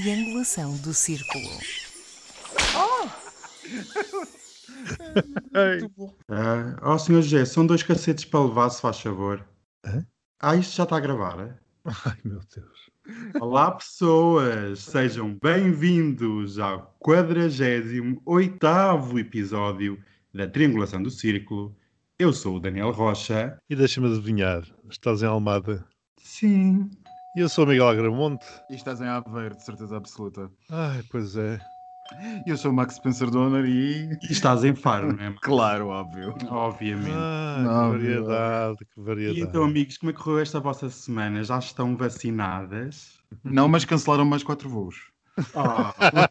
triangulação 0.00 0.76
do 0.78 0.92
círculo. 0.92 1.48
Ah, 6.28 6.76
ó, 6.82 6.98
senhor 6.98 7.22
José, 7.22 7.44
são 7.44 7.66
dois 7.66 7.82
cacetes 7.82 8.24
para 8.24 8.44
levar, 8.44 8.70
se 8.70 8.80
faz 8.80 9.00
favor. 9.00 9.44
Hã? 9.84 10.06
Ah, 10.38 10.54
isto 10.54 10.76
já 10.76 10.84
está 10.84 10.98
a 10.98 11.00
gravar, 11.00 11.40
é? 11.40 11.58
Ai, 11.84 12.16
meu 12.24 12.38
Deus. 12.54 12.90
Olá, 13.40 13.72
pessoas! 13.72 14.78
Sejam 14.80 15.36
bem-vindos 15.42 16.60
ao 16.60 16.96
48º 17.04 19.18
episódio 19.18 20.00
da 20.32 20.46
Triangulação 20.46 21.02
do 21.02 21.10
Círculo. 21.10 21.76
Eu 22.18 22.32
sou 22.32 22.56
o 22.56 22.60
Daniel 22.60 22.92
Rocha. 22.92 23.58
E 23.68 23.74
deixa-me 23.74 24.06
adivinhar, 24.06 24.62
estás 24.88 25.22
em 25.22 25.26
Almada. 25.26 25.84
Sim. 26.18 26.88
E 27.36 27.40
eu 27.40 27.48
sou 27.48 27.64
o 27.64 27.68
Miguel 27.68 27.88
Agramonte. 27.88 28.46
E 28.70 28.74
estás 28.74 29.00
em 29.00 29.06
Aveiro, 29.06 29.56
de 29.56 29.62
certeza 29.62 29.96
absoluta. 29.96 30.50
Ai, 30.70 31.02
pois 31.10 31.36
é. 31.36 31.60
E 32.46 32.50
eu 32.50 32.56
sou 32.56 32.70
o 32.70 32.74
Max 32.74 32.94
Spencer 32.94 33.28
Donner 33.30 33.64
e. 33.66 34.08
E 34.22 34.32
estás 34.32 34.64
em 34.64 34.74
Faro, 34.74 35.12
não 35.14 35.22
é? 35.24 35.34
Claro, 35.42 35.88
óbvio. 35.88 36.34
Obviamente. 36.48 37.10
Ah, 37.12 37.60
Não, 37.62 37.92
que 37.92 37.98
variedade, 37.98 38.78
que 38.78 39.00
E 39.00 39.02
variedade. 39.02 39.40
então, 39.40 39.64
amigos, 39.64 39.98
como 39.98 40.10
é 40.10 40.12
que 40.14 40.20
correu 40.20 40.38
esta 40.40 40.60
vossa 40.60 40.88
semana? 40.88 41.42
Já 41.44 41.58
estão 41.58 41.96
vacinadas? 41.96 43.18
Não, 43.44 43.68
mas 43.68 43.84
cancelaram 43.84 44.24
mais 44.24 44.42
quatro 44.44 44.68
voos. 44.68 44.96
Ah, 45.54 45.92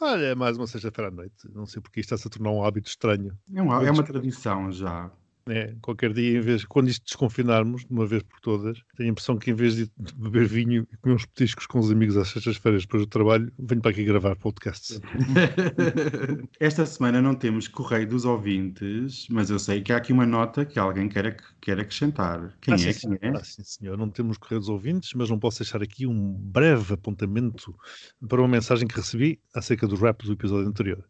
Olha, 0.00 0.24
é 0.26 0.34
mais 0.34 0.56
uma 0.56 0.66
sexta-feira 0.66 1.08
à 1.08 1.10
noite. 1.14 1.34
Não 1.54 1.66
sei 1.66 1.80
porque 1.82 2.00
isto 2.00 2.14
está-se 2.14 2.26
a 2.26 2.30
tornar 2.30 2.50
um 2.50 2.64
hábito 2.64 2.88
estranho. 2.88 3.36
é, 3.54 3.62
uma, 3.62 3.86
é 3.86 3.90
uma 3.90 4.02
tradição 4.02 4.72
já. 4.72 5.10
É, 5.48 5.76
qualquer 5.80 6.12
dia, 6.12 6.38
em 6.38 6.40
vez, 6.40 6.64
quando 6.64 6.88
isto 6.88 7.04
desconfinarmos, 7.04 7.84
de 7.84 7.92
uma 7.92 8.04
vez 8.04 8.22
por 8.24 8.40
todas, 8.40 8.78
tenho 8.96 9.10
a 9.10 9.12
impressão 9.12 9.38
que 9.38 9.50
em 9.50 9.54
vez 9.54 9.76
de 9.76 9.88
beber 10.16 10.46
vinho 10.48 10.86
e 10.92 10.96
comer 10.96 11.14
uns 11.14 11.24
petiscos 11.24 11.66
com 11.66 11.78
os 11.78 11.88
amigos 11.90 12.16
às 12.16 12.28
sextas-feiras 12.28 12.82
depois 12.82 13.04
do 13.04 13.06
trabalho, 13.08 13.52
venho 13.56 13.80
para 13.80 13.92
aqui 13.92 14.02
gravar 14.04 14.34
podcasts. 14.36 15.00
Esta 16.58 16.84
semana 16.84 17.22
não 17.22 17.34
temos 17.34 17.68
correio 17.68 18.08
dos 18.08 18.24
ouvintes, 18.24 19.26
mas 19.30 19.48
eu 19.48 19.58
sei 19.58 19.82
que 19.82 19.92
há 19.92 19.98
aqui 19.98 20.12
uma 20.12 20.26
nota 20.26 20.64
que 20.64 20.78
alguém 20.78 21.08
quer, 21.08 21.36
quer 21.60 21.78
acrescentar. 21.78 22.56
Quem 22.60 22.74
Ah, 22.74 22.76
é? 22.76 22.78
sim, 22.78 22.84
Quem 22.84 22.94
senhor. 22.94 23.18
é? 23.22 23.28
Ah, 23.36 23.44
sim, 23.44 23.62
senhor. 23.62 23.96
Não 23.96 24.10
temos 24.10 24.38
correio 24.38 24.60
dos 24.60 24.68
ouvintes, 24.68 25.10
mas 25.14 25.30
não 25.30 25.38
posso 25.38 25.60
deixar 25.60 25.80
aqui 25.82 26.06
um 26.06 26.32
breve 26.32 26.94
apontamento 26.94 27.72
para 28.28 28.40
uma 28.40 28.48
mensagem 28.48 28.88
que 28.88 28.96
recebi 28.96 29.40
acerca 29.54 29.86
do 29.86 29.94
rap 29.94 30.24
do 30.24 30.32
episódio 30.32 30.68
anterior. 30.68 31.04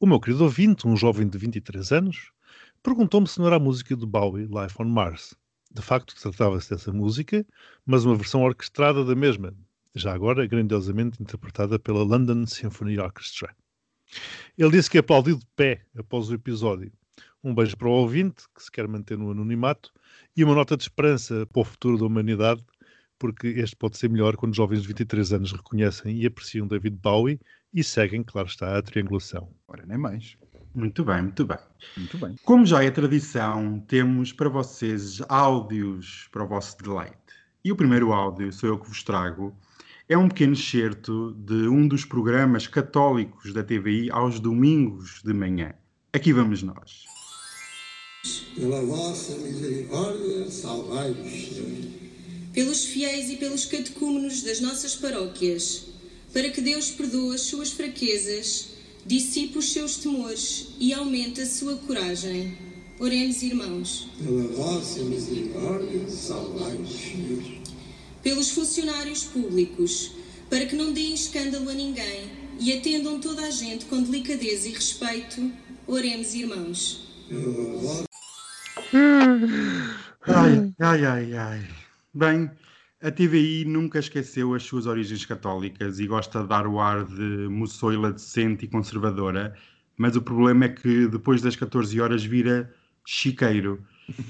O 0.00 0.06
meu 0.06 0.18
querido 0.18 0.44
ouvinte, 0.44 0.86
um 0.88 0.96
jovem 0.96 1.28
de 1.28 1.36
23 1.38 1.92
anos, 1.92 2.30
perguntou-me 2.88 3.28
se 3.28 3.38
não 3.38 3.46
era 3.46 3.56
a 3.56 3.60
música 3.60 3.94
do 3.94 4.06
Bowie, 4.06 4.46
Life 4.46 4.74
on 4.80 4.86
Mars. 4.86 5.34
De 5.70 5.82
facto, 5.82 6.14
tratava-se 6.18 6.70
dessa 6.70 6.90
música, 6.90 7.44
mas 7.84 8.06
uma 8.06 8.16
versão 8.16 8.40
orquestrada 8.42 9.04
da 9.04 9.14
mesma, 9.14 9.54
já 9.94 10.14
agora 10.14 10.46
grandiosamente 10.46 11.22
interpretada 11.22 11.78
pela 11.78 12.02
London 12.02 12.46
Symphony 12.46 12.98
Orchestra. 12.98 13.54
Ele 14.56 14.70
disse 14.70 14.88
que 14.88 14.96
aplaudiu 14.96 15.36
de 15.36 15.44
pé 15.54 15.84
após 15.98 16.30
o 16.30 16.34
episódio. 16.34 16.90
Um 17.44 17.54
beijo 17.54 17.76
para 17.76 17.88
o 17.88 17.92
ouvinte, 17.92 18.44
que 18.54 18.62
se 18.62 18.72
quer 18.72 18.88
manter 18.88 19.18
no 19.18 19.32
anonimato, 19.32 19.92
e 20.34 20.42
uma 20.42 20.54
nota 20.54 20.74
de 20.74 20.84
esperança 20.84 21.46
para 21.52 21.60
o 21.60 21.64
futuro 21.64 21.98
da 21.98 22.06
humanidade, 22.06 22.64
porque 23.18 23.48
este 23.48 23.76
pode 23.76 23.98
ser 23.98 24.08
melhor 24.08 24.34
quando 24.34 24.56
jovens 24.56 24.80
de 24.80 24.88
23 24.88 25.34
anos 25.34 25.52
reconhecem 25.52 26.16
e 26.16 26.24
apreciam 26.24 26.66
David 26.66 26.96
Bowie 26.96 27.38
e 27.74 27.84
seguem, 27.84 28.22
claro 28.22 28.48
está, 28.48 28.78
a 28.78 28.82
triangulação. 28.82 29.52
Ora, 29.66 29.84
nem 29.84 29.98
mais. 29.98 30.38
Muito 30.78 31.04
bem, 31.04 31.22
muito 31.22 31.44
bem. 31.44 31.58
Muito 31.96 32.18
bem. 32.18 32.36
Como 32.44 32.64
já 32.64 32.84
é 32.84 32.88
tradição, 32.88 33.82
temos 33.88 34.32
para 34.32 34.48
vocês 34.48 35.20
áudios 35.28 36.28
para 36.30 36.44
o 36.44 36.46
vosso 36.46 36.76
deleite. 36.80 37.16
E 37.64 37.72
o 37.72 37.76
primeiro 37.76 38.12
áudio, 38.12 38.52
sou 38.52 38.68
eu 38.68 38.78
que 38.78 38.86
vos 38.86 39.02
trago, 39.02 39.52
é 40.08 40.16
um 40.16 40.28
pequeno 40.28 40.52
excerto 40.52 41.34
de 41.36 41.66
um 41.66 41.88
dos 41.88 42.04
programas 42.04 42.68
católicos 42.68 43.52
da 43.52 43.64
TVI 43.64 44.08
aos 44.12 44.38
domingos 44.38 45.20
de 45.24 45.34
manhã. 45.34 45.74
Aqui 46.12 46.32
vamos 46.32 46.62
nós. 46.62 47.06
Pela 48.54 48.80
vossa 48.82 49.36
misericórdia, 49.38 50.48
salvai-nos, 50.48 51.32
Senhor. 51.32 51.88
pelos 52.54 52.84
fiéis 52.84 53.30
e 53.30 53.36
pelos 53.36 53.64
catecúmenos 53.64 54.42
das 54.42 54.60
nossas 54.60 54.94
paróquias, 54.94 55.86
para 56.32 56.50
que 56.50 56.60
Deus 56.60 56.92
perdoe 56.92 57.34
as 57.34 57.40
suas 57.40 57.72
fraquezas, 57.72 58.67
dissipe 59.06 59.58
os 59.58 59.72
seus 59.72 59.96
temores 59.96 60.68
e 60.78 60.92
aumente 60.92 61.40
a 61.40 61.46
sua 61.46 61.76
coragem. 61.76 62.56
Oremos, 62.98 63.42
irmãos. 63.42 64.08
Pela 64.22 64.42
vossa 64.48 65.00
misericórdia, 65.04 66.08
salvai-nos, 66.08 66.90
Senhor. 66.90 67.42
Pelos 68.22 68.50
funcionários 68.50 69.24
públicos, 69.24 70.12
para 70.50 70.66
que 70.66 70.74
não 70.74 70.92
deem 70.92 71.14
escândalo 71.14 71.70
a 71.70 71.74
ninguém 71.74 72.28
e 72.58 72.72
atendam 72.72 73.20
toda 73.20 73.42
a 73.42 73.50
gente 73.50 73.84
com 73.84 74.02
delicadeza 74.02 74.68
e 74.68 74.72
respeito. 74.72 75.50
Oremos, 75.86 76.34
irmãos. 76.34 77.06
Pela 77.28 77.78
vossa 77.78 78.08
Ai, 80.26 80.74
ai, 80.80 81.04
ai, 81.04 81.36
ai. 81.36 81.68
Bem, 82.12 82.50
a 83.00 83.10
TVI 83.10 83.64
nunca 83.64 83.98
esqueceu 83.98 84.54
as 84.54 84.64
suas 84.64 84.86
origens 84.86 85.24
católicas 85.24 86.00
e 86.00 86.06
gosta 86.06 86.42
de 86.42 86.48
dar 86.48 86.66
o 86.66 86.80
ar 86.80 87.04
de 87.04 87.48
moçoila 87.48 88.12
decente 88.12 88.64
e 88.64 88.68
conservadora, 88.68 89.56
mas 89.96 90.16
o 90.16 90.22
problema 90.22 90.64
é 90.64 90.68
que 90.70 91.06
depois 91.06 91.40
das 91.40 91.54
14 91.56 92.00
horas 92.00 92.24
vira 92.24 92.74
chiqueiro. 93.04 93.84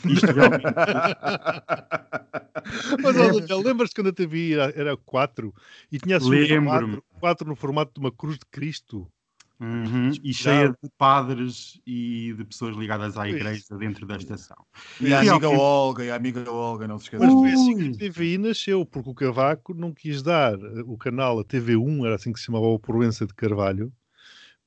Isto 0.04 0.26
realmente 0.32 0.64
Mas, 3.02 3.16
ó, 3.16 3.40
Daniel, 3.40 3.62
lembras-te 3.62 3.94
quando 3.94 4.08
a 4.08 4.12
TV 4.12 4.52
era, 4.52 4.72
era 4.76 4.96
4 4.96 5.54
e 5.90 5.98
tinha 5.98 6.18
Lembro-me. 6.18 6.96
formato, 6.96 7.04
4 7.20 7.48
no 7.48 7.56
formato 7.56 7.92
de 7.94 8.00
uma 8.00 8.12
cruz 8.12 8.38
de 8.38 8.44
Cristo? 8.50 9.10
Uhum, 9.60 10.12
e 10.22 10.32
cheia 10.32 10.68
de 10.68 10.90
padres 10.96 11.80
e 11.84 12.32
de 12.36 12.44
pessoas 12.44 12.76
ligadas 12.76 13.16
à 13.18 13.28
igreja 13.28 13.64
dentro 13.76 14.06
da 14.06 14.16
estação. 14.16 14.56
E 15.00 15.12
a 15.12 15.18
amiga 15.18 15.38
Realmente- 15.38 15.60
Olga, 15.60 16.04
e 16.04 16.10
a 16.10 16.14
amiga 16.14 16.50
Olga, 16.50 16.86
não 16.86 16.96
se 16.98 17.04
esqueça. 17.06 17.24
Mas 17.24 17.34
foi 17.34 17.52
assim 17.52 17.76
que 17.76 18.06
a 18.06 18.08
TVI 18.10 18.38
nasceu, 18.38 18.86
porque 18.86 19.10
o 19.10 19.14
Cavaco 19.14 19.74
não 19.74 19.92
quis 19.92 20.22
dar 20.22 20.54
eh, 20.54 20.82
o 20.86 20.96
canal, 20.96 21.40
a 21.40 21.44
TV1, 21.44 22.06
era 22.06 22.14
assim 22.14 22.32
que 22.32 22.38
se 22.38 22.46
chamava 22.46 22.72
a 22.72 22.78
Proença 22.78 23.26
de 23.26 23.34
Carvalho, 23.34 23.92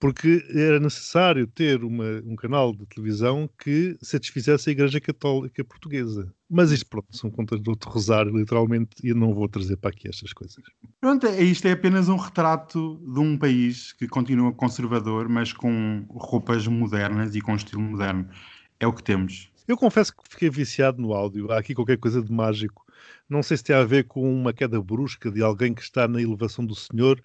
porque 0.01 0.43
era 0.49 0.79
necessário 0.79 1.45
ter 1.45 1.83
uma, 1.83 2.23
um 2.25 2.35
canal 2.35 2.75
de 2.75 2.87
televisão 2.87 3.47
que 3.63 3.95
satisfizesse 4.01 4.67
a 4.67 4.73
Igreja 4.73 4.99
Católica 4.99 5.63
Portuguesa. 5.63 6.33
Mas 6.49 6.71
isto, 6.71 6.87
pronto, 6.87 7.15
são 7.15 7.29
contas 7.29 7.61
de 7.61 7.69
outro 7.69 7.87
rosário, 7.91 8.35
literalmente, 8.35 8.95
e 9.03 9.09
eu 9.09 9.15
não 9.15 9.31
vou 9.31 9.47
trazer 9.47 9.77
para 9.77 9.91
aqui 9.91 10.09
estas 10.09 10.33
coisas. 10.33 10.63
Pronto, 10.99 11.27
é- 11.27 11.43
isto 11.43 11.67
é 11.67 11.73
apenas 11.73 12.09
um 12.09 12.17
retrato 12.17 12.99
de 13.13 13.19
um 13.19 13.37
país 13.37 13.93
que 13.93 14.07
continua 14.07 14.51
conservador, 14.51 15.29
mas 15.29 15.53
com 15.53 16.03
roupas 16.09 16.65
modernas 16.65 17.35
e 17.35 17.41
com 17.41 17.55
estilo 17.55 17.83
moderno. 17.83 18.27
É 18.79 18.87
o 18.87 18.93
que 18.93 19.03
temos. 19.03 19.51
Eu 19.67 19.77
confesso 19.77 20.11
que 20.11 20.23
fiquei 20.27 20.49
viciado 20.49 20.99
no 20.99 21.13
áudio. 21.13 21.51
Há 21.51 21.59
aqui 21.59 21.75
qualquer 21.75 21.97
coisa 21.99 22.23
de 22.23 22.31
mágico. 22.31 22.83
Não 23.29 23.43
sei 23.43 23.55
se 23.55 23.63
tem 23.63 23.75
a 23.75 23.83
ver 23.83 24.05
com 24.05 24.21
uma 24.33 24.51
queda 24.51 24.81
brusca 24.81 25.31
de 25.31 25.43
alguém 25.43 25.75
que 25.75 25.81
está 25.83 26.07
na 26.07 26.19
elevação 26.19 26.65
do 26.65 26.73
senhor 26.73 27.21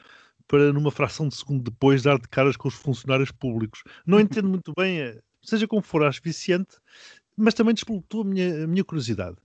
para, 0.49 0.73
numa 0.73 0.91
fração 0.91 1.29
de 1.29 1.37
segundo 1.37 1.71
depois, 1.71 2.03
dar 2.03 2.19
de 2.19 2.29
caras 2.29 2.57
com 2.57 2.69
os 2.69 2.75
funcionários 2.75 3.31
públicos. 3.31 3.83
Não 4.07 4.21
entendo 4.21 4.49
muito 4.49 4.73
bem, 4.77 5.01
eh, 5.01 5.21
seja 5.43 5.67
como 5.67 5.83
for, 5.83 6.05
acho 6.05 6.21
viciante, 6.23 6.77
mas 7.37 7.55
também 7.55 7.75
despoltou 7.75 8.23
a 8.23 8.25
minha, 8.25 8.65
a 8.65 8.67
minha 8.67 8.85
curiosidade. 8.85 9.37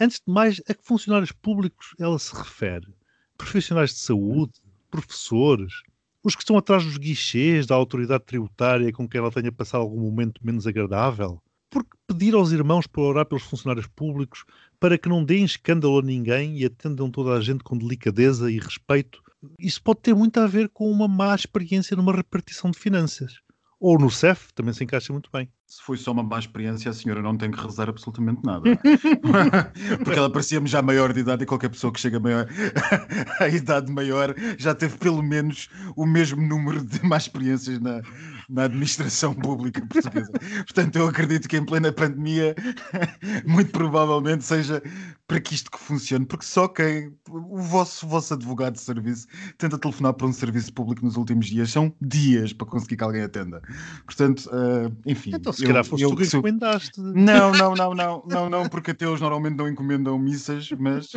Antes 0.00 0.20
de 0.26 0.32
mais, 0.32 0.60
a 0.68 0.74
que 0.74 0.84
funcionários 0.84 1.32
públicos 1.32 1.94
ela 1.98 2.18
se 2.18 2.34
refere? 2.34 2.88
Profissionais 3.36 3.90
de 3.90 3.98
saúde? 3.98 4.52
Professores? 4.90 5.82
Os 6.22 6.34
que 6.34 6.42
estão 6.42 6.58
atrás 6.58 6.84
dos 6.84 6.98
guichês 6.98 7.66
da 7.66 7.74
autoridade 7.74 8.24
tributária 8.24 8.92
com 8.92 9.08
quem 9.08 9.18
ela 9.18 9.30
tenha 9.30 9.50
passado 9.50 9.80
algum 9.80 10.00
momento 10.00 10.44
menos 10.44 10.66
agradável? 10.66 11.42
Porque 11.70 11.96
pedir 12.06 12.34
aos 12.34 12.50
irmãos 12.50 12.86
para 12.86 13.02
orar 13.02 13.26
pelos 13.26 13.44
funcionários 13.44 13.86
públicos 13.86 14.44
para 14.78 14.98
que 14.98 15.08
não 15.08 15.24
deem 15.24 15.44
escândalo 15.44 16.00
a 16.00 16.02
ninguém 16.02 16.58
e 16.58 16.64
atendam 16.64 17.10
toda 17.10 17.32
a 17.32 17.40
gente 17.40 17.62
com 17.62 17.78
delicadeza 17.78 18.50
e 18.50 18.58
respeito, 18.58 19.22
isso 19.58 19.82
pode 19.82 20.00
ter 20.00 20.14
muito 20.14 20.38
a 20.38 20.46
ver 20.46 20.68
com 20.68 20.90
uma 20.90 21.08
má 21.08 21.34
experiência 21.34 21.96
numa 21.96 22.14
repartição 22.14 22.70
de 22.70 22.78
finanças. 22.78 23.40
Ou 23.80 23.98
no 23.98 24.10
CEF, 24.10 24.52
também 24.52 24.74
se 24.74 24.84
encaixa 24.84 25.10
muito 25.10 25.30
bem. 25.32 25.50
Se 25.66 25.82
foi 25.82 25.96
só 25.96 26.12
uma 26.12 26.22
má 26.22 26.38
experiência, 26.38 26.90
a 26.90 26.92
senhora 26.94 27.22
não 27.22 27.34
tem 27.34 27.50
que 27.50 27.58
rezar 27.58 27.88
absolutamente 27.88 28.42
nada. 28.44 28.64
Porque 30.04 30.18
ela 30.18 30.30
parecia-me 30.30 30.68
já 30.68 30.82
maior 30.82 31.14
de 31.14 31.20
idade 31.20 31.44
e 31.44 31.46
qualquer 31.46 31.70
pessoa 31.70 31.90
que 31.90 31.98
chega 31.98 32.20
maior, 32.20 32.46
à 33.40 33.48
idade 33.48 33.90
maior 33.90 34.34
já 34.58 34.74
teve 34.74 34.98
pelo 34.98 35.22
menos 35.22 35.70
o 35.96 36.04
mesmo 36.04 36.46
número 36.46 36.84
de 36.84 37.02
más 37.06 37.22
experiências 37.22 37.80
na, 37.80 38.02
na 38.50 38.64
administração 38.64 39.32
pública 39.32 39.80
portuguesa. 39.86 40.30
Portanto, 40.66 40.96
eu 40.96 41.06
acredito 41.06 41.48
que 41.48 41.56
em 41.56 41.64
plena 41.64 41.92
pandemia, 41.92 42.54
muito 43.46 43.70
provavelmente 43.70 44.44
seja 44.44 44.82
para 45.26 45.40
que 45.40 45.54
isto 45.54 45.70
que 45.70 45.78
funcione, 45.78 46.26
porque 46.26 46.44
só 46.44 46.66
quem 46.66 47.14
o 47.28 47.58
vosso, 47.62 48.04
o 48.04 48.08
vosso 48.08 48.34
advogado 48.34 48.74
de 48.74 48.80
serviço 48.80 49.28
tenta 49.56 49.78
telefonar 49.78 50.14
para 50.14 50.26
um 50.26 50.32
serviço 50.32 50.72
público 50.72 51.04
nos 51.04 51.16
últimos 51.16 51.46
dias, 51.46 51.70
são 51.70 51.94
dias 52.00 52.52
para 52.52 52.66
conseguir 52.66 52.96
que 52.96 53.04
alguém 53.04 53.22
atenda. 53.22 53.62
Portanto, 54.04 54.50
ah, 54.52 54.90
enfim. 55.06 55.30
Então, 55.34 55.52
se 55.52 55.62
eu- 55.62 55.68
calhar 55.68 55.84
foste 55.84 56.02
eu 56.02 56.10
tu 56.10 56.16
que 56.16 56.24
encomendaste. 56.24 57.00
não, 57.00 57.52
não, 57.54 57.74
não, 57.74 57.94
não, 57.94 58.24
não, 58.26 58.50
não, 58.50 58.68
porque 58.68 58.90
ateus 58.90 59.20
normalmente 59.20 59.56
não 59.56 59.68
encomendam 59.68 60.18
missas, 60.18 60.68
mas 60.72 61.12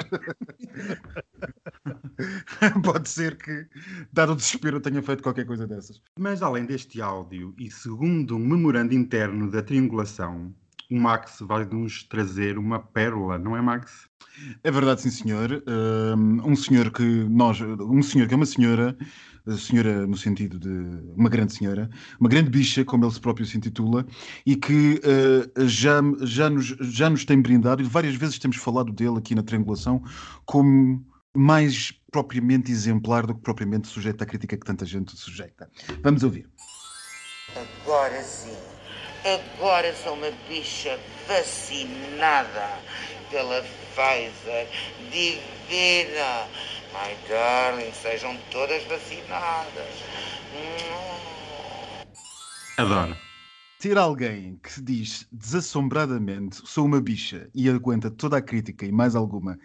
pode 2.83 3.09
ser 3.09 3.35
que, 3.37 3.65
dado 4.11 4.33
o 4.33 4.35
desespero, 4.35 4.77
eu 4.77 4.81
tenha 4.81 5.01
feito 5.01 5.23
qualquer 5.23 5.45
coisa 5.45 5.65
dessas. 5.65 6.01
Mas 6.19 6.41
além 6.41 6.65
deste 6.65 7.01
áudio, 7.01 7.22
e 7.31 7.71
segundo 7.71 8.35
um 8.35 8.39
memorando 8.39 8.93
interno 8.93 9.49
da 9.49 9.61
triangulação, 9.61 10.53
o 10.89 10.99
Max 10.99 11.39
vai 11.41 11.65
nos 11.65 12.03
trazer 12.03 12.57
uma 12.57 12.79
pérola, 12.79 13.37
não 13.37 13.55
é, 13.57 13.61
Max? 13.61 14.07
É 14.63 14.71
verdade, 14.71 15.01
sim, 15.01 15.09
senhor. 15.09 15.63
Um, 15.67 16.51
um 16.51 16.55
senhor 16.55 16.91
que 16.91 17.03
nós, 17.03 17.59
um 17.61 18.01
senhor 18.01 18.27
que 18.27 18.33
é 18.33 18.37
uma 18.37 18.45
senhora, 18.45 18.95
senhora 19.57 20.05
no 20.07 20.17
sentido 20.17 20.59
de 20.59 21.13
uma 21.15 21.29
grande 21.29 21.53
senhora, 21.53 21.89
uma 22.19 22.29
grande 22.29 22.49
bicha, 22.49 22.83
como 22.85 23.05
ele 23.05 23.19
próprio 23.19 23.45
se 23.45 23.57
intitula, 23.57 24.05
e 24.45 24.55
que 24.55 25.01
uh, 25.03 25.67
já, 25.67 26.01
já, 26.21 26.49
nos, 26.49 26.65
já 26.65 27.09
nos 27.09 27.25
tem 27.25 27.41
brindado, 27.41 27.81
e 27.81 27.85
várias 27.85 28.15
vezes 28.15 28.39
temos 28.39 28.57
falado 28.57 28.91
dele 28.91 29.17
aqui 29.17 29.35
na 29.35 29.43
triangulação, 29.43 30.03
como 30.45 31.05
mais 31.35 31.91
propriamente 32.11 32.71
exemplar 32.71 33.25
do 33.25 33.33
que 33.33 33.41
propriamente 33.41 33.87
sujeito 33.87 34.21
à 34.21 34.25
crítica 34.25 34.55
que 34.55 34.65
tanta 34.65 34.85
gente 34.85 35.17
sujeita. 35.17 35.67
Vamos 36.03 36.23
ouvir. 36.23 36.47
Agora 37.55 38.21
sim, 38.23 38.57
agora 39.23 39.95
sou 39.95 40.13
uma 40.13 40.31
bicha 40.47 40.99
vacinada 41.27 42.79
pela 43.29 43.61
Pfizer, 43.61 44.67
divina. 45.11 46.47
My 46.93 47.15
darling, 47.27 47.91
sejam 47.93 48.37
todas 48.51 48.83
vacinadas. 48.85 49.93
Adoro. 52.77 53.17
Ter 53.79 53.97
alguém 53.97 54.57
que 54.63 54.71
se 54.71 54.81
diz 54.81 55.27
desassombradamente 55.31 56.61
sou 56.65 56.85
uma 56.85 57.01
bicha 57.01 57.49
e 57.53 57.69
aguenta 57.69 58.09
toda 58.09 58.37
a 58.37 58.41
crítica 58.41 58.85
e 58.85 58.91
mais 58.91 59.15
alguma 59.15 59.59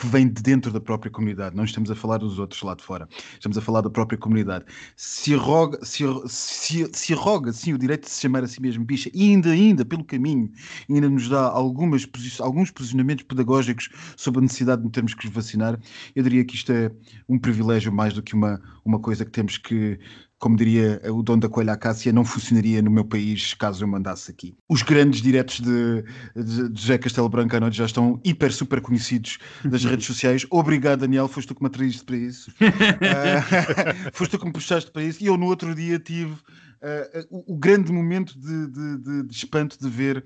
que 0.00 0.06
vem 0.06 0.26
de 0.26 0.42
dentro 0.42 0.72
da 0.72 0.80
própria 0.80 1.12
comunidade, 1.12 1.54
não 1.54 1.64
estamos 1.64 1.90
a 1.90 1.94
falar 1.94 2.16
dos 2.16 2.38
outros 2.38 2.62
lá 2.62 2.74
de 2.74 2.82
fora, 2.82 3.06
estamos 3.34 3.58
a 3.58 3.60
falar 3.60 3.82
da 3.82 3.90
própria 3.90 4.18
comunidade, 4.18 4.64
se 4.96 5.34
arroga, 5.34 5.78
se, 5.84 6.04
se, 6.26 6.90
se 6.90 7.12
arroga 7.12 7.52
sim 7.52 7.74
o 7.74 7.78
direito 7.78 8.04
de 8.04 8.10
se 8.10 8.22
chamar 8.22 8.42
a 8.42 8.48
si 8.48 8.62
mesmo 8.62 8.82
bicha 8.82 9.10
e 9.12 9.28
ainda, 9.30 9.50
ainda 9.50 9.84
pelo 9.84 10.02
caminho, 10.02 10.50
ainda 10.88 11.10
nos 11.10 11.28
dá 11.28 11.42
algumas, 11.42 12.08
alguns 12.40 12.70
posicionamentos 12.70 13.24
pedagógicos 13.24 13.90
sobre 14.16 14.38
a 14.38 14.42
necessidade 14.42 14.82
de 14.82 14.90
termos 14.90 15.12
que 15.12 15.28
vacinar, 15.28 15.78
eu 16.16 16.22
diria 16.22 16.46
que 16.46 16.54
isto 16.54 16.72
é 16.72 16.90
um 17.28 17.38
privilégio 17.38 17.92
mais 17.92 18.14
do 18.14 18.22
que 18.22 18.34
uma, 18.34 18.58
uma 18.82 18.98
coisa 18.98 19.26
que 19.26 19.30
temos 19.30 19.58
que 19.58 20.00
como 20.40 20.56
diria 20.56 21.00
o 21.12 21.22
dono 21.22 21.42
da 21.42 21.48
Coelha 21.50 21.74
Acácia, 21.74 22.12
não 22.12 22.24
funcionaria 22.24 22.80
no 22.80 22.90
meu 22.90 23.04
país 23.04 23.52
caso 23.52 23.84
eu 23.84 23.88
mandasse 23.88 24.30
aqui. 24.30 24.56
Os 24.68 24.82
grandes 24.82 25.20
diretos 25.20 25.60
de, 25.60 26.02
de, 26.34 26.70
de 26.70 26.80
José 26.80 26.96
Castelo 26.96 27.28
Branco 27.28 27.54
à 27.54 27.60
noite 27.60 27.76
já 27.76 27.84
estão 27.84 28.18
hiper, 28.24 28.50
super 28.50 28.80
conhecidos 28.80 29.38
das 29.62 29.84
redes 29.84 30.06
sociais. 30.06 30.46
Obrigado, 30.50 31.00
Daniel, 31.00 31.28
foste 31.28 31.48
tu 31.48 31.54
que 31.54 31.62
me 31.62 31.66
atraíste 31.68 32.04
para 32.04 32.16
isso. 32.16 32.50
uh, 32.52 34.10
foste 34.12 34.32
tu 34.32 34.38
que 34.38 34.46
me 34.46 34.52
puxaste 34.52 34.90
para 34.90 35.02
isso. 35.02 35.22
E 35.22 35.26
eu 35.26 35.36
no 35.36 35.44
outro 35.44 35.74
dia 35.74 35.98
tive 35.98 36.32
uh, 36.32 37.26
o, 37.30 37.54
o, 37.54 37.56
grande 37.58 37.92
momento 37.92 38.38
de, 38.38 38.66
de, 38.68 39.22
de 39.24 39.34
espanto 39.34 39.78
de 39.78 39.88
ver 39.90 40.24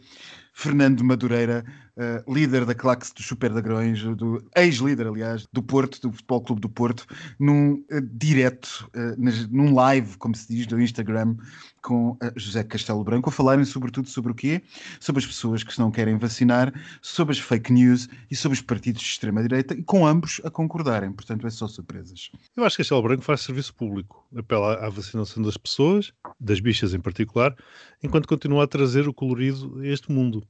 Fernando 0.57 1.03
Madureira, 1.03 1.65
uh, 1.97 2.33
líder 2.33 2.65
da 2.65 2.75
claque 2.75 3.13
dos 3.13 3.27
Super 3.27 3.51
Dragões, 3.53 4.01
do 4.17 4.43
ex-líder, 4.57 5.09
aliás, 5.09 5.47
do 5.53 5.61
Porto, 5.61 6.01
do 6.01 6.13
Futebol 6.13 6.41
Clube 6.43 6.61
do 6.61 6.69
Porto, 6.69 7.05
num 7.41 7.73
uh, 7.73 8.01
direto, 8.13 8.89
uh, 8.95 9.21
nas, 9.21 9.49
num 9.49 9.75
live, 9.75 10.17
como 10.17 10.35
se 10.35 10.47
diz, 10.49 10.67
do 10.67 10.81
Instagram, 10.81 11.37
com 11.83 12.17
José 12.35 12.63
Castelo 12.65 13.05
Branco, 13.05 13.29
a 13.29 13.33
falarem 13.33 13.65
sobretudo 13.65 14.09
sobre 14.09 14.33
o 14.33 14.35
quê? 14.35 14.63
Sobre 15.01 15.21
as 15.21 15.27
pessoas 15.27 15.63
que 15.63 15.79
não 15.79 15.91
querem 15.91 16.17
vacinar, 16.17 16.73
sobre 17.03 17.33
as 17.33 17.39
fake 17.39 17.71
news 17.71 18.09
e 18.31 18.37
sobre 18.37 18.57
os 18.57 18.63
partidos 18.63 19.03
de 19.03 19.09
extrema-direita, 19.09 19.75
e 19.75 19.83
com 19.83 20.07
ambos 20.07 20.41
a 20.45 20.51
concordarem. 20.51 21.13
Portanto, 21.13 21.47
é 21.47 21.51
só 21.51 21.69
surpresas. 21.69 22.31
Eu 22.57 22.65
acho 22.65 22.77
que 22.77 22.83
Castelo 22.83 23.03
Branco 23.03 23.23
faz 23.23 23.43
serviço 23.43 23.75
público. 23.75 24.25
Apela 24.35 24.77
à 24.77 24.89
vacinação 24.89 25.43
das 25.43 25.59
pessoas, 25.59 26.11
das 26.41 26.59
bichas 26.59 26.95
em 26.95 27.01
particular, 27.01 27.55
enquanto 28.03 28.29
continua 28.29 28.65
a 28.65 28.67
trazer 28.67 29.07
o 29.07 29.13
colorido 29.13 29.81
a 29.81 29.87
este 29.87 30.11
mundo. 30.11 30.44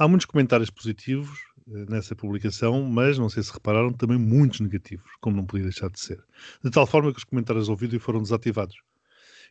Há 0.00 0.06
muitos 0.06 0.26
comentários 0.26 0.70
positivos 0.70 1.40
eh, 1.66 1.84
nessa 1.88 2.14
publicação, 2.14 2.84
mas 2.84 3.18
não 3.18 3.28
sei 3.28 3.42
se 3.42 3.52
repararam, 3.52 3.92
também 3.92 4.16
muitos 4.16 4.60
negativos, 4.60 5.10
como 5.20 5.36
não 5.36 5.44
podia 5.44 5.64
deixar 5.64 5.90
de 5.90 5.98
ser. 5.98 6.24
De 6.62 6.70
tal 6.70 6.86
forma 6.86 7.10
que 7.10 7.18
os 7.18 7.24
comentários 7.24 7.68
ao 7.68 7.74
vídeo 7.74 7.98
foram 7.98 8.22
desativados. 8.22 8.76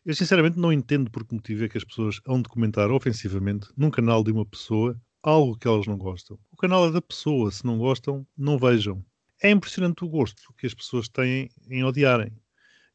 Eu 0.05 0.15
sinceramente 0.15 0.57
não 0.57 0.71
entendo 0.71 1.11
por 1.11 1.25
que 1.25 1.35
motivo 1.35 1.65
é 1.65 1.67
que 1.67 1.77
as 1.77 1.83
pessoas 1.83 2.21
hão 2.25 2.41
de 2.41 2.47
comentar 2.47 2.89
ofensivamente 2.89 3.67
num 3.75 3.91
canal 3.91 4.23
de 4.23 4.31
uma 4.31 4.45
pessoa 4.45 4.97
algo 5.21 5.57
que 5.57 5.67
elas 5.67 5.85
não 5.85 5.97
gostam. 5.97 6.39
O 6.49 6.55
canal 6.55 6.87
é 6.87 6.91
da 6.93 7.01
pessoa, 7.01 7.51
se 7.51 7.65
não 7.65 7.77
gostam, 7.77 8.25
não 8.37 8.57
vejam. 8.57 9.03
É 9.43 9.51
impressionante 9.51 10.05
o 10.05 10.07
gosto 10.07 10.53
que 10.57 10.65
as 10.65 10.73
pessoas 10.73 11.09
têm 11.09 11.49
em 11.69 11.83
odiarem. 11.83 12.31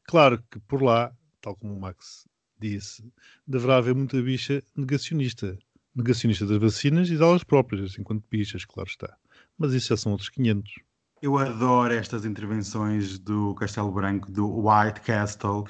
Claro 0.05 0.43
que 0.49 0.59
por 0.61 0.81
lá, 0.81 1.15
tal 1.39 1.55
como 1.55 1.75
o 1.75 1.79
Max 1.79 2.27
disse, 2.59 3.03
deverá 3.45 3.77
haver 3.77 3.93
muita 3.93 4.19
bicha 4.23 4.63
negacionista 4.75 5.55
negacionista 5.95 6.45
das 6.45 6.57
vacinas 6.57 7.09
e 7.09 7.17
delas 7.17 7.43
próprias, 7.43 7.97
enquanto 7.97 8.23
bichas, 8.29 8.65
claro 8.65 8.89
está. 8.89 9.15
Mas 9.57 9.73
isso 9.73 9.89
já 9.89 9.97
são 9.97 10.11
outros 10.11 10.29
500. 10.29 10.71
Eu 11.21 11.37
adoro 11.37 11.93
estas 11.93 12.25
intervenções 12.25 13.17
do 13.17 13.55
Castelo 13.55 13.91
Branco, 13.91 14.29
do 14.31 14.67
White 14.67 15.01
Castle. 15.01 15.63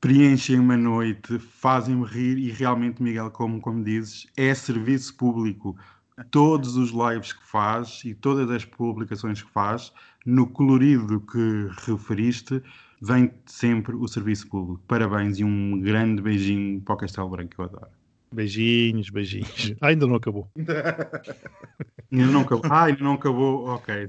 Preenchem-me 0.00 0.74
a 0.74 0.76
noite, 0.76 1.38
fazem-me 1.38 2.04
rir 2.04 2.36
e 2.36 2.50
realmente, 2.50 3.02
Miguel, 3.02 3.30
como, 3.30 3.60
como 3.60 3.82
dizes, 3.82 4.26
é 4.36 4.54
serviço 4.54 5.16
público. 5.16 5.74
Todos 6.30 6.76
os 6.76 6.90
lives 6.90 7.32
que 7.32 7.44
faz 7.46 8.02
e 8.04 8.14
todas 8.14 8.50
as 8.50 8.64
publicações 8.64 9.42
que 9.42 9.50
faz, 9.50 9.90
no 10.26 10.46
colorido 10.46 11.20
que 11.20 11.68
referiste, 11.86 12.62
vem 13.00 13.32
sempre 13.46 13.96
o 13.96 14.06
serviço 14.06 14.48
público. 14.48 14.82
Parabéns 14.86 15.38
e 15.38 15.44
um 15.44 15.80
grande 15.80 16.20
beijinho 16.20 16.82
para 16.82 16.94
o 16.94 16.98
Castelo 16.98 17.30
Branco, 17.30 17.54
eu 17.56 17.64
adoro. 17.64 18.03
Beijinhos, 18.34 19.10
beijinhos. 19.10 19.74
Ah, 19.80 19.88
ainda 19.88 20.06
não 20.06 20.16
acabou. 20.16 20.50
ainda 22.12 22.26
não 22.26 22.40
acabou. 22.40 22.70
Ah, 22.70 22.84
ainda 22.84 23.04
não 23.04 23.14
acabou. 23.14 23.66
Ok. 23.68 24.08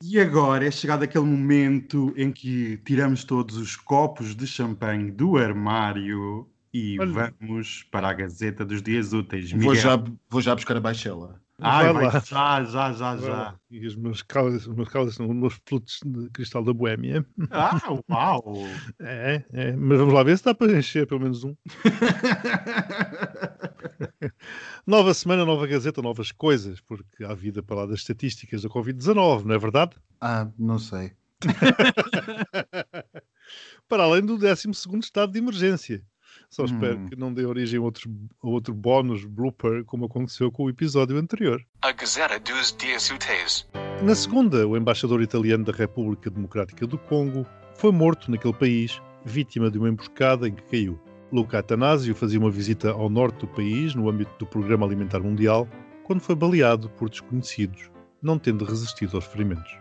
E 0.00 0.20
agora 0.20 0.64
é 0.64 0.70
chegado 0.70 1.02
aquele 1.02 1.24
momento 1.24 2.14
em 2.16 2.30
que 2.30 2.76
tiramos 2.84 3.24
todos 3.24 3.56
os 3.56 3.74
copos 3.74 4.34
de 4.36 4.46
champanhe 4.46 5.10
do 5.10 5.36
armário 5.36 6.48
e 6.72 6.96
Olha. 7.00 7.34
vamos 7.40 7.82
para 7.90 8.08
a 8.08 8.12
Gazeta 8.12 8.64
dos 8.64 8.80
Dias 8.80 9.12
Úteis. 9.12 9.50
Vou 9.50 9.74
já, 9.74 9.96
vou 10.30 10.40
já 10.40 10.54
buscar 10.54 10.76
a 10.76 10.80
baixela. 10.80 11.40
Ai, 11.60 11.92
vai 11.92 12.08
vai, 12.08 12.22
já, 12.24 12.64
já, 12.64 12.92
já, 12.92 13.16
já. 13.16 13.54
E 13.68 13.84
os 13.84 13.96
meus 13.96 14.22
cálices, 14.22 14.68
os 14.68 14.76
meus 14.76 14.88
são 15.14 15.28
os 15.28 15.34
meus 15.34 15.60
flutos 15.66 15.98
de 16.04 16.30
cristal 16.30 16.62
da 16.62 16.72
Boémia. 16.72 17.26
Ah, 17.50 17.80
uau! 18.08 18.54
é, 19.00 19.44
é, 19.52 19.72
mas 19.72 19.98
vamos 19.98 20.14
lá 20.14 20.22
ver 20.22 20.38
se 20.38 20.44
dá 20.44 20.54
para 20.54 20.78
encher 20.78 21.06
pelo 21.06 21.20
menos 21.20 21.42
um. 21.42 21.56
nova 24.86 25.12
semana, 25.12 25.44
nova 25.44 25.66
Gazeta, 25.66 26.00
novas 26.00 26.30
coisas, 26.30 26.80
porque 26.80 27.24
há 27.24 27.34
vida 27.34 27.60
para 27.60 27.76
lá 27.76 27.86
das 27.86 28.00
estatísticas 28.00 28.62
da 28.62 28.68
Covid-19, 28.68 29.44
não 29.44 29.54
é 29.54 29.58
verdade? 29.58 29.96
Ah, 30.20 30.48
não 30.56 30.78
sei. 30.78 31.12
para 33.88 34.04
além 34.04 34.24
do 34.24 34.38
12 34.38 34.70
estado 35.00 35.32
de 35.32 35.38
emergência. 35.38 36.04
Só 36.50 36.64
espero 36.64 36.98
Hum. 36.98 37.06
que 37.08 37.16
não 37.16 37.32
dê 37.32 37.44
origem 37.44 37.78
a, 37.78 37.82
outros, 37.82 38.06
a 38.42 38.48
outro 38.48 38.72
bónus 38.72 39.24
blooper, 39.24 39.84
como 39.84 40.06
aconteceu 40.06 40.50
com 40.50 40.64
o 40.64 40.70
episódio 40.70 41.16
anterior. 41.18 41.62
A 41.82 41.92
Gazeta 41.92 42.38
dos 42.40 42.74
Dias 42.76 43.10
Úteis. 43.10 43.68
Na 44.02 44.14
segunda, 44.14 44.66
o 44.66 44.76
embaixador 44.76 45.20
italiano 45.22 45.64
da 45.64 45.72
República 45.72 46.30
Democrática 46.30 46.86
do 46.86 46.96
Congo 46.96 47.46
foi 47.74 47.92
morto 47.92 48.30
naquele 48.30 48.54
país, 48.54 49.00
vítima 49.24 49.70
de 49.70 49.78
uma 49.78 49.88
emboscada 49.90 50.48
em 50.48 50.54
que 50.54 50.62
caiu. 50.62 50.98
Luca 51.30 51.58
Atanásio 51.58 52.14
fazia 52.14 52.38
uma 52.38 52.50
visita 52.50 52.90
ao 52.92 53.10
norte 53.10 53.40
do 53.40 53.48
país, 53.48 53.94
no 53.94 54.08
âmbito 54.08 54.32
do 54.38 54.46
Programa 54.46 54.86
Alimentar 54.86 55.20
Mundial, 55.20 55.68
quando 56.04 56.20
foi 56.20 56.34
baleado 56.34 56.88
por 56.90 57.10
desconhecidos, 57.10 57.90
não 58.22 58.38
tendo 58.38 58.64
resistido 58.64 59.16
aos 59.16 59.26
ferimentos. 59.26 59.76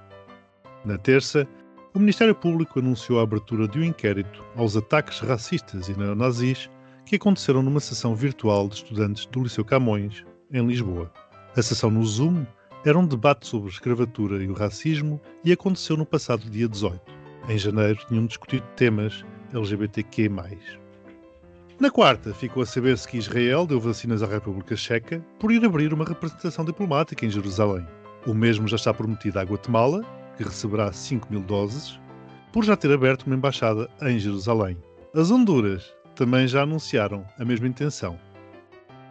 Na 0.84 0.98
terça, 0.98 1.48
o 1.98 2.00
Ministério 2.00 2.36
Público 2.36 2.78
anunciou 2.78 3.20
a 3.20 3.24
abertura 3.24 3.68
de 3.68 3.80
um 3.80 3.84
inquérito 3.84 4.46
aos 4.56 4.78
ataques 4.78 5.20
racistas 5.20 5.90
e 5.90 5.98
neonazis 5.98 6.70
que 7.04 7.16
aconteceram 7.16 7.64
numa 7.64 7.80
sessão 7.80 8.14
virtual 8.14 8.68
de 8.68 8.76
estudantes 8.76 9.26
do 9.26 9.42
Liceu 9.42 9.66
Camões, 9.66 10.24
em 10.54 10.64
Lisboa. 10.64 11.12
A 11.56 11.62
sessão 11.64 11.90
no 11.90 12.06
Zoom 12.06 12.46
era 12.86 13.00
um 13.00 13.08
debate 13.08 13.48
sobre 13.48 13.70
a 13.70 13.72
escravatura 13.72 14.44
e 14.44 14.48
o 14.48 14.54
racismo 14.54 15.20
e 15.44 15.52
aconteceu 15.52 15.98
no 15.98 16.06
passado 16.06 16.48
dia 16.52 16.68
18. 16.68 17.02
Em 17.50 17.58
janeiro 17.58 18.00
tinham 18.08 18.28
discutido 18.28 18.64
temas 18.76 19.26
LGBTQ+. 19.52 20.30
Na 21.80 21.90
quarta, 21.90 22.32
ficou 22.32 22.62
a 22.62 22.68
saber-se 22.68 23.08
que 23.08 23.18
Israel 23.18 23.66
deu 23.66 23.80
vacinas 23.80 24.22
à 24.22 24.28
República 24.28 24.76
Checa 24.76 25.20
por 25.40 25.52
ir 25.52 25.66
abrir 25.66 25.92
uma 25.96 26.06
representação 26.06 26.64
diplomática 26.64 27.26
em 27.26 27.32
Jerusalém. 27.32 27.88
O 28.28 28.36
mesmo 28.36 28.68
já 28.68 28.76
está 28.76 28.94
prometido 28.94 29.40
à 29.40 29.44
Guatemala, 29.44 30.06
que 30.38 30.44
receberá 30.44 30.94
5 30.94 31.28
mil 31.30 31.42
doses, 31.42 32.00
por 32.54 32.64
já 32.64 32.76
ter 32.78 32.92
aberto 32.92 33.24
uma 33.24 33.36
embaixada 33.36 33.90
em 34.02 34.18
Jerusalém. 34.20 34.78
As 35.14 35.32
Honduras 35.32 35.94
também 36.16 36.48
já 36.48 36.64
anunciaram 36.64 37.26
a 37.38 37.44
mesma 37.44 37.68
intenção. 37.68 38.18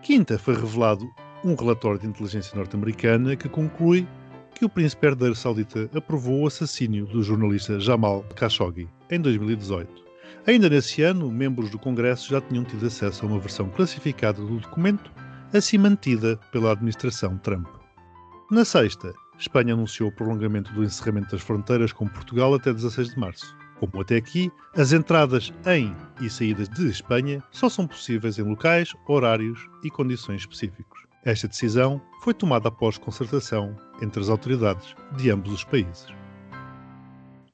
Quinta, 0.02 0.38
foi 0.38 0.54
revelado 0.54 1.06
um 1.45 1.54
relatório 1.54 2.00
de 2.00 2.06
inteligência 2.06 2.56
norte-americana 2.56 3.37
que 3.37 3.49
conclui 3.49 4.06
que 4.54 4.64
o 4.64 4.68
príncipe 4.68 5.06
herdeiro 5.06 5.35
saudita 5.35 5.90
aprovou 5.95 6.42
o 6.42 6.47
assassínio 6.47 7.06
do 7.06 7.23
jornalista 7.23 7.78
Jamal 7.78 8.25
Khashoggi 8.35 8.88
em 9.11 9.21
2018. 9.21 10.04
Ainda 10.47 10.68
nesse 10.68 11.02
ano, 11.02 11.30
membros 11.30 11.71
do 11.71 11.78
Congresso 11.78 12.30
já 12.30 12.40
tinham 12.40 12.64
tido 12.64 12.87
acesso 12.87 13.25
a 13.25 13.28
uma 13.28 13.38
versão 13.38 13.68
classificada 13.68 14.40
do 14.40 14.59
documento, 14.59 15.11
assim 15.52 15.76
mantida 15.76 16.38
pela 16.52 16.73
administração 16.73 17.37
Trump. 17.38 17.66
Na 18.50 18.64
sexta, 18.64 19.12
Espanha 19.38 19.75
anunciou 19.75 20.09
o 20.09 20.12
prolongamento 20.12 20.73
do 20.73 20.83
encerramento 20.83 21.33
das 21.33 21.43
fronteiras 21.43 21.93
com 21.93 22.09
Portugal 22.09 22.55
até 22.55 22.73
16 22.73 23.11
de 23.11 23.19
março. 23.19 23.57
Como 23.78 24.00
até 24.00 24.16
aqui, 24.16 24.50
as 24.75 24.93
entradas 24.93 25.52
em 25.66 25.95
e 26.21 26.31
saídas 26.31 26.69
de 26.69 26.88
Espanha 26.88 27.43
só 27.50 27.69
são 27.69 27.87
possíveis 27.87 28.38
em 28.38 28.43
locais, 28.43 28.95
horários 29.07 29.69
e 29.85 29.90
condições 29.90 30.40
específicos. 30.40 31.05
Esta 31.25 31.49
decisão 31.49 32.00
foi 32.23 32.33
tomada 32.33 32.69
após 32.69 32.97
concertação 32.97 33.76
entre 34.00 34.21
as 34.21 34.31
autoridades 34.31 34.95
de 35.16 35.31
ambos 35.31 35.52
os 35.52 35.64
países. 35.64 36.07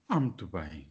Ah, 0.09 0.21
muito 0.21 0.47
bem. 0.47 0.87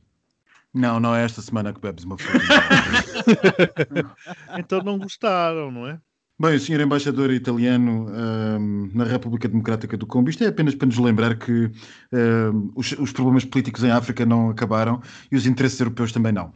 Não, 0.74 1.00
não 1.00 1.16
é 1.16 1.24
esta 1.24 1.42
semana 1.42 1.74
que 1.74 1.80
bebes 1.80 2.04
uma 2.04 2.18
flor. 2.18 2.42
Então 4.58 4.82
não 4.82 4.98
gostaram, 4.98 5.72
não 5.72 5.88
é? 5.88 6.02
Bem, 6.42 6.56
o 6.56 6.60
senhor 6.60 6.82
embaixador 6.82 7.32
italiano 7.32 8.08
ahm, 8.10 8.90
na 8.96 9.04
República 9.04 9.48
Democrática 9.48 9.96
do 9.96 10.08
Congo, 10.08 10.28
isto 10.28 10.44
é 10.44 10.48
apenas 10.48 10.74
para 10.74 10.88
nos 10.88 10.98
lembrar 10.98 11.38
que 11.38 11.70
ahm, 12.12 12.72
os, 12.74 12.94
os 12.94 13.12
problemas 13.12 13.46
políticos 13.46 13.84
em 13.84 13.92
África 13.92 14.26
não 14.26 14.50
acabaram 14.50 15.00
e 15.32 15.36
os 15.36 15.46
interesses 15.46 15.80
europeus 15.80 16.12
também 16.12 16.32
não. 16.32 16.52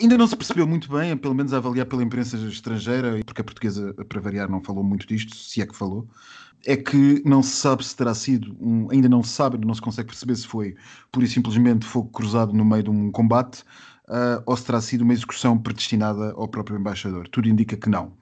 Ainda 0.00 0.16
não 0.16 0.26
se 0.26 0.34
percebeu 0.34 0.66
muito 0.66 0.90
bem, 0.90 1.14
pelo 1.14 1.34
menos 1.34 1.52
a 1.52 1.58
avaliar 1.58 1.84
pela 1.84 2.02
imprensa 2.02 2.38
estrangeira, 2.38 3.20
porque 3.26 3.42
a 3.42 3.44
portuguesa, 3.44 3.92
para 4.08 4.18
variar, 4.18 4.50
não 4.50 4.62
falou 4.62 4.82
muito 4.82 5.06
disto, 5.06 5.36
se 5.36 5.60
é 5.60 5.66
que 5.66 5.76
falou, 5.76 6.08
é 6.64 6.74
que 6.74 7.22
não 7.22 7.42
se 7.42 7.50
sabe 7.50 7.84
se 7.84 7.94
terá 7.94 8.14
sido, 8.14 8.56
um, 8.58 8.90
ainda 8.90 9.10
não 9.10 9.22
se 9.22 9.30
sabe, 9.32 9.62
não 9.62 9.74
se 9.74 9.82
consegue 9.82 10.08
perceber 10.08 10.36
se 10.36 10.46
foi 10.46 10.74
pura 11.12 11.26
e 11.26 11.28
simplesmente 11.28 11.84
fogo 11.84 12.08
cruzado 12.08 12.54
no 12.54 12.64
meio 12.64 12.84
de 12.84 12.90
um 12.90 13.10
combate 13.10 13.62
ah, 14.08 14.42
ou 14.46 14.56
se 14.56 14.64
terá 14.64 14.80
sido 14.80 15.02
uma 15.02 15.12
execução 15.12 15.58
predestinada 15.58 16.32
ao 16.32 16.48
próprio 16.48 16.78
embaixador. 16.78 17.28
Tudo 17.28 17.48
indica 17.48 17.76
que 17.76 17.88
não. 17.88 18.12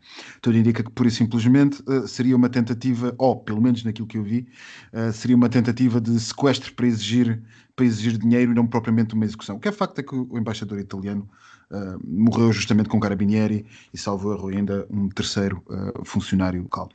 Tudo 0.40 0.58
indica 0.58 0.82
que 0.82 0.90
pura 0.90 1.08
e 1.08 1.12
simplesmente 1.12 1.82
ah, 1.88 2.06
seria 2.06 2.36
uma 2.36 2.48
tentativa, 2.48 3.14
ou 3.18 3.36
pelo 3.36 3.60
menos 3.60 3.84
naquilo 3.84 4.06
que 4.06 4.18
eu 4.18 4.24
vi, 4.24 4.48
ah, 4.92 5.12
seria 5.12 5.36
uma 5.36 5.48
tentativa 5.48 6.00
de 6.00 6.18
sequestro 6.18 6.72
para 6.74 6.86
exigir, 6.86 7.42
para 7.74 7.84
exigir 7.84 8.18
dinheiro 8.18 8.52
e 8.52 8.54
não 8.54 8.66
propriamente 8.66 9.14
uma 9.14 9.24
execução. 9.24 9.56
O 9.56 9.60
que 9.60 9.68
é 9.68 9.72
facto 9.72 9.98
é 9.98 10.02
que 10.02 10.14
o 10.14 10.38
embaixador 10.38 10.78
italiano 10.78 11.28
Uh, 11.68 11.98
morreu 12.06 12.52
justamente 12.52 12.88
com 12.88 13.00
Carabinieri 13.00 13.66
e 13.92 13.98
salvo 13.98 14.32
erro 14.32 14.48
ainda 14.48 14.86
um 14.88 15.08
terceiro 15.08 15.64
uh, 15.66 16.04
funcionário 16.04 16.62
local. 16.62 16.88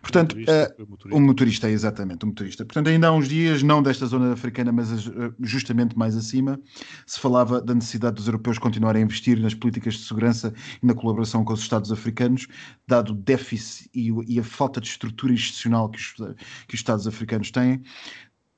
Portanto, 0.00 0.36
motorista, 0.36 0.76
o 0.78 0.86
motorista. 0.88 1.16
o 1.16 1.20
motorista, 1.20 1.68
é 1.68 1.70
exatamente, 1.72 2.24
o 2.24 2.28
motorista. 2.28 2.64
Portanto, 2.64 2.88
ainda 2.88 3.08
há 3.08 3.12
uns 3.12 3.28
dias, 3.28 3.64
não 3.64 3.82
desta 3.82 4.06
zona 4.06 4.32
africana, 4.32 4.70
mas 4.70 4.88
justamente 5.40 5.98
mais 5.98 6.16
acima, 6.16 6.60
se 7.04 7.18
falava 7.18 7.60
da 7.60 7.74
necessidade 7.74 8.14
dos 8.14 8.28
europeus 8.28 8.58
continuarem 8.58 9.02
a 9.02 9.04
investir 9.04 9.40
nas 9.40 9.54
políticas 9.54 9.94
de 9.94 10.04
segurança 10.04 10.54
e 10.80 10.86
na 10.86 10.94
colaboração 10.94 11.44
com 11.44 11.52
os 11.52 11.60
Estados 11.60 11.90
africanos, 11.90 12.46
dado 12.86 13.10
o 13.10 13.14
déficit 13.14 13.90
e, 13.92 14.12
e 14.28 14.38
a 14.38 14.44
falta 14.44 14.80
de 14.80 14.86
estrutura 14.86 15.32
institucional 15.32 15.88
que 15.90 15.98
os, 15.98 16.12
que 16.12 16.74
os 16.74 16.80
Estados 16.80 17.08
africanos 17.08 17.50
têm. 17.50 17.82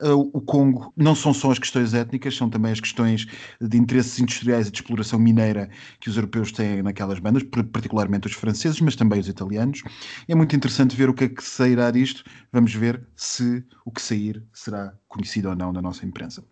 Uh, 0.01 0.29
o 0.33 0.41
Congo 0.41 0.91
não 0.97 1.15
são 1.15 1.33
só 1.33 1.51
as 1.51 1.57
questões 1.59 1.93
étnicas, 1.93 2.35
são 2.35 2.49
também 2.49 2.73
as 2.73 2.81
questões 2.81 3.25
de 3.61 3.77
interesses 3.77 4.19
industriais 4.19 4.67
e 4.67 4.71
de 4.71 4.77
exploração 4.77 5.17
mineira 5.17 5.69
que 6.01 6.09
os 6.09 6.17
europeus 6.17 6.51
têm 6.51 6.83
naquelas 6.83 7.17
bandas, 7.19 7.43
par- 7.43 7.63
particularmente 7.63 8.27
os 8.27 8.33
franceses, 8.33 8.81
mas 8.81 8.97
também 8.97 9.21
os 9.21 9.29
italianos. 9.29 9.83
É 10.27 10.35
muito 10.35 10.53
interessante 10.53 10.97
ver 10.97 11.07
o 11.07 11.13
que 11.13 11.23
é 11.23 11.29
que 11.29 11.41
sairá 11.41 11.91
disto. 11.91 12.25
Vamos 12.51 12.73
ver 12.73 13.07
se 13.15 13.63
o 13.85 13.91
que 13.91 14.01
sair 14.01 14.43
será 14.51 14.93
conhecido 15.07 15.47
ou 15.47 15.55
não 15.55 15.71
na 15.71 15.81
nossa 15.81 16.05
imprensa. 16.05 16.43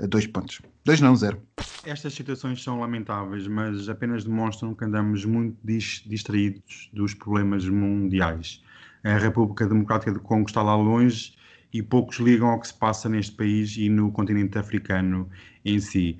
Uh, 0.00 0.08
Dois 0.08 0.26
pontos. 0.26 0.62
Dois 0.82 0.98
não, 0.98 1.14
zero. 1.14 1.42
Estas 1.84 2.14
situações 2.14 2.62
são 2.62 2.80
lamentáveis, 2.80 3.46
mas 3.46 3.90
apenas 3.90 4.24
demonstram 4.24 4.74
que 4.74 4.84
andamos 4.86 5.22
muito 5.26 5.58
dis- 5.62 6.02
distraídos 6.06 6.88
dos 6.94 7.12
problemas 7.12 7.68
mundiais. 7.68 8.62
A 9.04 9.18
República 9.18 9.66
Democrática 9.66 10.12
do 10.12 10.20
Congo 10.20 10.48
está 10.48 10.62
lá 10.62 10.74
longe 10.74 11.35
e 11.72 11.82
poucos 11.82 12.18
ligam 12.18 12.48
ao 12.48 12.60
que 12.60 12.68
se 12.68 12.74
passa 12.74 13.08
neste 13.08 13.34
país 13.36 13.76
e 13.76 13.88
no 13.88 14.10
continente 14.10 14.58
africano 14.58 15.28
em 15.64 15.78
si. 15.80 16.18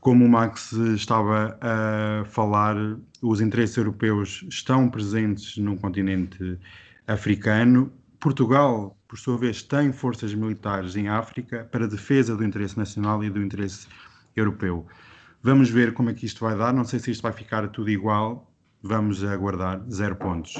Como 0.00 0.24
o 0.24 0.28
Max 0.28 0.72
estava 0.72 1.58
a 1.60 2.24
falar, 2.26 2.76
os 3.22 3.40
interesses 3.40 3.76
europeus 3.76 4.44
estão 4.48 4.88
presentes 4.88 5.56
no 5.56 5.76
continente 5.76 6.58
africano. 7.06 7.92
Portugal, 8.20 8.96
por 9.08 9.18
sua 9.18 9.36
vez, 9.38 9.62
tem 9.62 9.92
forças 9.92 10.34
militares 10.34 10.96
em 10.96 11.08
África 11.08 11.68
para 11.70 11.86
defesa 11.86 12.36
do 12.36 12.44
interesse 12.44 12.76
nacional 12.76 13.22
e 13.24 13.30
do 13.30 13.42
interesse 13.42 13.86
europeu. 14.36 14.86
Vamos 15.42 15.68
ver 15.70 15.92
como 15.92 16.10
é 16.10 16.14
que 16.14 16.24
isto 16.24 16.40
vai 16.44 16.56
dar. 16.56 16.72
Não 16.72 16.84
sei 16.84 16.98
se 16.98 17.10
isto 17.10 17.22
vai 17.22 17.32
ficar 17.32 17.68
tudo 17.68 17.90
igual. 17.90 18.50
Vamos 18.86 19.24
aguardar. 19.24 19.82
Zero 19.90 20.14
pontos. 20.14 20.56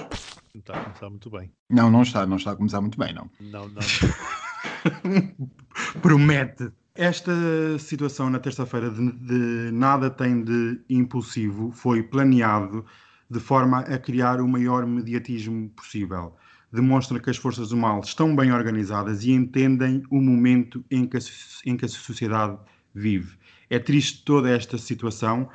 Não 0.54 0.60
está 0.60 0.72
a 0.72 0.84
começar 0.84 1.10
muito 1.10 1.30
bem. 1.30 1.52
Não, 1.68 1.90
não 1.90 2.02
está, 2.02 2.26
não 2.26 2.38
está 2.38 2.52
a 2.52 2.56
começar 2.56 2.80
muito 2.80 2.98
bem, 2.98 3.12
não. 3.12 3.30
Não, 3.38 3.68
não. 3.68 3.82
Promete. 6.00 6.72
Esta 6.94 7.32
situação 7.78 8.30
na 8.30 8.38
terça-feira 8.38 8.90
de, 8.90 9.12
de 9.12 9.70
nada 9.72 10.08
tem 10.08 10.42
de 10.42 10.80
impulsivo 10.88 11.70
foi 11.70 12.02
planeado 12.02 12.86
de 13.28 13.40
forma 13.40 13.80
a 13.80 13.98
criar 13.98 14.40
o 14.40 14.48
maior 14.48 14.86
mediatismo 14.86 15.68
possível. 15.70 16.34
Demonstra 16.72 17.20
que 17.20 17.28
as 17.28 17.36
forças 17.36 17.68
do 17.68 17.76
mal 17.76 18.00
estão 18.00 18.34
bem 18.34 18.52
organizadas 18.52 19.22
e 19.24 19.32
entendem 19.32 20.02
o 20.10 20.18
momento 20.18 20.82
em 20.90 21.06
que 21.06 21.18
a, 21.18 21.20
em 21.66 21.76
que 21.76 21.84
a 21.84 21.88
sociedade 21.88 22.56
vive. 22.94 23.36
É 23.68 23.78
triste 23.78 24.24
toda 24.24 24.48
esta 24.48 24.78
situação, 24.78 25.50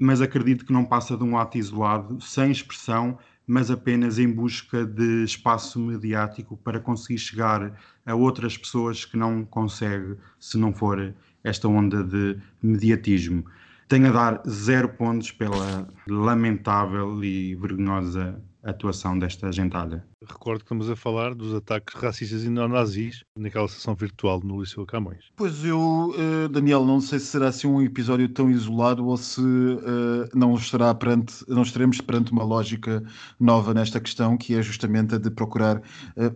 mas 0.00 0.22
acredito 0.22 0.64
que 0.64 0.72
não 0.72 0.82
passa 0.82 1.14
de 1.14 1.22
um 1.22 1.36
ato 1.36 1.58
isolado, 1.58 2.18
sem 2.22 2.50
expressão, 2.50 3.18
mas 3.46 3.70
apenas 3.70 4.18
em 4.18 4.32
busca 4.32 4.84
de 4.84 5.24
espaço 5.24 5.78
mediático 5.78 6.56
para 6.56 6.80
conseguir 6.80 7.18
chegar 7.18 7.78
a 8.06 8.14
outras 8.14 8.56
pessoas 8.56 9.04
que 9.04 9.16
não 9.16 9.44
consegue 9.44 10.16
se 10.38 10.56
não 10.56 10.72
for 10.72 11.14
esta 11.44 11.68
onda 11.68 12.02
de 12.02 12.38
mediatismo. 12.62 13.44
Tenho 13.88 14.08
a 14.08 14.12
dar 14.12 14.42
zero 14.48 14.88
pontos 14.88 15.32
pela 15.32 15.86
lamentável 16.08 17.22
e 17.22 17.54
vergonhosa 17.56 18.42
atuação 18.62 19.18
desta 19.18 19.52
gentalha. 19.52 20.09
Recordo 20.28 20.58
que 20.58 20.64
estamos 20.64 20.90
a 20.90 20.94
falar 20.94 21.34
dos 21.34 21.54
ataques 21.54 21.94
racistas 21.94 22.44
e 22.44 22.50
neonazis 22.50 23.24
naquela 23.34 23.66
sessão 23.66 23.94
virtual 23.94 24.38
no 24.44 24.60
Liceu 24.60 24.84
Camões. 24.84 25.24
Pois 25.34 25.64
eu, 25.64 26.14
eh, 26.14 26.48
Daniel, 26.48 26.84
não 26.84 27.00
sei 27.00 27.18
se 27.18 27.26
será 27.26 27.48
assim 27.48 27.66
um 27.66 27.80
episódio 27.80 28.28
tão 28.28 28.50
isolado 28.50 29.06
ou 29.06 29.16
se 29.16 29.40
eh, 29.40 30.28
não 30.34 30.54
estará 30.56 30.94
perante, 30.94 31.42
não 31.48 31.62
estaremos 31.62 32.02
perante 32.02 32.32
uma 32.32 32.44
lógica 32.44 33.02
nova 33.38 33.72
nesta 33.72 33.98
questão, 33.98 34.36
que 34.36 34.54
é 34.54 34.60
justamente 34.60 35.14
a 35.14 35.18
de 35.18 35.30
procurar 35.30 35.80
eh, 36.18 36.30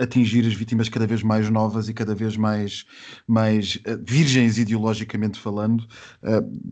atingir 0.00 0.44
as 0.44 0.54
vítimas 0.54 0.88
cada 0.88 1.06
vez 1.06 1.22
mais 1.22 1.48
novas 1.48 1.88
e 1.88 1.94
cada 1.94 2.16
vez 2.16 2.36
mais, 2.36 2.86
mais 3.24 3.78
virgens 4.04 4.58
ideologicamente 4.58 5.38
falando. 5.38 5.86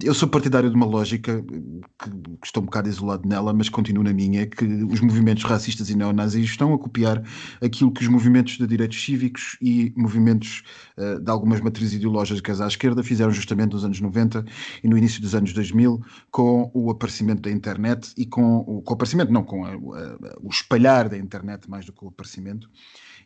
Eu 0.02 0.14
sou 0.14 0.28
partidário 0.28 0.68
de 0.68 0.74
uma 0.74 0.86
lógica 0.86 1.40
que, 1.42 2.10
que 2.10 2.46
estou 2.46 2.60
um 2.60 2.66
bocado 2.66 2.88
isolado 2.88 3.28
nela, 3.28 3.52
mas 3.52 3.68
continuo 3.68 4.02
na 4.02 4.12
minha, 4.12 4.46
que 4.46 4.64
os 4.64 5.00
movimentos 5.00 5.44
racistas 5.44 5.90
e 5.90 5.96
neonazis 5.96 6.55
estão 6.56 6.72
a 6.74 6.78
copiar 6.78 7.22
aquilo 7.62 7.92
que 7.92 8.02
os 8.02 8.08
movimentos 8.08 8.58
de 8.58 8.66
direitos 8.66 9.00
cívicos 9.02 9.56
e 9.60 9.92
movimentos 9.96 10.62
eh, 10.96 11.18
de 11.20 11.30
algumas 11.30 11.60
matrizes 11.60 11.94
ideológicas 11.94 12.60
à 12.60 12.66
esquerda 12.66 13.02
fizeram 13.02 13.30
justamente 13.30 13.72
nos 13.72 13.84
anos 13.84 14.00
90 14.00 14.44
e 14.82 14.88
no 14.88 14.96
início 14.98 15.20
dos 15.20 15.34
anos 15.34 15.52
2000 15.52 16.00
com 16.30 16.70
o 16.74 16.90
aparecimento 16.90 17.42
da 17.42 17.50
internet 17.50 18.12
e 18.16 18.26
com 18.26 18.58
o, 18.58 18.82
com 18.82 18.92
o 18.92 18.94
aparecimento, 18.94 19.32
não, 19.32 19.44
com 19.44 19.64
a- 19.64 19.74
a- 19.74 20.36
o 20.42 20.48
espalhar 20.50 21.08
da 21.08 21.16
internet 21.18 21.68
mais 21.68 21.84
do 21.84 21.92
que 21.92 22.04
o 22.04 22.08
aparecimento. 22.08 22.68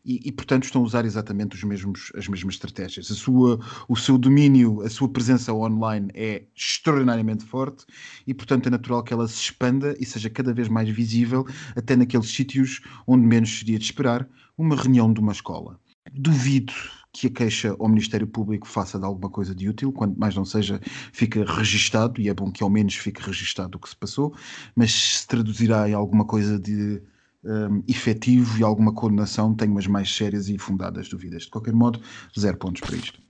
E, 0.05 0.21
e, 0.25 0.33
portanto 0.33 0.65
estão 0.65 0.81
a 0.81 0.85
usar 0.85 1.05
exatamente 1.05 1.57
os 1.57 1.63
mesmos, 1.63 2.11
as 2.17 2.27
mesmas 2.27 2.55
estratégias. 2.55 3.11
A 3.11 3.15
sua, 3.15 3.61
o 3.89 3.97
seu 3.97 4.17
domínio, 4.17 4.81
a 4.81 4.89
sua 4.89 5.09
presença 5.09 5.53
online 5.53 6.11
é 6.15 6.45
extraordinariamente 6.57 7.45
forte 7.45 7.85
e, 8.27 8.33
portanto, 8.33 8.67
é 8.67 8.71
natural 8.71 9.03
que 9.03 9.13
ela 9.13 9.29
se 9.29 9.35
expanda 9.35 9.95
e 10.01 10.07
seja 10.07 10.31
cada 10.31 10.55
vez 10.55 10.69
mais 10.69 10.89
visível 10.89 11.47
até 11.77 11.95
naqueles 11.97 12.31
sítios 12.31 12.81
onde 13.07 13.27
menos 13.27 13.59
seria 13.59 13.79
de 13.79 13.85
esperar 13.85 14.27
uma 14.57 14.75
reunião 14.75 15.13
de 15.13 15.21
uma 15.21 15.33
escola. 15.33 15.79
Duvido 16.13 16.73
que 17.13 17.27
a 17.27 17.31
queixa 17.31 17.77
ao 17.79 17.89
Ministério 17.89 18.27
Público 18.27 18.67
faça 18.67 18.99
de 18.99 19.05
alguma 19.05 19.29
coisa 19.29 19.55
de 19.55 19.69
útil, 19.69 19.93
quanto 19.93 20.19
mais 20.19 20.35
não 20.35 20.45
seja, 20.45 20.81
fica 21.13 21.45
registado, 21.45 22.21
e 22.21 22.29
é 22.29 22.35
bom 22.35 22.51
que 22.51 22.63
ao 22.63 22.71
menos 22.71 22.95
fique 22.95 23.21
registado 23.21 23.77
o 23.77 23.81
que 23.81 23.89
se 23.89 23.97
passou, 23.97 24.35
mas 24.75 24.93
se 24.93 25.27
traduzirá 25.27 25.89
em 25.89 25.95
alguma 25.95 26.25
coisa 26.25 26.59
de 26.59 27.03
um, 27.45 27.83
efetivo 27.89 28.59
e 28.59 28.63
alguma 28.63 28.93
condenação, 28.93 29.55
tenho 29.55 29.73
umas 29.73 29.87
mais 29.87 30.15
sérias 30.15 30.49
e 30.49 30.59
fundadas 30.59 31.09
dúvidas. 31.09 31.45
De 31.45 31.51
qualquer 31.51 31.75
modo, 31.75 32.01
zero 32.39 32.57
pontos 32.57 32.81
para 32.83 32.97
isto. 32.97 33.21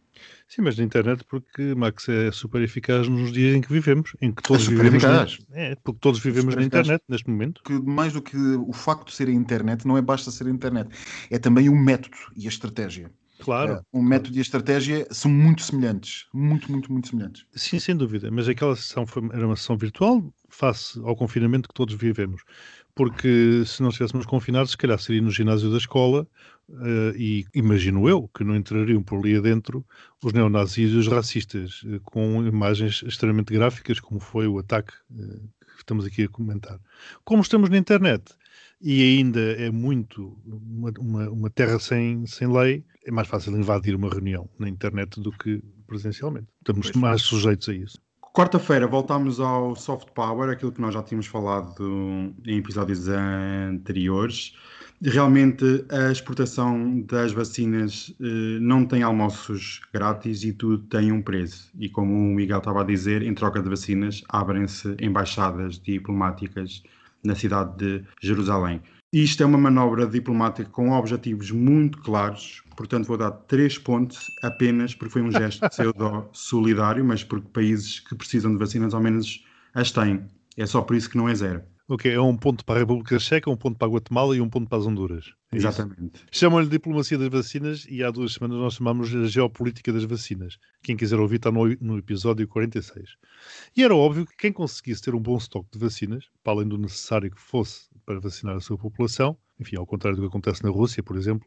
Sim, 0.49 0.63
mas 0.63 0.77
na 0.77 0.83
internet 0.83 1.25
porque 1.29 1.77
Max 1.77 2.09
é 2.09 2.33
super 2.33 2.61
eficaz 2.61 3.09
nos 3.09 3.33
dias 3.33 3.55
em 3.55 3.61
que 3.61 3.73
vivemos, 3.73 4.17
em 4.21 4.33
que 4.33 4.43
todos 4.43 4.67
É 4.67 4.71
vivemos. 4.71 5.03
Na, 5.49 5.57
é, 5.57 5.77
porque 5.77 6.01
todos 6.01 6.21
vivemos 6.21 6.55
super 6.55 6.61
na 6.61 6.67
internet 6.67 7.05
neste 7.09 7.31
momento. 7.31 7.63
que 7.63 7.73
mais 7.81 8.13
do 8.13 8.21
que 8.21 8.37
o 8.37 8.73
facto 8.73 9.07
de 9.07 9.15
ser 9.15 9.29
a 9.29 9.33
internet, 9.33 9.87
não 9.87 9.97
é 9.97 10.03
basta 10.03 10.31
ser 10.31 10.49
a 10.49 10.51
internet, 10.51 10.91
é 11.31 11.39
também 11.39 11.69
o 11.69 11.77
método 11.77 12.17
e 12.37 12.47
a 12.47 12.49
estratégia. 12.49 13.13
Claro. 13.39 13.75
Eh, 13.75 13.83
um 13.93 14.03
método 14.03 14.37
e 14.37 14.39
a 14.39 14.43
estratégia 14.43 15.07
são 15.11 15.31
muito 15.31 15.63
semelhantes. 15.63 16.27
Muito, 16.35 16.71
muito, 16.71 16.93
muito 16.93 17.09
semelhantes. 17.09 17.47
Sim, 17.55 17.79
sem 17.79 17.97
dúvida. 17.97 18.31
Mas 18.31 18.49
aquela 18.49 18.77
sessão 18.77 19.07
foi, 19.07 19.25
era 19.33 19.47
uma 19.47 19.57
sessão 19.57 19.77
virtual 19.77 20.33
face 20.49 21.01
ao 21.05 21.17
confinamento 21.17 21.69
que 21.69 21.75
todos 21.75 21.95
vivemos. 21.95 22.43
Porque 23.01 23.65
se 23.65 23.81
não 23.81 23.89
estivéssemos 23.89 24.27
confinados, 24.27 24.73
se 24.73 24.77
calhar 24.77 24.99
seria 24.99 25.23
no 25.23 25.31
ginásio 25.31 25.71
da 25.71 25.79
escola 25.79 26.29
uh, 26.69 27.17
e 27.17 27.47
imagino 27.55 28.07
eu 28.07 28.29
que 28.29 28.45
não 28.45 28.55
entrariam 28.55 29.03
por 29.03 29.21
ali 29.21 29.39
adentro 29.39 29.83
os 30.23 30.35
neonazis 30.35 30.93
e 30.93 30.97
os 30.97 31.09
racistas, 31.09 31.83
uh, 31.85 31.99
com 32.05 32.47
imagens 32.47 33.03
extremamente 33.07 33.55
gráficas, 33.55 34.01
como 34.01 34.21
foi 34.21 34.47
o 34.47 34.59
ataque 34.59 34.93
uh, 35.13 35.41
que 35.61 35.79
estamos 35.79 36.05
aqui 36.05 36.25
a 36.25 36.29
comentar. 36.29 36.79
Como 37.25 37.41
estamos 37.41 37.71
na 37.71 37.79
internet 37.79 38.35
e 38.83 39.03
ainda 39.03 39.41
é 39.41 39.71
muito 39.71 40.39
uma, 40.45 40.93
uma, 40.99 41.31
uma, 41.31 41.49
terra 41.49 41.79
sem, 41.79 42.27
sem 42.27 42.53
lei, 42.53 42.85
é 43.07 43.11
mais 43.11 43.29
fácil 43.29 43.57
invadir 43.57 43.97
uma 43.97 44.11
reunião 44.11 44.47
na 44.59 44.69
internet 44.69 45.19
do 45.23 45.33
que 45.33 45.63
presencialmente. 45.87 46.49
Estamos 46.59 46.91
pois 46.91 47.01
mais 47.01 47.23
sujeitos 47.23 47.67
a 47.71 47.73
isso. 47.73 47.99
Quarta-feira 48.33 48.87
voltámos 48.87 49.41
ao 49.41 49.75
soft 49.75 50.11
power, 50.13 50.51
aquilo 50.51 50.71
que 50.71 50.81
nós 50.81 50.95
já 50.95 51.03
tínhamos 51.03 51.27
falado 51.27 52.33
em 52.47 52.59
episódios 52.59 53.09
anteriores. 53.09 54.55
Realmente 55.03 55.85
a 55.91 56.13
exportação 56.13 57.01
das 57.01 57.33
vacinas 57.33 58.15
eh, 58.21 58.59
não 58.61 58.87
tem 58.87 59.03
almoços 59.03 59.81
grátis 59.93 60.45
e 60.45 60.53
tudo 60.53 60.79
tem 60.85 61.11
um 61.11 61.23
preço. 61.23 61.73
E 61.79 61.89
como 61.89 62.13
o 62.13 62.35
Miguel 62.35 62.59
estava 62.59 62.83
a 62.83 62.85
dizer, 62.85 63.23
em 63.23 63.35
troca 63.35 63.61
de 63.61 63.69
vacinas 63.69 64.23
abrem-se 64.29 64.95
embaixadas 65.01 65.81
diplomáticas 65.81 66.83
na 67.25 67.35
cidade 67.35 67.77
de 67.79 68.05
Jerusalém. 68.21 68.81
Isto 69.13 69.43
é 69.43 69.47
uma 69.47 69.59
manobra 69.59 70.07
diplomática 70.07 70.71
com 70.71 70.93
objetivos 70.93 71.51
muito 71.51 71.99
claros, 71.99 72.63
portanto 72.77 73.07
vou 73.07 73.19
dar 73.19 73.33
três 73.33 73.77
pontos 73.77 74.25
apenas 74.41 74.95
porque 74.95 75.13
foi 75.13 75.23
um 75.23 75.33
gesto 75.33 75.67
pseudo-solidário, 75.69 77.05
mas 77.05 77.25
porque 77.25 77.49
países 77.49 77.99
que 77.99 78.15
precisam 78.15 78.53
de 78.53 78.59
vacinas 78.59 78.95
ao 78.95 79.01
menos 79.01 79.45
as 79.75 79.91
têm. 79.91 80.25
É 80.57 80.65
só 80.65 80.81
por 80.83 80.95
isso 80.95 81.11
que 81.11 81.17
não 81.17 81.29
é 81.29 81.35
zero. 81.35 81.61
Ok, 81.89 82.09
é 82.09 82.21
um 82.21 82.37
ponto 82.37 82.65
para 82.65 82.77
a 82.77 82.79
República 82.79 83.19
Checa, 83.19 83.51
um 83.51 83.57
ponto 83.57 83.77
para 83.77 83.89
a 83.89 83.91
Guatemala 83.91 84.37
e 84.37 84.41
um 84.41 84.49
ponto 84.49 84.69
para 84.69 84.79
as 84.79 84.87
Honduras. 84.87 85.33
É 85.53 85.57
Exatamente. 85.57 86.25
Chamam-lhe 86.31 86.69
diplomacia 86.69 87.19
das 87.19 87.29
vacinas 87.29 87.85
e 87.89 88.05
há 88.05 88.11
duas 88.13 88.35
semanas 88.35 88.59
nós 88.59 88.75
chamamos 88.75 89.13
a 89.13 89.27
geopolítica 89.27 89.93
das 89.93 90.05
vacinas. 90.05 90.59
Quem 90.81 90.97
quiser 90.97 91.19
ouvir 91.19 91.37
está 91.37 91.51
no, 91.51 91.67
no 91.81 91.99
episódio 91.99 92.47
46. 92.47 93.17
E 93.77 93.83
era 93.83 93.95
óbvio 93.95 94.27
que 94.27 94.37
quem 94.37 94.53
conseguisse 94.53 95.03
ter 95.03 95.13
um 95.13 95.21
bom 95.21 95.37
estoque 95.37 95.69
de 95.73 95.79
vacinas, 95.79 96.27
para 96.45 96.53
além 96.53 96.69
do 96.69 96.79
necessário 96.79 97.31
que 97.31 97.41
fosse 97.41 97.89
para 98.07 98.21
vacinar 98.21 98.57
a 98.57 98.61
sua 98.61 98.79
população, 98.79 99.37
enfim, 99.61 99.77
ao 99.77 99.87
contrário 99.87 100.17
do 100.17 100.23
que 100.23 100.29
acontece 100.29 100.65
na 100.65 100.71
Rússia, 100.71 101.03
por 101.03 101.17
exemplo, 101.17 101.47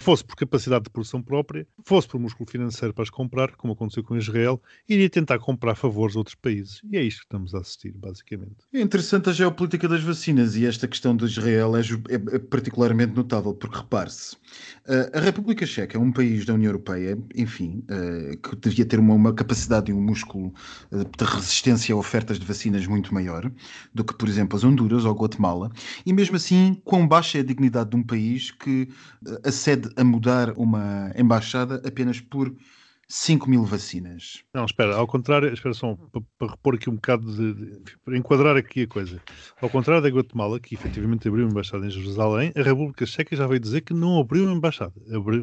fosse 0.00 0.24
por 0.24 0.34
capacidade 0.34 0.84
de 0.84 0.90
produção 0.90 1.22
própria, 1.22 1.66
fosse 1.84 2.08
por 2.08 2.18
músculo 2.18 2.50
financeiro 2.50 2.94
para 2.94 3.02
as 3.02 3.10
comprar, 3.10 3.54
como 3.56 3.74
aconteceu 3.74 4.02
com 4.02 4.16
Israel, 4.16 4.60
iria 4.88 5.10
tentar 5.10 5.38
comprar 5.38 5.74
favores 5.74 6.16
a 6.16 6.20
outros 6.20 6.34
países. 6.34 6.80
E 6.90 6.96
é 6.96 7.02
isto 7.02 7.18
que 7.18 7.26
estamos 7.26 7.54
a 7.54 7.58
assistir, 7.58 7.92
basicamente. 7.92 8.56
É 8.72 8.80
interessante 8.80 9.28
a 9.28 9.32
geopolítica 9.32 9.86
das 9.86 10.02
vacinas 10.02 10.56
e 10.56 10.64
esta 10.64 10.88
questão 10.88 11.14
de 11.14 11.26
Israel 11.26 11.76
é, 11.76 11.80
é 12.10 12.38
particularmente 12.38 13.14
notável, 13.14 13.39
porque 13.42 13.78
repare-se, 13.78 14.36
eh, 14.86 15.10
a 15.14 15.20
República 15.20 15.64
Checa 15.66 15.96
é 15.96 16.00
um 16.00 16.12
país 16.12 16.44
da 16.44 16.54
União 16.54 16.68
Europeia, 16.68 17.18
enfim, 17.34 17.82
eh, 17.88 18.36
que 18.42 18.56
devia 18.56 18.84
ter 18.84 18.98
uma, 18.98 19.14
uma 19.14 19.32
capacidade 19.32 19.90
e 19.90 19.94
um 19.94 20.00
músculo 20.00 20.52
eh, 20.92 21.04
de 21.04 21.24
resistência 21.24 21.94
a 21.94 21.98
ofertas 21.98 22.38
de 22.38 22.46
vacinas 22.46 22.86
muito 22.86 23.12
maior 23.14 23.50
do 23.94 24.04
que, 24.04 24.14
por 24.14 24.28
exemplo, 24.28 24.56
as 24.56 24.64
Honduras 24.64 25.04
ou 25.04 25.14
Guatemala, 25.14 25.70
e 26.04 26.12
mesmo 26.12 26.36
assim, 26.36 26.80
quão 26.84 27.06
baixa 27.06 27.38
é 27.38 27.40
a 27.40 27.44
dignidade 27.44 27.90
de 27.90 27.96
um 27.96 28.02
país 28.02 28.50
que 28.50 28.88
acede 29.44 29.90
a 29.96 30.04
mudar 30.04 30.52
uma 30.56 31.12
embaixada 31.16 31.82
apenas 31.86 32.20
por 32.20 32.54
5 33.10 33.50
mil 33.50 33.64
vacinas. 33.64 34.44
Não, 34.54 34.64
espera, 34.64 34.94
ao 34.94 35.06
contrário, 35.06 35.52
espera 35.52 35.74
só, 35.74 35.96
para, 36.12 36.22
para 36.38 36.50
repor 36.52 36.76
aqui 36.76 36.88
um 36.88 36.94
bocado 36.94 37.26
de, 37.34 37.54
de, 37.54 37.96
para 38.04 38.16
enquadrar 38.16 38.56
aqui 38.56 38.82
a 38.82 38.86
coisa. 38.86 39.20
Ao 39.60 39.68
contrário 39.68 40.00
da 40.00 40.08
Guatemala, 40.08 40.60
que 40.60 40.76
efetivamente 40.76 41.26
abriu 41.26 41.44
uma 41.44 41.50
embaixada 41.50 41.84
em 41.84 41.90
Jerusalém, 41.90 42.52
a 42.56 42.62
República 42.62 43.04
Checa 43.04 43.34
já 43.34 43.48
veio 43.48 43.58
dizer 43.58 43.80
que 43.80 43.92
não 43.92 44.20
abriu 44.20 44.44
uma 44.44 44.54
embaixada, 44.54 44.92
abriu, 45.12 45.42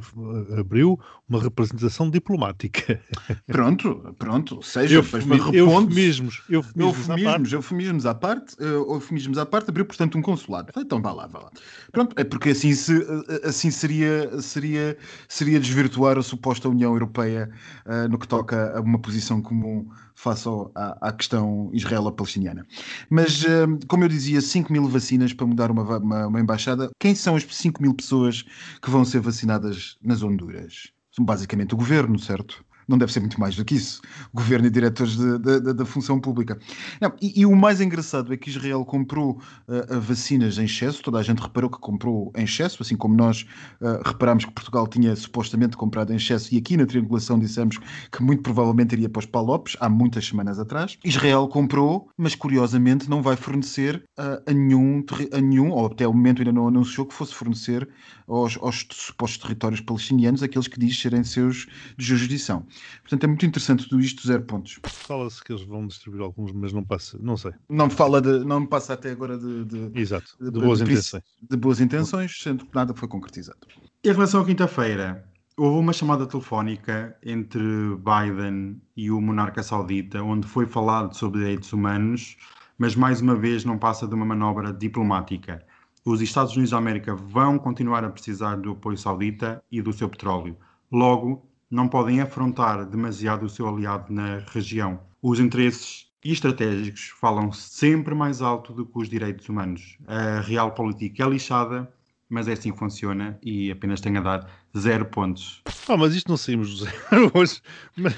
abriu 0.57 0.97
uma 1.27 1.41
representação 1.41 2.09
diplomática. 2.09 3.01
Pronto, 3.47 4.15
pronto, 4.17 4.61
seja, 4.61 4.95
Eufemi, 4.95 5.37
eufemismos, 5.53 6.43
eufemismos, 6.49 7.09
eufemismos, 7.09 7.53
eufemismos 7.53 8.05
à 8.05 8.15
parte, 8.15 8.55
eufemismos 8.59 9.37
à 9.37 9.45
parte, 9.45 9.69
abriu 9.69 9.85
portanto 9.85 10.17
um 10.17 10.21
consulado. 10.21 10.71
Então 10.77 11.01
vá 11.01 11.11
lá, 11.11 11.27
vá 11.27 11.39
lá. 11.39 11.51
Pronto, 11.91 12.15
é 12.17 12.23
porque 12.23 12.49
assim, 12.49 12.73
se, 12.73 13.01
eh, 13.01 13.47
assim 13.47 13.69
seria, 13.71 14.41
seria, 14.41 14.97
seria 15.27 15.59
desvirtuar 15.59 16.17
a 16.17 16.21
suposta 16.21 16.69
União 16.69 16.93
Europeia 16.93 17.49
uh, 17.85 18.07
no 18.09 18.17
que 18.17 18.27
toca 18.27 18.77
a 18.77 18.81
uma 18.81 18.99
posição 18.99 19.41
comum 19.41 19.87
face 20.15 20.47
ao, 20.47 20.71
à, 20.75 21.09
à, 21.09 21.11
questão 21.11 21.69
israelo-palestiniana. 21.73 22.65
Mas, 23.09 23.43
uh, 23.43 23.79
como 23.87 24.03
eu 24.03 24.09
dizia, 24.09 24.41
5 24.41 24.71
mil 24.71 24.87
vacinas 24.87 25.33
para 25.33 25.45
mudar 25.45 25.71
uma, 25.71 25.97
uma, 25.97 26.27
uma 26.27 26.39
embaixada. 26.39 26.89
Quem 26.99 27.15
são 27.15 27.35
as 27.35 27.43
5 27.43 27.81
mil 27.81 27.93
pessoas 27.93 28.43
que 28.81 28.89
vão 28.89 29.05
ser 29.05 29.19
vacinadas 29.19 29.97
nas 30.01 30.23
Honduras? 30.23 30.91
São 31.11 31.25
basicamente 31.25 31.73
o 31.73 31.77
governo, 31.77 32.19
certo? 32.19 32.63
Não 32.87 32.97
deve 32.97 33.11
ser 33.11 33.19
muito 33.19 33.39
mais 33.39 33.55
do 33.55 33.65
que 33.65 33.75
isso, 33.75 34.01
governo 34.33 34.67
e 34.67 34.69
diretores 34.69 35.17
da 35.17 35.85
função 35.85 36.19
pública. 36.19 36.57
Não, 37.01 37.13
e, 37.21 37.41
e, 37.41 37.45
o 37.45 37.55
mais 37.55 37.81
engraçado 37.81 38.33
é 38.33 38.37
que 38.37 38.49
Israel 38.49 38.85
comprou 38.85 39.41
uh, 39.67 39.99
vacinas 39.99 40.57
em 40.57 40.65
excesso, 40.65 41.01
toda 41.01 41.19
a 41.19 41.23
gente 41.23 41.39
reparou 41.39 41.69
que 41.69 41.79
comprou 41.79 42.31
em 42.35 42.43
excesso, 42.43 42.81
assim 42.81 42.95
como 42.95 43.15
nós 43.15 43.45
uh, 43.81 44.01
reparámos 44.05 44.45
que 44.45 44.51
Portugal 44.51 44.87
tinha 44.87 45.15
supostamente 45.15 45.75
comprado 45.75 46.13
em 46.13 46.15
excesso, 46.15 46.53
e 46.53 46.57
aqui 46.57 46.77
na 46.77 46.85
triangulação 46.85 47.37
dissemos 47.39 47.77
que 48.11 48.23
muito 48.23 48.41
provavelmente 48.41 48.93
iria 48.93 49.09
para 49.09 49.19
os 49.19 49.25
Palopes, 49.25 49.75
há 49.79 49.89
muitas 49.89 50.25
semanas 50.25 50.59
atrás. 50.59 50.97
Israel 51.03 51.47
comprou, 51.47 52.09
mas 52.17 52.35
curiosamente 52.35 53.09
não 53.09 53.21
vai 53.21 53.35
fornecer 53.35 54.03
uh, 54.17 54.49
a, 54.49 54.53
nenhum, 54.53 55.03
a 55.33 55.41
nenhum, 55.41 55.71
ou 55.71 55.87
até 55.87 56.07
o 56.07 56.13
momento 56.13 56.39
ainda 56.39 56.51
não 56.51 56.67
anunciou 56.67 57.05
que 57.05 57.13
fosse 57.13 57.33
fornecer 57.33 57.87
aos, 58.27 58.57
aos 58.57 58.85
supostos 58.91 59.39
territórios 59.39 59.79
palestinianos, 59.81 60.43
aqueles 60.43 60.67
que 60.67 60.79
diz 60.79 60.99
serem 60.99 61.23
seus 61.23 61.65
de 61.97 62.05
jurisdição. 62.05 62.65
Portanto, 63.01 63.23
é 63.23 63.27
muito 63.27 63.45
interessante 63.45 63.87
tudo 63.87 64.01
isto, 64.01 64.27
zero 64.27 64.43
pontos. 64.43 64.79
Fala-se 64.85 65.43
que 65.43 65.53
eles 65.53 65.63
vão 65.63 65.87
distribuir 65.87 66.21
alguns, 66.23 66.51
mas 66.51 66.73
não 66.73 66.83
passa, 66.83 67.17
não 67.21 67.37
sei. 67.37 67.53
Não 67.69 67.89
fala 67.89 68.21
de, 68.21 68.43
não 68.43 68.59
me 68.59 68.67
passa 68.67 68.93
até 68.93 69.11
agora 69.11 69.37
de, 69.37 69.65
de 69.65 69.99
Exato, 69.99 70.35
de, 70.39 70.51
de 70.51 70.59
boas 70.59 70.81
intenções. 70.81 71.23
De 71.49 71.57
boas 71.57 71.79
intenções, 71.79 72.39
sendo 72.41 72.65
que 72.65 72.75
nada 72.75 72.93
foi 72.93 73.07
concretizado. 73.07 73.59
Em 74.03 74.11
relação 74.11 74.41
à 74.41 74.45
quinta-feira, 74.45 75.25
houve 75.55 75.79
uma 75.79 75.93
chamada 75.93 76.25
telefónica 76.27 77.17
entre 77.23 77.61
Biden 77.97 78.81
e 78.95 79.09
o 79.09 79.19
monarca 79.21 79.63
saudita, 79.63 80.21
onde 80.21 80.47
foi 80.47 80.65
falado 80.65 81.15
sobre 81.15 81.39
direitos 81.39 81.73
humanos, 81.73 82.37
mas 82.77 82.95
mais 82.95 83.21
uma 83.21 83.35
vez 83.35 83.65
não 83.65 83.77
passa 83.77 84.07
de 84.07 84.13
uma 84.13 84.25
manobra 84.25 84.71
diplomática. 84.71 85.65
Os 86.07 86.21
Estados 86.21 86.53
Unidos 86.53 86.71
da 86.71 86.77
América 86.77 87.13
vão 87.13 87.59
continuar 87.59 88.01
a 88.05 88.09
precisar 88.09 88.55
do 88.55 88.71
apoio 88.71 88.97
saudita 88.97 89.61
e 89.69 89.81
do 89.81 89.91
seu 89.91 90.07
petróleo. 90.07 90.55
Logo, 90.89 91.45
não 91.69 91.89
podem 91.89 92.21
afrontar 92.21 92.85
demasiado 92.85 93.45
o 93.45 93.49
seu 93.49 93.67
aliado 93.67 94.05
na 94.13 94.37
região. 94.53 95.01
Os 95.21 95.37
interesses 95.37 96.07
estratégicos 96.23 97.09
falam 97.19 97.51
sempre 97.51 98.15
mais 98.15 98.41
alto 98.41 98.71
do 98.71 98.85
que 98.85 98.97
os 98.97 99.09
direitos 99.09 99.49
humanos. 99.49 99.97
A 100.07 100.39
real 100.39 100.71
política 100.71 101.25
é 101.25 101.29
lixada, 101.29 101.91
mas 102.29 102.47
é 102.47 102.53
assim 102.53 102.71
que 102.71 102.77
funciona 102.77 103.37
e 103.41 103.71
apenas 103.71 104.01
tenho 104.01 104.19
a 104.19 104.21
dar 104.21 104.49
zero 104.77 105.05
pontos. 105.05 105.61
Ah, 105.87 105.95
mas 105.95 106.13
isto 106.13 106.29
não 106.29 106.37
saímos 106.37 106.69
do 106.69 106.85
zero 106.85 107.31
hoje. 107.33 107.61
Mas, 107.95 108.13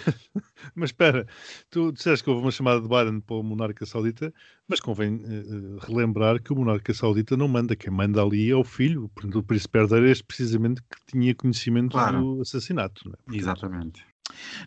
mas 0.75 0.89
espera, 0.89 1.27
tu 1.69 1.91
disseste 1.91 2.23
que 2.23 2.29
houve 2.29 2.41
uma 2.41 2.51
chamada 2.51 2.81
de 2.81 2.87
Biden 2.87 3.21
para 3.21 3.35
o 3.35 3.43
monarca 3.43 3.85
saudita, 3.85 4.33
mas 4.67 4.79
convém 4.79 5.15
uh, 5.15 5.77
relembrar 5.79 6.41
que 6.41 6.51
o 6.51 6.55
monarca 6.55 6.93
saudita 6.93 7.37
não 7.37 7.47
manda, 7.47 7.75
quem 7.75 7.91
manda 7.91 8.21
ali 8.21 8.49
é 8.49 8.55
o 8.55 8.63
filho, 8.63 9.11
o 9.35 9.43
príncipe 9.43 9.77
herdeiro 9.77 10.07
é 10.07 10.11
este 10.11 10.23
precisamente 10.23 10.81
que 10.81 10.97
tinha 11.11 11.35
conhecimento 11.35 11.91
claro. 11.91 12.19
do 12.19 12.41
assassinato. 12.41 13.11
É? 13.31 13.35
Exatamente. 13.35 14.03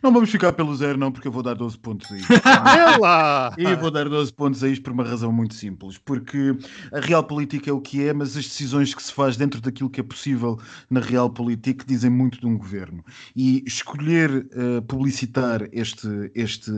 Não 0.01 0.11
vamos 0.11 0.29
ficar 0.29 0.53
pelo 0.53 0.75
zero, 0.75 0.97
não, 0.97 1.11
porque 1.11 1.27
eu 1.27 1.31
vou 1.31 1.43
dar 1.43 1.53
12 1.53 1.77
pontos 1.77 2.11
a 2.11 2.17
isto. 2.17 2.33
é 2.33 2.97
lá! 2.97 3.53
E 3.57 3.75
vou 3.75 3.89
dar 3.91 4.09
12 4.09 4.33
pontos 4.33 4.63
a 4.63 4.67
isto 4.67 4.83
por 4.83 4.91
uma 4.91 5.03
razão 5.03 5.31
muito 5.31 5.53
simples. 5.53 5.97
Porque 5.97 6.55
a 6.91 6.99
real 6.99 7.23
política 7.23 7.69
é 7.69 7.73
o 7.73 7.79
que 7.79 8.03
é, 8.03 8.13
mas 8.13 8.35
as 8.35 8.45
decisões 8.45 8.93
que 8.93 9.01
se 9.01 9.13
faz 9.13 9.37
dentro 9.37 9.61
daquilo 9.61 9.89
que 9.89 9.99
é 9.99 10.03
possível 10.03 10.59
na 10.89 10.99
real 10.99 11.29
política 11.29 11.85
dizem 11.87 12.09
muito 12.09 12.39
de 12.39 12.45
um 12.45 12.57
governo. 12.57 13.03
E 13.35 13.63
escolher 13.65 14.47
uh, 14.53 14.81
publicitar 14.83 15.67
este, 15.71 16.07
este, 16.35 16.71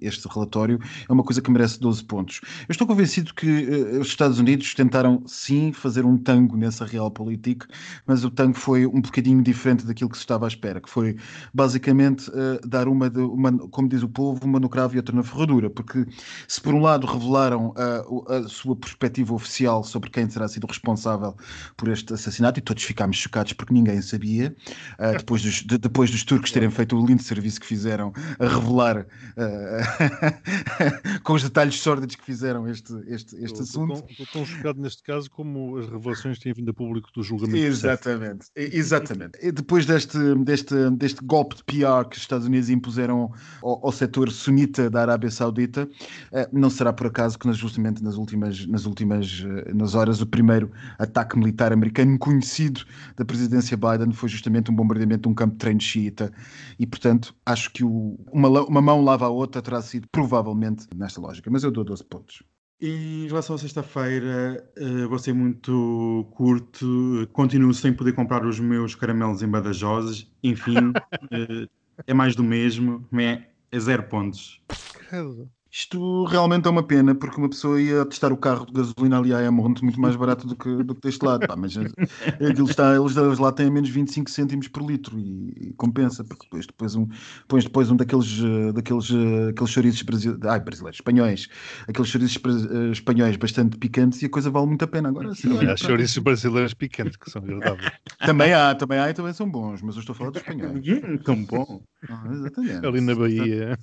este 0.00 0.28
relatório 0.28 0.78
é 1.08 1.12
uma 1.12 1.24
coisa 1.24 1.42
que 1.42 1.50
merece 1.50 1.80
12 1.80 2.04
pontos. 2.04 2.40
Eu 2.68 2.72
estou 2.72 2.86
convencido 2.86 3.34
que 3.34 3.46
uh, 3.46 4.00
os 4.00 4.08
Estados 4.08 4.38
Unidos 4.38 4.74
tentaram, 4.74 5.22
sim, 5.26 5.72
fazer 5.72 6.04
um 6.04 6.16
tango 6.16 6.56
nessa 6.56 6.84
real 6.84 7.10
política, 7.10 7.66
mas 8.06 8.24
o 8.24 8.30
tango 8.30 8.56
foi 8.56 8.86
um 8.86 9.00
bocadinho 9.00 9.42
diferente 9.42 9.84
daquilo 9.84 10.10
que 10.10 10.16
se 10.16 10.22
estava 10.22 10.46
à 10.46 10.48
espera, 10.48 10.80
que 10.80 10.88
foi 10.88 11.16
basicamente 11.52 12.27
uh, 12.28 12.66
dar 12.66 12.88
uma, 12.88 13.10
de, 13.10 13.20
uma, 13.20 13.52
como 13.68 13.88
diz 13.88 14.02
o 14.02 14.08
povo, 14.08 14.44
uma 14.44 14.60
no 14.60 14.68
cravo 14.68 14.94
e 14.94 14.98
outra 14.98 15.14
na 15.14 15.22
ferradura, 15.22 15.70
porque 15.70 16.06
se 16.46 16.60
por 16.60 16.74
um 16.74 16.80
lado 16.80 17.06
revelaram 17.06 17.68
uh, 17.70 18.32
a 18.32 18.48
sua 18.48 18.76
perspectiva 18.76 19.34
oficial 19.34 19.82
sobre 19.84 20.10
quem 20.10 20.26
terá 20.26 20.48
sido 20.48 20.66
responsável 20.66 21.36
por 21.76 21.88
este 21.88 22.12
assassinato, 22.12 22.58
e 22.58 22.62
todos 22.62 22.82
ficámos 22.82 23.16
chocados 23.16 23.52
porque 23.52 23.72
ninguém 23.72 24.00
sabia, 24.02 24.54
uh, 24.98 25.16
depois, 25.16 25.42
dos, 25.42 25.62
de, 25.62 25.78
depois 25.78 26.10
dos 26.10 26.24
turcos 26.24 26.50
terem 26.50 26.70
feito 26.70 26.96
o 26.96 27.06
lindo 27.06 27.22
serviço 27.22 27.60
que 27.60 27.66
fizeram 27.66 28.12
a 28.38 28.46
revelar 28.46 29.06
com 31.22 31.32
os 31.34 31.42
detalhes 31.42 31.80
sórdidos 31.80 32.16
que 32.16 32.24
fizeram 32.24 32.68
este, 32.68 32.92
este, 33.06 33.36
este 33.36 33.62
assunto. 33.62 34.04
Estou 34.08 34.26
tão 34.32 34.46
chocado 34.46 34.80
neste 34.80 35.02
caso 35.02 35.30
como 35.30 35.78
as 35.78 35.88
revelações 35.88 36.38
têm 36.38 36.52
vindo 36.52 36.70
a 36.70 36.74
público 36.74 37.10
do 37.14 37.22
julgamento. 37.22 37.58
Exatamente, 37.58 38.46
exatamente. 38.56 39.38
E 39.42 39.52
depois 39.52 39.86
deste, 39.86 40.18
deste, 40.44 40.90
deste 40.90 41.24
golpe 41.24 41.56
de 41.56 41.64
PR 41.64 42.08
que 42.08 42.17
os 42.18 42.24
Estados 42.24 42.46
Unidos 42.46 42.68
impuseram 42.70 43.32
ao, 43.62 43.86
ao 43.86 43.92
setor 43.92 44.30
sunita 44.30 44.90
da 44.90 45.02
Arábia 45.02 45.30
Saudita, 45.30 45.88
eh, 46.32 46.48
não 46.52 46.68
será 46.70 46.92
por 46.92 47.06
acaso 47.06 47.38
que 47.38 47.50
justamente 47.52 48.02
nas 48.02 48.16
últimas, 48.16 48.66
nas 48.66 48.86
últimas 48.86 49.44
eh, 49.44 49.72
nas 49.72 49.94
horas 49.94 50.20
o 50.20 50.26
primeiro 50.26 50.70
ataque 50.98 51.38
militar 51.38 51.72
americano 51.72 52.18
conhecido 52.18 52.84
da 53.16 53.24
presidência 53.24 53.76
Biden 53.76 54.12
foi 54.12 54.28
justamente 54.28 54.70
um 54.70 54.74
bombardeamento 54.74 55.22
de 55.22 55.28
um 55.28 55.34
campo 55.34 55.52
de 55.52 55.58
treino 55.58 55.80
xiita 55.80 56.32
e 56.78 56.86
portanto 56.86 57.34
acho 57.46 57.72
que 57.72 57.84
o, 57.84 58.18
uma, 58.32 58.48
uma 58.48 58.82
mão 58.82 59.02
lava 59.02 59.26
a 59.26 59.30
outra 59.30 59.62
terá 59.62 59.80
sido 59.80 60.06
provavelmente 60.10 60.86
nesta 60.94 61.20
lógica, 61.20 61.50
mas 61.50 61.64
eu 61.64 61.70
dou 61.70 61.84
12 61.84 62.04
pontos. 62.04 62.42
Em 62.80 63.26
relação 63.26 63.56
à 63.56 63.58
sexta-feira, 63.58 64.64
uh, 64.78 65.08
vou 65.08 65.18
ser 65.18 65.32
muito 65.32 66.28
curto. 66.30 67.28
Continuo 67.32 67.74
sem 67.74 67.92
poder 67.92 68.12
comprar 68.12 68.46
os 68.46 68.60
meus 68.60 68.94
caramelos 68.94 69.42
em 69.42 69.48
Badajoz. 69.48 70.30
Enfim, 70.44 70.90
uh, 70.90 71.68
é 72.06 72.14
mais 72.14 72.34
do 72.34 72.42
mesmo. 72.42 73.06
É, 73.18 73.42
é 73.70 73.78
zero 73.80 74.04
pontos. 74.04 74.60
Credo. 74.92 75.50
Isto 75.70 76.24
realmente 76.24 76.66
é 76.66 76.70
uma 76.70 76.82
pena, 76.82 77.14
porque 77.14 77.36
uma 77.36 77.48
pessoa 77.48 77.80
ia 77.80 78.04
testar 78.06 78.32
o 78.32 78.36
carro 78.36 78.64
de 78.64 78.72
gasolina 78.72 79.18
ali 79.18 79.34
a 79.34 79.50
monte 79.50 79.84
muito 79.84 80.00
mais 80.00 80.16
barato 80.16 80.46
do 80.46 80.56
que, 80.56 80.82
do 80.82 80.94
que 80.94 81.00
deste 81.02 81.22
lado. 81.24 81.46
Pá, 81.46 81.56
mas 81.56 81.76
aquilo 82.50 82.68
está, 82.70 82.94
eles, 82.96 83.16
eles 83.16 83.38
lá 83.38 83.52
têm 83.52 83.66
a 83.66 83.70
menos 83.70 83.90
25 83.90 84.30
cêntimos 84.30 84.68
por 84.68 84.82
litro 84.82 85.18
e, 85.18 85.68
e 85.68 85.74
compensa, 85.76 86.24
porque 86.24 86.44
depois, 86.44 86.66
depois, 86.66 86.94
um, 86.94 87.06
depois, 87.40 87.64
depois 87.64 87.90
um 87.90 87.96
daqueles, 87.96 88.40
eh, 88.42 88.72
daqueles, 88.72 89.10
eh, 89.10 89.50
aqueles 89.50 89.70
chouriços 89.70 90.02
brasile... 90.02 90.38
ai, 90.44 90.60
brasileiros, 90.60 90.96
espanhóis, 90.98 91.48
aqueles 91.86 92.10
chouriços 92.10 92.42
eh, 92.44 92.90
espanhóis 92.90 93.36
bastante 93.36 93.76
picantes 93.76 94.22
e 94.22 94.26
a 94.26 94.30
coisa 94.30 94.50
vale 94.50 94.66
muito 94.66 94.84
a 94.84 94.88
pena. 94.88 95.10
Agora 95.10 95.34
sim. 95.34 95.66
Há 95.66 95.76
chouriços 95.76 96.18
brasileiros 96.18 96.72
picantes 96.72 97.16
que 97.16 97.30
são 97.30 97.42
agradáveis. 97.42 97.90
Também 98.24 98.52
há, 98.52 98.74
também 98.74 98.98
há 98.98 99.10
e 99.10 99.14
também 99.14 99.32
são 99.32 99.48
bons, 99.50 99.80
mas 99.80 99.94
eu 99.94 100.00
estou 100.00 100.12
a 100.12 100.16
falar 100.16 100.30
dos 100.30 100.40
espanhóis. 100.40 100.84
Tão 101.24 101.44
bom. 101.44 101.82
Ah, 102.08 102.28
exatamente. 102.32 102.86
Ali 102.86 103.00
na 103.00 103.14
Bahia. 103.14 103.78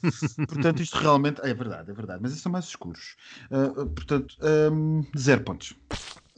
Portanto, 0.48 0.76
portanto, 0.76 0.82
isto 0.82 0.98
realmente 0.98 1.42
é 1.42 1.54
verdade, 1.54 1.75
é 1.80 1.94
verdade, 1.94 2.20
mas 2.22 2.32
esses 2.32 2.44
são 2.44 2.52
mais 2.52 2.66
escuros. 2.66 3.16
Uh, 3.52 3.86
portanto, 3.88 4.36
um, 4.72 5.04
zero 5.18 5.44
pontos. 5.44 5.76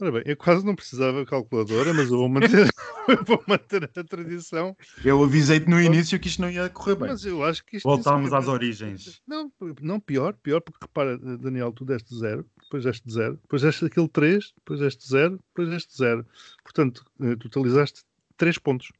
Ora 0.00 0.12
bem, 0.12 0.22
eu 0.26 0.36
quase 0.36 0.64
não 0.64 0.76
precisava 0.76 1.20
de 1.20 1.26
calculadora, 1.26 1.92
mas 1.92 2.08
eu 2.08 2.18
vou 2.18 2.28
manter, 2.28 2.68
eu 3.08 3.24
vou 3.24 3.42
manter 3.48 3.82
a 3.82 4.04
tradição. 4.04 4.76
Eu 5.04 5.24
avisei-te 5.24 5.68
no 5.68 5.82
início 5.82 6.20
que 6.20 6.28
isto 6.28 6.40
não 6.40 6.48
ia 6.48 6.68
correr 6.68 6.94
bem. 6.94 7.08
Mas 7.08 7.24
eu 7.24 7.42
acho 7.42 7.64
que 7.64 7.78
isto. 7.78 7.88
Voltámos 7.88 8.32
às 8.32 8.46
origens. 8.46 9.20
Não, 9.26 9.50
não, 9.82 9.98
pior, 9.98 10.34
pior, 10.34 10.60
porque 10.60 10.78
repara, 10.82 11.18
Daniel, 11.18 11.72
tu 11.72 11.84
deste 11.84 12.16
zero, 12.16 12.46
depois 12.62 12.84
deste 12.84 13.10
zero, 13.12 13.40
depois 13.42 13.62
deste 13.62 13.84
aquele 13.86 14.08
3, 14.08 14.52
depois 14.58 14.78
deste 14.78 15.08
zero, 15.08 15.40
depois 15.48 15.68
deste 15.68 15.96
zero. 15.96 16.24
Portanto, 16.62 17.04
eh, 17.20 17.34
totalizaste 17.34 18.04
3 18.36 18.56
pontos. 18.58 18.92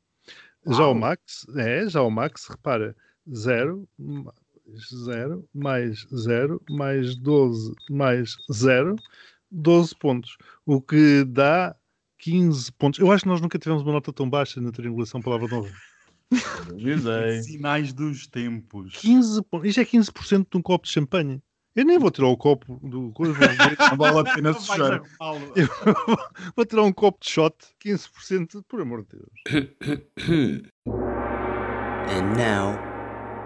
Uau. 0.66 0.76
Já 0.76 0.86
o 0.88 0.94
Max, 0.94 1.46
é, 1.56 1.88
já 1.88 2.02
o 2.02 2.10
Max, 2.10 2.48
repara, 2.48 2.96
0, 3.32 3.88
0, 5.04 5.44
mais 5.54 6.06
0, 6.14 6.62
mais 6.70 7.16
12, 7.16 7.74
mais 7.90 8.36
0, 8.52 8.96
12 9.50 9.94
pontos. 9.96 10.36
O 10.66 10.80
que 10.80 11.24
dá 11.24 11.74
15 12.18 12.72
pontos. 12.72 13.00
Eu 13.00 13.10
acho 13.10 13.22
que 13.22 13.28
nós 13.28 13.40
nunca 13.40 13.58
tivemos 13.58 13.82
uma 13.82 13.92
nota 13.92 14.12
tão 14.12 14.28
baixa 14.28 14.60
na 14.60 14.70
triangulação 14.70 15.22
palavra 15.22 15.48
nova. 15.48 15.68
Sinais 17.42 17.92
dos 17.92 18.26
tempos. 18.26 18.96
15 18.96 19.42
pontos. 19.44 19.68
Isto 19.68 19.80
é 19.80 19.84
15% 19.84 20.46
de 20.50 20.58
um 20.58 20.62
copo 20.62 20.86
de 20.86 20.92
champanhe. 20.92 21.42
Eu 21.74 21.84
nem 21.84 21.98
vou 21.98 22.10
tirar 22.10 22.26
o 22.26 22.36
copo 22.36 22.80
do 22.82 23.12
coisa. 23.12 23.34
Não 23.90 23.96
vale 23.96 24.28
a 24.28 24.34
pena 24.34 24.52
sujar. 24.52 25.00
Vou 26.56 26.66
tirar 26.66 26.82
um 26.82 26.92
copo 26.92 27.18
de 27.22 27.30
shot, 27.30 27.54
15%, 27.84 28.64
por 28.66 28.80
amor 28.80 29.04
de 29.04 29.16
Deus. 29.16 29.30
And 32.10 32.34
now, 32.36 32.87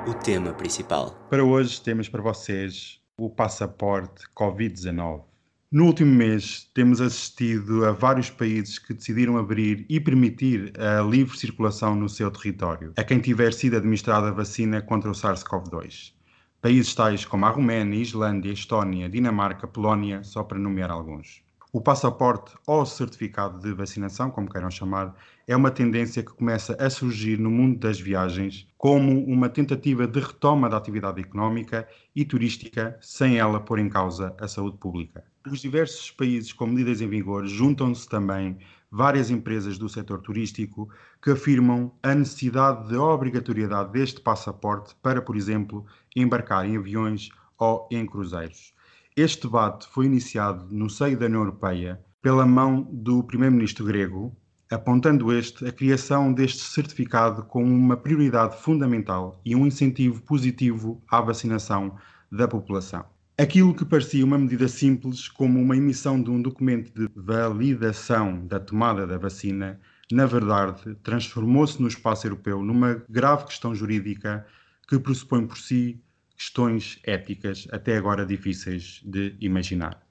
o 0.06 0.14
tema 0.14 0.52
principal. 0.52 1.10
Para 1.30 1.44
hoje 1.44 1.80
temos 1.80 2.08
para 2.08 2.20
vocês 2.20 3.00
o 3.16 3.30
passaporte 3.30 4.24
Covid-19. 4.34 5.22
No 5.70 5.86
último 5.86 6.12
mês, 6.14 6.68
temos 6.74 7.00
assistido 7.00 7.86
a 7.86 7.92
vários 7.92 8.28
países 8.28 8.78
que 8.78 8.92
decidiram 8.92 9.38
abrir 9.38 9.86
e 9.88 10.00
permitir 10.00 10.72
a 10.78 11.00
livre 11.02 11.38
circulação 11.38 11.94
no 11.94 12.08
seu 12.08 12.30
território 12.30 12.92
a 12.96 13.04
quem 13.04 13.20
tiver 13.20 13.52
sido 13.54 13.76
administrada 13.76 14.28
a 14.28 14.32
vacina 14.32 14.82
contra 14.82 15.10
o 15.10 15.14
SARS-CoV-2. 15.14 16.12
Países 16.60 16.94
tais 16.94 17.24
como 17.24 17.46
a 17.46 17.50
Roménia, 17.50 18.00
Islândia, 18.00 18.52
Estónia, 18.52 19.08
Dinamarca, 19.08 19.66
Polónia, 19.66 20.22
só 20.22 20.42
para 20.42 20.58
nomear 20.58 20.90
alguns. 20.90 21.42
O 21.74 21.80
passaporte 21.80 22.54
ou 22.66 22.84
certificado 22.84 23.58
de 23.58 23.72
vacinação, 23.72 24.30
como 24.30 24.46
queiram 24.46 24.70
chamar, 24.70 25.16
é 25.48 25.56
uma 25.56 25.70
tendência 25.70 26.22
que 26.22 26.30
começa 26.30 26.76
a 26.78 26.90
surgir 26.90 27.38
no 27.38 27.50
mundo 27.50 27.78
das 27.78 27.98
viagens 27.98 28.68
como 28.76 29.24
uma 29.24 29.48
tentativa 29.48 30.06
de 30.06 30.20
retoma 30.20 30.68
da 30.68 30.76
atividade 30.76 31.22
económica 31.22 31.88
e 32.14 32.26
turística, 32.26 32.98
sem 33.00 33.38
ela 33.38 33.58
pôr 33.58 33.78
em 33.78 33.88
causa 33.88 34.36
a 34.38 34.46
saúde 34.46 34.76
pública. 34.76 35.24
Os 35.50 35.62
diversos 35.62 36.10
países 36.10 36.52
com 36.52 36.66
medidas 36.66 37.00
em 37.00 37.08
vigor 37.08 37.46
juntam-se 37.46 38.06
também 38.06 38.58
várias 38.90 39.30
empresas 39.30 39.78
do 39.78 39.88
setor 39.88 40.20
turístico 40.20 40.90
que 41.22 41.30
afirmam 41.30 41.90
a 42.02 42.14
necessidade 42.14 42.88
de 42.88 42.96
obrigatoriedade 42.96 43.92
deste 43.92 44.20
passaporte 44.20 44.94
para, 45.02 45.22
por 45.22 45.36
exemplo, 45.36 45.86
embarcar 46.14 46.66
em 46.66 46.76
aviões 46.76 47.30
ou 47.58 47.88
em 47.90 48.04
cruzeiros. 48.04 48.74
Este 49.14 49.42
debate 49.42 49.86
foi 49.88 50.06
iniciado 50.06 50.66
no 50.70 50.88
seio 50.88 51.18
da 51.18 51.26
União 51.26 51.42
Europeia 51.42 52.00
pela 52.22 52.46
mão 52.46 52.88
do 52.90 53.22
primeiro-ministro 53.22 53.84
grego, 53.84 54.34
apontando 54.70 55.30
este 55.30 55.66
a 55.66 55.70
criação 55.70 56.32
deste 56.32 56.62
certificado 56.62 57.42
como 57.42 57.66
uma 57.66 57.94
prioridade 57.94 58.56
fundamental 58.62 59.38
e 59.44 59.54
um 59.54 59.66
incentivo 59.66 60.22
positivo 60.22 61.02
à 61.10 61.20
vacinação 61.20 61.94
da 62.30 62.48
população. 62.48 63.04
Aquilo 63.36 63.74
que 63.74 63.84
parecia 63.84 64.24
uma 64.24 64.38
medida 64.38 64.66
simples, 64.66 65.28
como 65.28 65.60
uma 65.60 65.76
emissão 65.76 66.22
de 66.22 66.30
um 66.30 66.40
documento 66.40 66.90
de 66.94 67.06
validação 67.14 68.46
da 68.46 68.58
tomada 68.58 69.06
da 69.06 69.18
vacina, 69.18 69.78
na 70.10 70.24
verdade 70.24 70.94
transformou-se 71.02 71.82
no 71.82 71.88
espaço 71.88 72.26
europeu 72.26 72.62
numa 72.62 73.04
grave 73.10 73.44
questão 73.44 73.74
jurídica 73.74 74.46
que 74.88 74.98
pressupõe 74.98 75.46
por 75.46 75.58
si 75.58 76.00
questões 76.42 76.98
éticas 77.04 77.68
até 77.70 77.96
agora 77.96 78.26
difíceis 78.26 79.00
de 79.04 79.36
imaginar. 79.40 80.04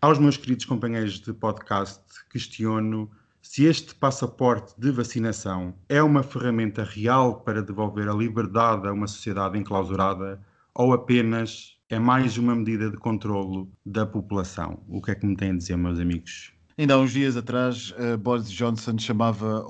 Aos 0.00 0.18
meus 0.18 0.38
queridos 0.38 0.64
companheiros 0.64 1.20
de 1.20 1.34
podcast, 1.34 2.02
questiono 2.30 3.10
se 3.42 3.64
este 3.64 3.94
passaporte 3.94 4.72
de 4.78 4.90
vacinação 4.90 5.74
é 5.86 6.02
uma 6.02 6.22
ferramenta 6.22 6.82
real 6.82 7.42
para 7.42 7.62
devolver 7.62 8.08
a 8.08 8.14
liberdade 8.14 8.88
a 8.88 8.92
uma 8.92 9.06
sociedade 9.06 9.58
enclausurada 9.58 10.40
ou 10.74 10.94
apenas 10.94 11.76
é 11.90 11.98
mais 11.98 12.38
uma 12.38 12.54
medida 12.56 12.90
de 12.90 12.96
controlo 12.96 13.70
da 13.84 14.06
população. 14.06 14.82
O 14.88 15.02
que 15.02 15.10
é 15.10 15.14
que 15.14 15.26
me 15.26 15.36
têm 15.36 15.50
a 15.50 15.56
dizer, 15.56 15.76
meus 15.76 16.00
amigos? 16.00 16.55
Ainda 16.78 16.92
há 16.92 16.98
uns 16.98 17.12
dias 17.12 17.38
atrás, 17.38 17.90
uh, 17.92 18.18
Boris 18.18 18.50
Johnson 18.50 18.98
chamava 18.98 19.64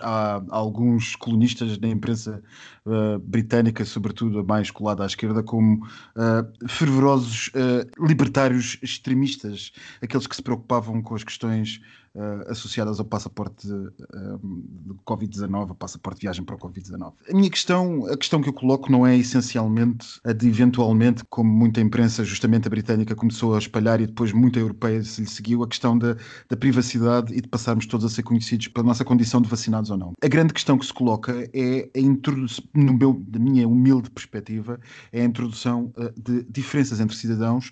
a, 0.00 0.36
a 0.36 0.42
alguns 0.56 1.16
colunistas 1.16 1.76
da 1.76 1.88
imprensa 1.88 2.40
uh, 2.86 3.18
britânica, 3.18 3.84
sobretudo 3.84 4.38
a 4.38 4.44
mais 4.44 4.70
colada 4.70 5.02
à 5.02 5.06
esquerda, 5.06 5.42
como 5.42 5.84
uh, 5.84 6.68
fervorosos 6.68 7.50
libertários 7.98 8.78
extremistas, 8.80 9.72
aqueles 10.00 10.28
que 10.28 10.36
se 10.36 10.42
preocupavam 10.42 11.02
com 11.02 11.16
as 11.16 11.24
questões 11.24 11.80
uh, 12.14 12.50
associadas 12.50 12.98
ao 12.98 13.04
passaporte 13.04 13.66
uh, 13.70 14.38
de 14.42 14.94
Covid-19, 15.06 15.70
ao 15.70 15.74
passaporte 15.74 16.20
de 16.20 16.26
viagem 16.26 16.44
para 16.44 16.54
o 16.54 16.58
Covid-19. 16.58 17.12
A 17.28 17.34
minha 17.34 17.50
questão, 17.50 18.06
a 18.06 18.16
questão 18.16 18.40
que 18.40 18.48
eu 18.48 18.52
coloco 18.52 18.90
não 18.90 19.06
é 19.06 19.16
essencialmente 19.16 20.20
a 20.24 20.32
de 20.32 20.48
eventualmente, 20.48 21.24
como 21.28 21.50
muita 21.50 21.80
imprensa, 21.80 22.24
justamente 22.24 22.66
a 22.66 22.70
britânica, 22.70 23.14
começou 23.14 23.54
a 23.54 23.58
espalhar 23.58 24.00
e 24.00 24.06
depois 24.06 24.32
muita 24.32 24.58
europeia 24.58 25.02
se 25.02 25.22
lhe 25.22 25.28
seguiu, 25.28 25.62
a 25.62 25.68
questão 25.68 25.96
da, 25.96 26.16
da 26.48 26.56
privacidade 26.56 27.34
e 27.34 27.40
de 27.40 27.48
passarmos 27.48 27.86
todos 27.86 28.04
a 28.06 28.08
ser 28.08 28.22
conhecidos 28.22 28.68
pela 28.68 28.86
nossa 28.86 29.04
condição 29.04 29.40
de 29.40 29.48
vacinados 29.48 29.90
ou 29.90 29.96
não. 29.96 30.12
A 30.22 30.28
grande 30.28 30.52
questão 30.52 30.78
que 30.78 30.86
se 30.86 30.92
coloca 30.92 31.48
é 31.52 31.88
a 31.94 32.00
introdução, 32.00 32.64
no 32.74 32.92
meu, 32.92 33.14
da 33.26 33.38
minha 33.38 33.66
humilde 33.66 34.10
perspectiva, 34.10 34.78
é 35.12 35.22
a 35.22 35.24
introdução 35.24 35.92
uh, 35.96 36.12
de 36.20 36.44
diferenças 36.44 37.00
entre 37.00 37.16
cidadãos 37.16 37.70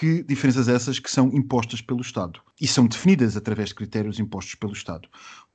que 0.00 0.22
diferenças 0.22 0.66
essas 0.66 0.98
que 0.98 1.10
são 1.10 1.28
impostas 1.28 1.82
pelo 1.82 2.00
Estado 2.00 2.40
e 2.58 2.66
são 2.66 2.86
definidas 2.86 3.36
através 3.36 3.68
de 3.68 3.74
critérios 3.74 4.18
impostos 4.18 4.54
pelo 4.54 4.72
Estado. 4.72 5.06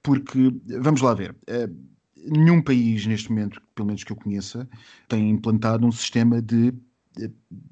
Porque, 0.03 0.53
vamos 0.81 1.01
lá 1.01 1.15
ver, 1.15 1.35
eh, 1.47 1.67
nenhum 2.15 2.61
país 2.61 3.07
neste 3.07 3.31
momento, 3.31 3.59
pelo 3.73 3.87
menos 3.87 4.03
que 4.03 4.11
eu 4.11 4.15
conheça, 4.15 4.69
tem 5.07 5.31
implantado 5.31 5.87
um 5.87 5.91
sistema 5.91 6.39
de 6.39 6.71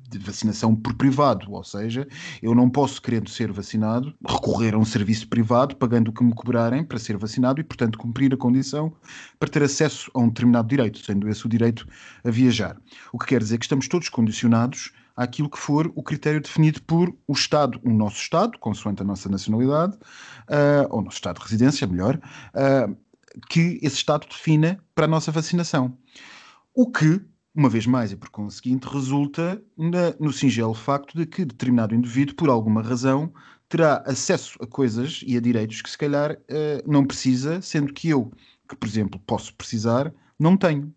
de 0.09 0.17
vacinação 0.19 0.73
por 0.73 0.93
privado, 0.93 1.51
ou 1.51 1.63
seja, 1.65 2.07
eu 2.41 2.55
não 2.55 2.69
posso, 2.69 3.01
querendo 3.01 3.29
ser 3.29 3.51
vacinado, 3.51 4.13
recorrer 4.25 4.73
a 4.73 4.77
um 4.77 4.86
serviço 4.86 5.27
privado, 5.27 5.75
pagando 5.75 6.09
o 6.09 6.13
que 6.13 6.23
me 6.23 6.33
cobrarem 6.33 6.81
para 6.81 6.97
ser 6.97 7.17
vacinado 7.17 7.59
e, 7.59 7.63
portanto, 7.63 7.97
cumprir 7.97 8.33
a 8.33 8.38
condição 8.38 8.93
para 9.38 9.49
ter 9.49 9.63
acesso 9.63 10.09
a 10.13 10.19
um 10.19 10.29
determinado 10.29 10.69
direito, 10.69 10.99
sendo 10.99 11.27
esse 11.27 11.45
o 11.45 11.49
direito 11.49 11.86
a 12.23 12.31
viajar. 12.31 12.79
O 13.12 13.19
que 13.19 13.25
quer 13.25 13.41
dizer 13.41 13.57
que 13.57 13.65
estamos 13.65 13.89
todos 13.89 14.07
condicionados 14.07 14.93
àquilo 15.15 15.49
que 15.49 15.60
for 15.60 15.91
o 15.95 16.04
critério 16.04 16.41
definido 16.41 16.82
por 16.84 17.15
o 17.28 17.34
Estado, 17.34 17.80
o 17.84 17.89
nosso 17.89 18.17
Estado, 18.17 18.58
consoante 18.60 19.02
a 19.02 19.06
nossa 19.06 19.30
nacionalidade, 19.30 19.93
uh, 19.95 20.88
ou 20.89 20.99
o 20.99 21.04
nosso 21.04 21.17
Estado 21.17 21.38
de 21.38 21.43
residência, 21.43 21.88
melhor, 21.88 22.19
uh, 22.56 22.95
que 23.49 23.80
esse 23.82 23.97
Estado 23.97 24.28
defina 24.28 24.80
para 24.93 25.06
a 25.06 25.08
nossa 25.08 25.32
vacinação. 25.32 25.97
O 26.73 26.91
que 26.91 27.21
uma 27.56 27.69
vez 27.69 27.86
mais, 27.86 28.12
e 28.12 28.15
por 28.15 28.30
conseguinte, 28.30 28.88
resulta 28.88 29.62
na, 29.78 30.15
no 30.19 30.34
singelo 30.34 30.73
facto 30.73 31.15
de 31.15 31.26
que 31.26 31.45
determinado 31.45 31.93
indivíduo, 31.93 32.36
por 32.36 32.49
alguma 32.49 32.82
razão, 32.82 33.32
terá 33.69 34.04
acesso 34.06 34.58
a 34.62 34.67
coisas 34.67 35.23
e 35.26 35.38
a 35.38 35.39
direitos 35.39 35.82
que 35.82 35.89
se 35.89 35.97
calhar 35.97 36.34
uh, 36.34 36.91
não 36.91 37.06
precisa, 37.06 37.62
sendo 37.62 37.93
que 37.93 38.10
eu, 38.10 38.32
que 38.67 38.76
por 38.76 38.88
exemplo 38.88 39.19
posso 39.26 39.54
precisar, 39.56 40.13
não 40.39 40.58
tenho. 40.58 40.93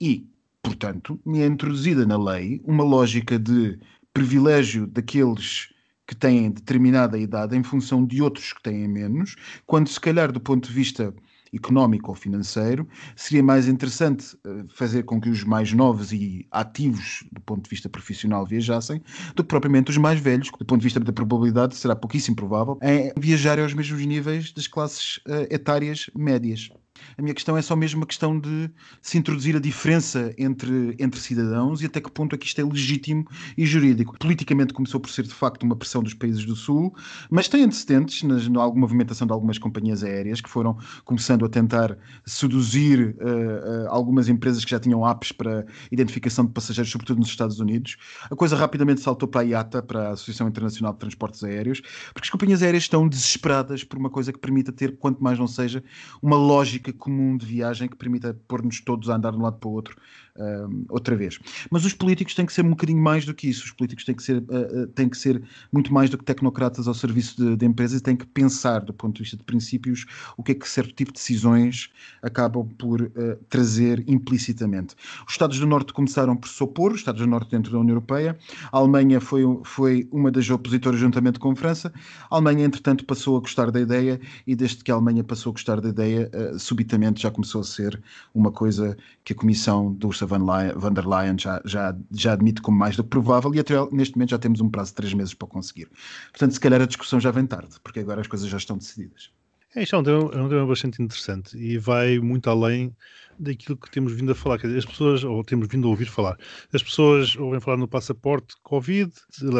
E, 0.00 0.26
portanto, 0.66 1.20
me 1.24 1.42
é 1.42 1.46
introduzida 1.46 2.04
na 2.04 2.18
lei 2.18 2.60
uma 2.64 2.82
lógica 2.82 3.38
de 3.38 3.78
privilégio 4.12 4.84
daqueles 4.88 5.68
que 6.04 6.14
têm 6.14 6.50
determinada 6.50 7.16
idade 7.16 7.56
em 7.56 7.62
função 7.62 8.04
de 8.04 8.20
outros 8.20 8.52
que 8.52 8.62
têm 8.62 8.88
menos, 8.88 9.36
quando 9.64 9.88
se 9.88 10.00
calhar 10.00 10.32
do 10.32 10.40
ponto 10.40 10.66
de 10.66 10.74
vista 10.74 11.14
económico 11.54 12.10
ou 12.10 12.16
financeiro, 12.16 12.86
seria 13.14 13.44
mais 13.44 13.68
interessante 13.68 14.36
eh, 14.44 14.64
fazer 14.74 15.04
com 15.04 15.20
que 15.20 15.30
os 15.30 15.44
mais 15.44 15.72
novos 15.72 16.12
e 16.12 16.46
ativos 16.50 17.24
do 17.30 17.40
ponto 17.40 17.62
de 17.62 17.70
vista 17.70 17.88
profissional 17.88 18.44
viajassem 18.44 19.00
do 19.36 19.44
que 19.44 19.48
propriamente 19.48 19.92
os 19.92 19.96
mais 19.96 20.18
velhos, 20.18 20.50
que 20.50 20.58
do 20.58 20.64
ponto 20.64 20.80
de 20.80 20.86
vista 20.86 20.98
da 20.98 21.12
probabilidade 21.12 21.76
será 21.76 21.94
pouquíssimo 21.94 22.34
provável, 22.34 22.76
em 22.82 23.12
viajarem 23.16 23.62
aos 23.62 23.72
mesmos 23.72 24.04
níveis 24.04 24.52
das 24.52 24.66
classes 24.66 25.18
uh, 25.28 25.46
etárias 25.48 26.10
médias. 26.14 26.68
A 27.16 27.22
minha 27.22 27.34
questão 27.34 27.56
é 27.56 27.62
só 27.62 27.76
mesmo 27.76 28.00
uma 28.00 28.06
questão 28.06 28.38
de 28.38 28.70
se 29.00 29.18
introduzir 29.18 29.56
a 29.56 29.60
diferença 29.60 30.34
entre, 30.38 30.96
entre 30.98 31.20
cidadãos 31.20 31.82
e 31.82 31.86
até 31.86 32.00
que 32.00 32.10
ponto 32.10 32.34
é 32.34 32.38
que 32.38 32.46
isto 32.46 32.60
é 32.60 32.64
legítimo 32.64 33.26
e 33.56 33.66
jurídico. 33.66 34.16
Politicamente 34.18 34.72
começou 34.72 35.00
por 35.00 35.10
ser 35.10 35.22
de 35.22 35.34
facto 35.34 35.62
uma 35.62 35.76
pressão 35.76 36.02
dos 36.02 36.14
países 36.14 36.44
do 36.44 36.56
Sul, 36.56 36.94
mas 37.30 37.48
tem 37.48 37.64
antecedentes 37.64 38.22
na 38.22 38.36
alguma 38.60 38.86
movimentação 38.86 39.26
de 39.26 39.32
algumas 39.32 39.58
companhias 39.58 40.02
aéreas 40.04 40.40
que 40.40 40.48
foram 40.48 40.78
começando 41.04 41.44
a 41.44 41.48
tentar 41.48 41.96
seduzir 42.24 43.16
uh, 43.20 43.84
uh, 43.84 43.88
algumas 43.88 44.28
empresas 44.28 44.64
que 44.64 44.70
já 44.70 44.78
tinham 44.78 45.06
apps 45.08 45.32
para 45.32 45.66
identificação 45.90 46.44
de 46.44 46.52
passageiros, 46.52 46.90
sobretudo 46.90 47.18
nos 47.18 47.28
Estados 47.28 47.58
Unidos. 47.58 47.96
A 48.30 48.36
coisa 48.36 48.56
rapidamente 48.56 49.00
saltou 49.00 49.28
para 49.28 49.40
a 49.40 49.44
IATA, 49.44 49.82
para 49.82 50.08
a 50.08 50.12
Associação 50.12 50.48
Internacional 50.48 50.92
de 50.92 50.98
Transportes 50.98 51.42
Aéreos, 51.42 51.80
porque 52.12 52.26
as 52.26 52.30
companhias 52.30 52.62
aéreas 52.62 52.84
estão 52.84 53.08
desesperadas 53.08 53.84
por 53.84 53.98
uma 53.98 54.10
coisa 54.10 54.32
que 54.32 54.38
permita 54.38 54.72
ter, 54.72 54.96
quanto 54.96 55.22
mais 55.22 55.38
não 55.38 55.46
seja, 55.46 55.82
uma 56.22 56.36
lógica 56.36 56.85
comum 56.92 57.36
de 57.36 57.46
viagem 57.46 57.88
que 57.88 57.96
permita 57.96 58.34
pôr-nos 58.46 58.80
todos 58.80 59.08
a 59.08 59.16
andar 59.16 59.32
de 59.32 59.38
um 59.38 59.42
lado 59.42 59.58
para 59.58 59.68
o 59.68 59.72
outro 59.72 59.96
uh, 60.38 60.86
outra 60.88 61.16
vez. 61.16 61.38
Mas 61.70 61.84
os 61.84 61.92
políticos 61.92 62.34
têm 62.34 62.46
que 62.46 62.52
ser 62.52 62.64
um 62.64 62.70
bocadinho 62.70 63.00
mais 63.00 63.24
do 63.24 63.34
que 63.34 63.48
isso. 63.48 63.64
Os 63.64 63.72
políticos 63.72 64.04
têm 64.04 64.14
que 64.14 64.22
ser, 64.22 64.38
uh, 64.38 64.86
têm 64.94 65.08
que 65.08 65.16
ser 65.16 65.42
muito 65.72 65.92
mais 65.92 66.10
do 66.10 66.18
que 66.18 66.24
tecnocratas 66.24 66.86
ao 66.88 66.94
serviço 66.94 67.36
de, 67.36 67.56
de, 67.56 67.66
empresas 67.66 68.00
e 68.00 68.02
têm 68.02 68.16
que 68.16 68.26
pensar, 68.26 68.80
do 68.80 68.92
ponto 68.92 69.16
de 69.16 69.22
vista 69.22 69.36
de 69.36 69.42
princípios, 69.42 70.06
o 70.36 70.42
que 70.42 70.52
é 70.52 70.54
que 70.54 70.68
certo 70.68 70.92
tipo 70.92 71.12
de 71.12 71.18
decisões 71.18 71.90
acabam 72.22 72.68
por 72.78 73.02
uh, 73.02 73.10
trazer 73.48 74.04
implicitamente. 74.06 74.94
Os 75.26 75.32
Estados 75.32 75.58
do 75.58 75.66
Norte 75.66 75.92
começaram 75.92 76.36
por 76.36 76.48
se 76.48 76.62
opor, 76.62 76.92
os 76.92 76.98
Estados 76.98 77.20
do 77.20 77.26
Norte 77.26 77.50
dentro 77.50 77.72
da 77.72 77.78
União 77.78 77.94
Europeia. 77.94 78.38
A 78.72 78.78
Alemanha 78.78 79.20
foi, 79.20 79.42
foi 79.64 80.08
uma 80.10 80.30
das 80.30 80.48
opositoras 80.50 81.00
juntamente 81.00 81.38
com 81.38 81.50
a 81.50 81.56
França. 81.56 81.92
A 82.30 82.36
Alemanha, 82.36 82.64
entretanto, 82.64 83.04
passou 83.04 83.36
a 83.36 83.40
gostar 83.40 83.70
da 83.70 83.80
ideia 83.80 84.20
e 84.46 84.54
desde 84.54 84.82
que 84.84 84.90
a 84.90 84.94
Alemanha 84.94 85.24
passou 85.24 85.50
a 85.50 85.52
gostar 85.52 85.80
da 85.80 85.88
ideia, 85.88 86.30
subitamente 86.58 87.22
já 87.22 87.30
começou 87.30 87.60
a 87.60 87.64
ser 87.64 88.00
uma 88.34 88.50
coisa 88.50 88.96
que 89.24 89.32
a 89.32 89.36
Comissão 89.36 89.92
do 89.92 90.06
Van, 90.26 90.44
Leyen, 90.44 90.78
van 90.78 90.92
der 90.92 91.06
Leyen 91.06 91.38
já, 91.38 91.60
já, 91.64 91.96
já 92.10 92.32
admite 92.32 92.60
como 92.60 92.78
mais 92.78 92.96
do 92.96 93.02
que 93.04 93.10
provável 93.10 93.54
e 93.54 93.60
até 93.60 93.74
neste 93.90 94.16
momento 94.16 94.30
já 94.30 94.38
temos 94.38 94.60
um 94.60 94.68
prazo 94.68 94.90
de 94.90 94.96
três 94.96 95.14
meses 95.14 95.34
para 95.34 95.48
conseguir. 95.48 95.88
Portanto, 96.30 96.52
se 96.52 96.60
calhar 96.60 96.80
a 96.80 96.86
discussão 96.86 97.20
já 97.20 97.30
vem 97.30 97.46
tarde, 97.46 97.76
porque 97.82 98.00
agora 98.00 98.20
as 98.20 98.26
coisas 98.26 98.48
já 98.48 98.56
estão 98.56 98.76
decididas. 98.76 99.30
É, 99.74 99.82
isto 99.82 99.94
é 99.94 99.98
um, 99.98 100.02
tema, 100.02 100.30
é 100.32 100.40
um 100.40 100.48
tema 100.48 100.66
bastante 100.66 101.02
interessante 101.02 101.56
e 101.58 101.76
vai 101.76 102.18
muito 102.18 102.48
além 102.48 102.96
daquilo 103.38 103.76
que 103.76 103.90
temos 103.90 104.12
vindo 104.12 104.32
a 104.32 104.34
falar. 104.34 104.58
Quer 104.58 104.68
dizer, 104.68 104.78
as 104.78 104.86
pessoas, 104.86 105.22
ou 105.22 105.44
temos 105.44 105.68
vindo 105.68 105.86
a 105.86 105.90
ouvir 105.90 106.06
falar, 106.06 106.38
as 106.72 106.82
pessoas 106.82 107.36
ouvem 107.36 107.60
falar 107.60 107.76
no 107.76 107.86
passaporte 107.86 108.54
Covid. 108.62 109.12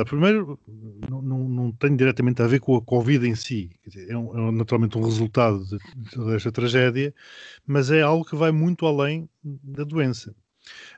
Primeiro, 0.07 0.59
não, 1.11 1.21
não, 1.21 1.49
não 1.49 1.73
tem 1.73 1.95
diretamente 1.95 2.41
a 2.41 2.47
ver 2.47 2.61
com 2.61 2.77
a 2.77 2.81
Covid 2.81 3.27
em 3.27 3.35
si. 3.35 3.71
Dizer, 3.87 4.11
é, 4.11 4.17
um, 4.17 4.49
é, 4.49 4.53
naturalmente 4.53 4.97
um 4.97 5.03
resultado 5.03 5.63
de, 5.67 5.79
de, 6.39 6.51
tragédia, 6.51 7.15
mas 7.67 7.91
é 7.91 8.01
algo 8.01 8.25
que 8.25 8.37
vai 8.37 8.51
muito 8.51 8.87
além 8.87 9.29
da 9.45 9.85
doença. 9.85 10.35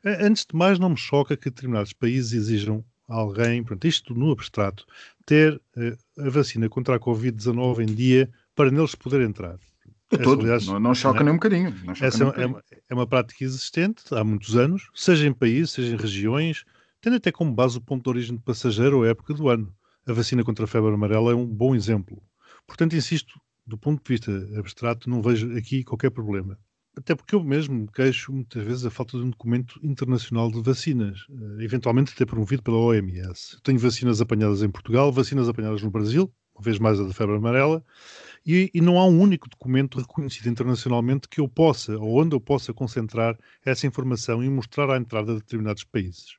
Antes 0.05 0.47
de 0.47 0.57
mais, 0.57 0.79
não 0.79 0.91
me 0.91 0.97
choca 0.97 1.37
que 1.37 1.51
determinados 1.51 1.93
países 1.93 2.33
exijam 2.33 2.85
alguém, 3.09 3.63
pronto, 3.65 3.87
isto 3.87 4.15
no 4.15 4.31
abstrato, 4.31 4.85
ter 5.25 5.55
uh, 5.77 6.27
a 6.27 6.29
vacina 6.29 6.69
contra 6.69 6.97
a 6.97 7.01
Covid-19 7.01 7.81
em 7.81 7.95
dia 7.95 8.31
para 8.55 8.71
neles 8.71 8.95
poder 8.95 9.23
entrar. 9.23 9.59
Todo, 10.23 10.41
aliás, 10.41 10.67
não, 10.67 10.81
não, 10.81 10.95
choca 10.95 11.21
é? 11.21 11.23
nem 11.23 11.33
um 11.33 11.37
bocadinho. 11.37 11.75
Essa 12.01 12.25
um 12.25 12.29
é, 12.29 12.31
bocadinho. 12.31 12.63
É, 12.71 12.81
é, 12.89 12.95
uma 12.95 13.07
prática 13.07 13.45
existente 13.45 14.03
há 14.13 14.25
muitos 14.25 14.57
anos, 14.57 14.89
seja 14.95 15.27
em 15.27 15.33
países, 15.33 15.71
seja 15.71 15.95
em 15.95 15.99
regiões, 15.99 16.65
tendo 17.01 17.17
até 17.17 17.31
como 17.31 17.53
base 17.53 17.77
o 17.77 17.81
ponto 17.81 18.05
de 18.05 18.09
origem 18.09 18.37
de 18.37 18.43
passageiro 18.43 18.99
ou 18.99 19.05
a 19.05 19.09
época 19.09 19.35
do 19.35 19.49
ano. 19.49 19.73
A 20.07 20.13
vacina 20.13 20.43
contra 20.43 20.65
a 20.65 20.69
febre 20.69 20.93
amarela 20.93 21.33
é 21.33 21.35
um 21.35 21.47
bom 21.47 21.75
exemplo. 21.75 22.23
Portanto, 22.67 22.97
insisto, 22.97 23.39
do 23.67 23.77
ponto 23.77 24.03
de 24.03 24.09
vista 24.09 24.59
abstrato, 24.59 25.11
não 25.11 25.21
vejo 25.21 25.55
aqui 25.57 25.85
qualquer 25.85 26.11
problema. 26.11 26.59
Até 26.99 27.15
porque 27.15 27.37
eu 27.37 27.45
mesmo 27.45 27.77
me 27.77 27.87
queixo 27.87 28.33
muitas 28.33 28.65
vezes 28.65 28.85
a 28.85 28.91
falta 28.91 29.17
de 29.17 29.23
um 29.23 29.31
documento 29.31 29.79
internacional 29.85 30.51
de 30.51 30.61
vacinas, 30.61 31.27
eh, 31.31 31.65
eventualmente 31.65 32.13
até 32.13 32.27
promovido 32.27 32.61
pela 32.61 32.77
OMS. 32.77 33.57
tenho 33.63 33.79
vacinas 33.79 34.21
apanhadas 34.21 34.65
em 34.65 34.69
Portugal, 34.69 35.13
vacinas 35.13 35.49
apanhadas 35.49 35.81
no 35.81 35.93
Brasil, 35.93 36.33
uma 36.53 36.65
vez 36.65 36.77
mais 36.81 36.99
a 36.99 37.05
da 37.05 37.15
febre 37.15 37.37
amarela, 37.37 37.85
e, 38.45 38.69
e, 38.75 38.81
não 38.81 38.99
há 38.99 39.07
um 39.07 39.21
único 39.21 39.49
documento 39.49 39.99
reconhecido 39.99 40.49
internacionalmente 40.49 41.29
que 41.29 41.41
eu 41.41 41.49
possa, 41.49 41.97
ou 41.97 42.21
onde 42.21 42.35
eu 42.35 42.41
possa 42.41 42.75
concentrar 42.75 43.39
essa 43.65 43.87
informação 43.87 44.43
e 44.43 44.51
mostrar 44.51 44.91
à 44.91 44.97
entrada 44.97 45.35
de 45.35 45.39
determinados 45.39 45.85
países. 45.85 46.37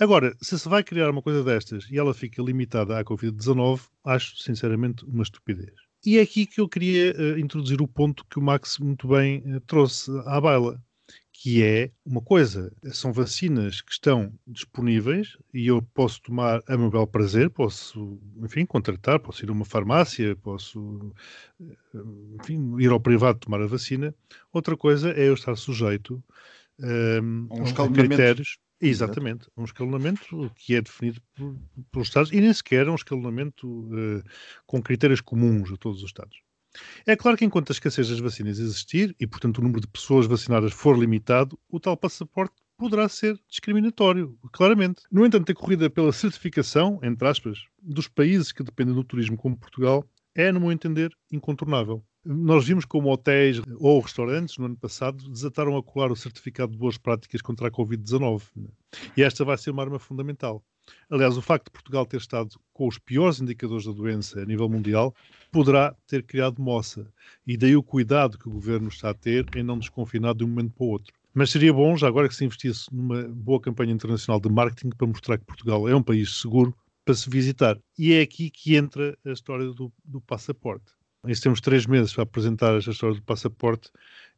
Agora, 0.00 0.34
se 0.40 0.58
se 0.58 0.68
vai 0.68 0.82
criar 0.82 1.10
uma 1.10 1.20
coisa 1.20 1.44
destas 1.44 1.86
e 1.90 1.98
ela 1.98 2.14
fica 2.14 2.42
limitada 2.42 2.98
à 2.98 3.04
Covid-19, 3.04 3.82
acho 4.04 4.38
sinceramente 4.38 5.04
uma 5.04 5.24
estupidez. 5.24 5.87
E 6.08 6.16
é 6.16 6.22
aqui 6.22 6.46
que 6.46 6.58
eu 6.58 6.66
queria 6.66 7.14
uh, 7.18 7.38
introduzir 7.38 7.82
o 7.82 7.86
ponto 7.86 8.24
que 8.30 8.38
o 8.38 8.42
Max 8.42 8.78
muito 8.78 9.08
bem 9.08 9.40
uh, 9.40 9.60
trouxe 9.60 10.10
à 10.24 10.40
baila, 10.40 10.82
que 11.30 11.62
é 11.62 11.90
uma 12.02 12.22
coisa, 12.22 12.74
são 12.94 13.12
vacinas 13.12 13.82
que 13.82 13.92
estão 13.92 14.32
disponíveis 14.46 15.36
e 15.52 15.66
eu 15.66 15.82
posso 15.92 16.22
tomar 16.22 16.62
a 16.66 16.78
meu 16.78 16.90
bel 16.90 17.06
prazer, 17.06 17.50
posso, 17.50 18.18
enfim, 18.42 18.64
contratar, 18.64 19.20
posso 19.20 19.44
ir 19.44 19.50
a 19.50 19.52
uma 19.52 19.66
farmácia, 19.66 20.34
posso, 20.36 21.12
eh, 21.60 21.98
enfim, 22.40 22.80
ir 22.80 22.90
ao 22.90 22.98
privado 22.98 23.40
tomar 23.40 23.60
a 23.60 23.66
vacina. 23.66 24.14
Outra 24.50 24.78
coisa 24.78 25.10
é 25.10 25.28
eu 25.28 25.34
estar 25.34 25.56
sujeito 25.56 26.24
um, 26.80 27.48
um 27.50 27.64
a 27.64 27.92
critérios 27.92 28.56
Exatamente, 28.80 29.48
um 29.56 29.64
escalonamento 29.64 30.50
que 30.54 30.76
é 30.76 30.80
definido 30.80 31.20
pelos 31.90 32.08
Estados 32.08 32.32
e 32.32 32.40
nem 32.40 32.52
sequer 32.52 32.86
é 32.86 32.90
um 32.90 32.94
escalonamento 32.94 33.66
uh, 33.66 34.22
com 34.66 34.80
critérios 34.80 35.20
comuns 35.20 35.72
a 35.72 35.76
todos 35.76 35.98
os 35.98 36.08
Estados. 36.08 36.40
É 37.06 37.16
claro 37.16 37.36
que 37.36 37.44
enquanto 37.44 37.70
a 37.70 37.72
escassez 37.72 38.08
das 38.08 38.20
vacinas 38.20 38.58
existir 38.58 39.16
e, 39.18 39.26
portanto, 39.26 39.58
o 39.58 39.62
número 39.62 39.80
de 39.80 39.88
pessoas 39.88 40.26
vacinadas 40.26 40.72
for 40.72 40.96
limitado, 40.96 41.58
o 41.68 41.80
tal 41.80 41.96
passaporte 41.96 42.54
poderá 42.76 43.08
ser 43.08 43.36
discriminatório, 43.48 44.38
claramente. 44.52 45.02
No 45.10 45.26
entanto, 45.26 45.50
a 45.50 45.54
corrida 45.54 45.90
pela 45.90 46.12
certificação, 46.12 47.00
entre 47.02 47.26
aspas, 47.26 47.64
dos 47.82 48.06
países 48.06 48.52
que 48.52 48.62
dependem 48.62 48.94
do 48.94 49.02
turismo 49.02 49.36
como 49.36 49.58
Portugal 49.58 50.08
é, 50.34 50.52
no 50.52 50.60
meu 50.60 50.70
entender, 50.70 51.12
incontornável. 51.32 52.04
Nós 52.30 52.66
vimos 52.66 52.84
como 52.84 53.10
hotéis 53.10 53.58
ou 53.78 54.00
restaurantes, 54.00 54.58
no 54.58 54.66
ano 54.66 54.76
passado, 54.76 55.30
desataram 55.30 55.78
a 55.78 55.82
colar 55.82 56.12
o 56.12 56.16
certificado 56.16 56.72
de 56.72 56.76
boas 56.76 56.98
práticas 56.98 57.40
contra 57.40 57.68
a 57.68 57.70
Covid-19. 57.70 58.42
Né? 58.54 58.68
E 59.16 59.22
esta 59.22 59.46
vai 59.46 59.56
ser 59.56 59.70
uma 59.70 59.82
arma 59.82 59.98
fundamental. 59.98 60.62
Aliás, 61.08 61.38
o 61.38 61.42
facto 61.42 61.64
de 61.64 61.70
Portugal 61.70 62.04
ter 62.04 62.18
estado 62.18 62.60
com 62.74 62.86
os 62.86 62.98
piores 62.98 63.40
indicadores 63.40 63.86
da 63.86 63.92
doença 63.92 64.42
a 64.42 64.44
nível 64.44 64.68
mundial 64.68 65.14
poderá 65.50 65.96
ter 66.06 66.22
criado 66.22 66.60
moça. 66.60 67.10
E 67.46 67.56
daí 67.56 67.74
o 67.74 67.82
cuidado 67.82 68.36
que 68.36 68.46
o 68.46 68.52
governo 68.52 68.88
está 68.88 69.08
a 69.08 69.14
ter 69.14 69.46
em 69.56 69.62
não 69.62 69.78
desconfinar 69.78 70.34
de 70.34 70.44
um 70.44 70.48
momento 70.48 70.74
para 70.74 70.84
o 70.84 70.90
outro. 70.90 71.14
Mas 71.32 71.48
seria 71.48 71.72
bom, 71.72 71.96
já 71.96 72.08
agora, 72.08 72.28
que 72.28 72.36
se 72.36 72.44
investisse 72.44 72.94
numa 72.94 73.22
boa 73.22 73.58
campanha 73.58 73.94
internacional 73.94 74.38
de 74.38 74.50
marketing 74.50 74.90
para 74.90 75.06
mostrar 75.06 75.38
que 75.38 75.46
Portugal 75.46 75.88
é 75.88 75.96
um 75.96 76.02
país 76.02 76.42
seguro 76.42 76.76
para 77.06 77.14
se 77.14 77.30
visitar. 77.30 77.78
E 77.98 78.12
é 78.12 78.20
aqui 78.20 78.50
que 78.50 78.76
entra 78.76 79.16
a 79.24 79.30
história 79.30 79.64
do, 79.68 79.90
do 80.04 80.20
passaporte 80.20 80.97
se 81.34 81.42
temos 81.42 81.60
três 81.60 81.86
meses 81.86 82.12
para 82.12 82.22
apresentar 82.22 82.76
esta 82.76 82.90
história 82.90 83.16
do 83.16 83.22
passaporte, 83.22 83.90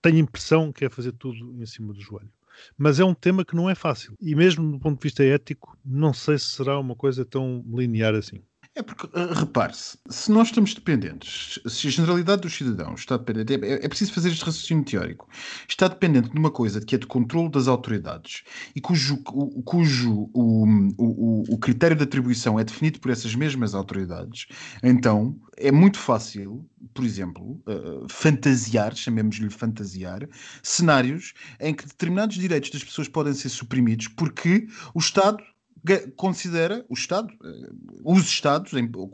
tenho 0.02 0.16
a 0.16 0.20
impressão 0.20 0.72
que 0.72 0.84
é 0.84 0.90
fazer 0.90 1.12
tudo 1.12 1.36
em 1.60 1.66
cima 1.66 1.92
do 1.92 2.00
joelho. 2.00 2.30
Mas 2.76 3.00
é 3.00 3.04
um 3.04 3.14
tema 3.14 3.44
que 3.44 3.56
não 3.56 3.70
é 3.70 3.74
fácil. 3.74 4.14
E 4.20 4.34
mesmo 4.34 4.72
do 4.72 4.78
ponto 4.78 4.98
de 4.98 5.02
vista 5.02 5.24
ético, 5.24 5.78
não 5.84 6.12
sei 6.12 6.38
se 6.38 6.46
será 6.46 6.78
uma 6.78 6.94
coisa 6.94 7.24
tão 7.24 7.64
linear 7.66 8.14
assim. 8.14 8.42
É 8.80 8.82
porque, 8.82 9.04
uh, 9.04 9.34
repare-se, 9.34 9.98
se 10.08 10.32
nós 10.32 10.48
estamos 10.48 10.72
dependentes, 10.72 11.60
se 11.66 11.86
a 11.86 11.90
generalidade 11.90 12.40
dos 12.40 12.56
cidadãos 12.56 13.00
está 13.00 13.18
dependente, 13.18 13.52
é, 13.62 13.84
é, 13.84 13.88
preciso 13.88 14.14
fazer 14.14 14.30
este 14.30 14.42
raciocínio 14.42 14.82
teórico, 14.82 15.28
está 15.68 15.86
dependente 15.86 16.30
de 16.30 16.38
uma 16.38 16.50
coisa 16.50 16.80
que 16.80 16.94
é 16.94 16.98
de 16.98 17.06
controle 17.06 17.50
das 17.50 17.68
autoridades 17.68 18.42
e 18.74 18.80
cujo, 18.80 19.22
o, 19.26 19.62
cujo 19.62 20.30
o, 20.32 20.64
o, 20.96 21.44
o 21.46 21.58
critério 21.58 21.94
de 21.94 22.04
atribuição 22.04 22.58
é 22.58 22.64
definido 22.64 22.98
por 23.00 23.10
essas 23.10 23.34
mesmas 23.34 23.74
autoridades, 23.74 24.46
então 24.82 25.38
é 25.58 25.70
muito 25.70 25.98
fácil, 25.98 26.66
por 26.94 27.04
exemplo, 27.04 27.62
uh, 27.68 28.06
fantasiar, 28.08 28.96
chamemos-lhe 28.96 29.50
fantasiar, 29.50 30.26
cenários 30.62 31.34
em 31.60 31.74
que 31.74 31.86
determinados 31.86 32.36
direitos 32.36 32.70
das 32.70 32.82
pessoas 32.82 33.08
podem 33.08 33.34
ser 33.34 33.50
suprimidos 33.50 34.08
porque 34.08 34.66
o 34.94 34.98
Estado 34.98 35.44
considera 36.16 36.84
o 36.88 36.94
Estado, 36.94 37.32
eh, 37.44 37.70
os 38.04 38.22
Estados, 38.24 38.72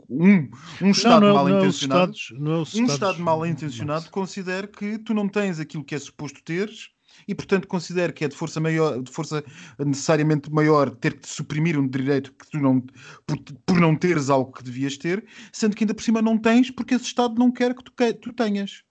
um, 0.09 0.49
um 0.81 0.91
Estado 0.91 1.21
não, 1.21 1.27
não, 1.27 1.35
mal 1.35 1.47
não 1.47 1.59
intencionado, 1.59 2.11
é 2.11 2.15
Estados, 2.15 2.75
é 2.75 2.81
um 2.81 2.85
Estado 2.85 3.19
mal 3.19 3.45
intencionado 3.45 4.09
considera 4.09 4.67
que 4.67 4.97
tu 4.99 5.13
não 5.13 5.27
tens 5.27 5.59
aquilo 5.59 5.83
que 5.83 5.95
é 5.95 5.99
suposto 5.99 6.43
teres 6.43 6.89
e, 7.27 7.33
portanto, 7.33 7.67
considera 7.67 8.11
que 8.11 8.25
é 8.25 8.27
de 8.27 8.35
força 8.35 8.59
maior, 8.59 9.01
de 9.01 9.11
força 9.11 9.43
necessariamente 9.79 10.51
maior 10.51 10.89
ter 10.89 11.19
que 11.19 11.27
suprimir 11.27 11.79
um 11.79 11.87
direito 11.87 12.33
que 12.33 12.49
tu 12.49 12.59
não, 12.59 12.81
por, 13.25 13.37
por 13.65 13.79
não 13.79 13.95
teres 13.95 14.29
algo 14.29 14.51
que 14.51 14.63
devias 14.63 14.97
ter, 14.97 15.25
sendo 15.51 15.75
que 15.75 15.83
ainda 15.83 15.93
por 15.93 16.03
cima 16.03 16.21
não 16.21 16.37
tens 16.37 16.69
porque 16.69 16.95
esse 16.95 17.05
Estado 17.05 17.35
não 17.35 17.51
quer 17.51 17.73
que 17.73 17.83
tu, 17.83 17.91
que, 17.91 18.13
tu 18.13 18.33
tenhas. 18.33 18.83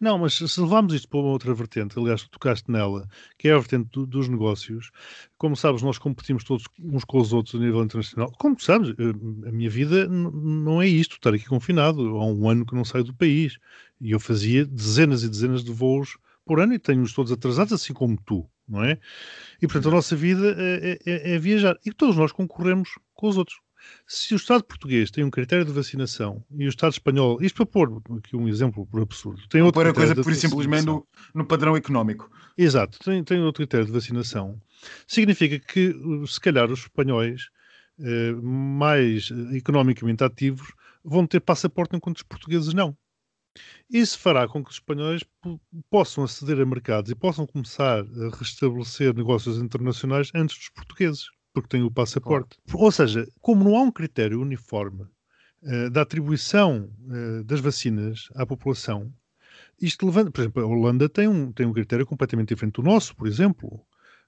Não, 0.00 0.16
mas 0.16 0.32
se 0.34 0.60
levarmos 0.60 0.94
isto 0.94 1.06
para 1.08 1.20
uma 1.20 1.28
outra 1.28 1.52
vertente, 1.52 1.98
aliás, 1.98 2.22
tu 2.22 2.30
tocaste 2.30 2.70
nela, 2.70 3.06
que 3.36 3.48
é 3.48 3.52
a 3.52 3.58
vertente 3.58 3.90
do, 3.90 4.06
dos 4.06 4.28
negócios, 4.28 4.90
como 5.36 5.54
sabes, 5.54 5.82
nós 5.82 5.98
competimos 5.98 6.42
todos 6.42 6.64
uns 6.78 7.04
com 7.04 7.18
os 7.18 7.34
outros 7.34 7.54
a 7.54 7.58
nível 7.58 7.84
internacional. 7.84 8.32
Como 8.38 8.58
sabes, 8.58 8.90
eh, 8.90 9.48
a 9.48 9.52
minha 9.52 9.68
vida 9.68 10.08
não 10.08 10.80
é 10.80 10.88
isto, 10.88 11.16
estar 11.16 11.34
aqui 11.34 11.44
confinado. 11.44 12.00
Há 12.16 12.24
um 12.24 12.48
ano 12.48 12.64
que 12.64 12.74
não 12.74 12.84
saio 12.84 13.04
do 13.04 13.14
país. 13.14 13.58
E 14.00 14.12
eu 14.12 14.20
fazia 14.20 14.64
dezenas 14.64 15.22
e 15.22 15.28
dezenas 15.28 15.62
de 15.62 15.70
voos 15.70 16.16
por 16.46 16.60
ano 16.60 16.72
e 16.72 16.78
tenho-os 16.78 17.12
todos 17.12 17.30
atrasados, 17.30 17.72
assim 17.72 17.92
como 17.92 18.18
tu, 18.24 18.48
não 18.66 18.82
é? 18.82 18.98
E, 19.60 19.66
portanto, 19.66 19.88
a 19.88 19.92
nossa 19.92 20.16
vida 20.16 20.56
é, 20.58 20.98
é, 21.04 21.34
é 21.34 21.38
viajar. 21.38 21.78
E 21.84 21.92
todos 21.92 22.16
nós 22.16 22.32
concorremos 22.32 22.88
com 23.14 23.28
os 23.28 23.36
outros. 23.36 23.60
Se 24.06 24.34
o 24.34 24.36
Estado 24.36 24.64
português 24.64 25.10
tem 25.10 25.24
um 25.24 25.30
critério 25.30 25.64
de 25.64 25.72
vacinação 25.72 26.44
e 26.50 26.66
o 26.66 26.68
Estado 26.68 26.92
espanhol, 26.92 27.42
isto 27.42 27.56
para 27.56 27.66
pôr 27.66 28.02
aqui 28.18 28.36
um 28.36 28.48
exemplo 28.48 28.86
por 28.86 29.00
absurdo, 29.00 29.46
tem 29.48 29.62
outro 29.62 29.80
pôr 29.80 29.86
a 29.86 29.92
critério 29.92 30.14
coisa 30.14 30.28
por 30.28 30.34
simplesmente 30.34 30.86
no, 30.86 31.06
no, 31.34 31.46
padrão 31.46 31.76
económico. 31.76 32.30
Exato, 32.56 32.98
tem, 32.98 33.22
tem 33.24 33.40
outro 33.40 33.60
critério 33.60 33.86
de 33.86 33.92
vacinação. 33.92 34.60
Significa 35.06 35.58
que, 35.58 35.94
se 36.26 36.40
calhar, 36.40 36.70
os 36.70 36.80
espanhóis 36.80 37.50
eh, 37.98 38.32
mais 38.32 39.30
economicamente 39.52 40.24
ativos 40.24 40.72
vão 41.04 41.26
ter 41.26 41.40
passaporte 41.40 41.96
enquanto 41.96 42.16
os 42.16 42.22
portugueses 42.22 42.72
não. 42.72 42.96
Isso 43.90 44.18
fará 44.18 44.46
com 44.46 44.62
que 44.62 44.70
os 44.70 44.76
espanhóis 44.76 45.24
possam 45.90 46.24
aceder 46.24 46.60
a 46.60 46.66
mercados 46.66 47.10
e 47.10 47.14
possam 47.14 47.46
começar 47.46 48.00
a 48.00 48.36
restabelecer 48.36 49.14
negócios 49.14 49.58
internacionais 49.58 50.30
antes 50.34 50.56
dos 50.56 50.68
portugueses 50.68 51.26
porque 51.52 51.68
tem 51.68 51.82
o 51.82 51.90
passaporte. 51.90 52.58
Claro. 52.66 52.84
Ou 52.84 52.92
seja, 52.92 53.28
como 53.40 53.64
não 53.64 53.76
há 53.76 53.82
um 53.82 53.90
critério 53.90 54.40
uniforme 54.40 55.02
uh, 55.62 55.90
da 55.90 56.02
atribuição 56.02 56.90
uh, 57.06 57.44
das 57.44 57.60
vacinas 57.60 58.28
à 58.34 58.46
população, 58.46 59.12
isto 59.80 60.06
levanta, 60.06 60.30
por 60.30 60.40
exemplo, 60.40 60.62
a 60.62 60.66
Holanda 60.66 61.08
tem 61.08 61.26
um, 61.26 61.52
tem 61.52 61.66
um 61.66 61.72
critério 61.72 62.06
completamente 62.06 62.48
diferente 62.48 62.74
do 62.74 62.82
nosso, 62.82 63.14
por 63.16 63.26
exemplo. 63.26 63.80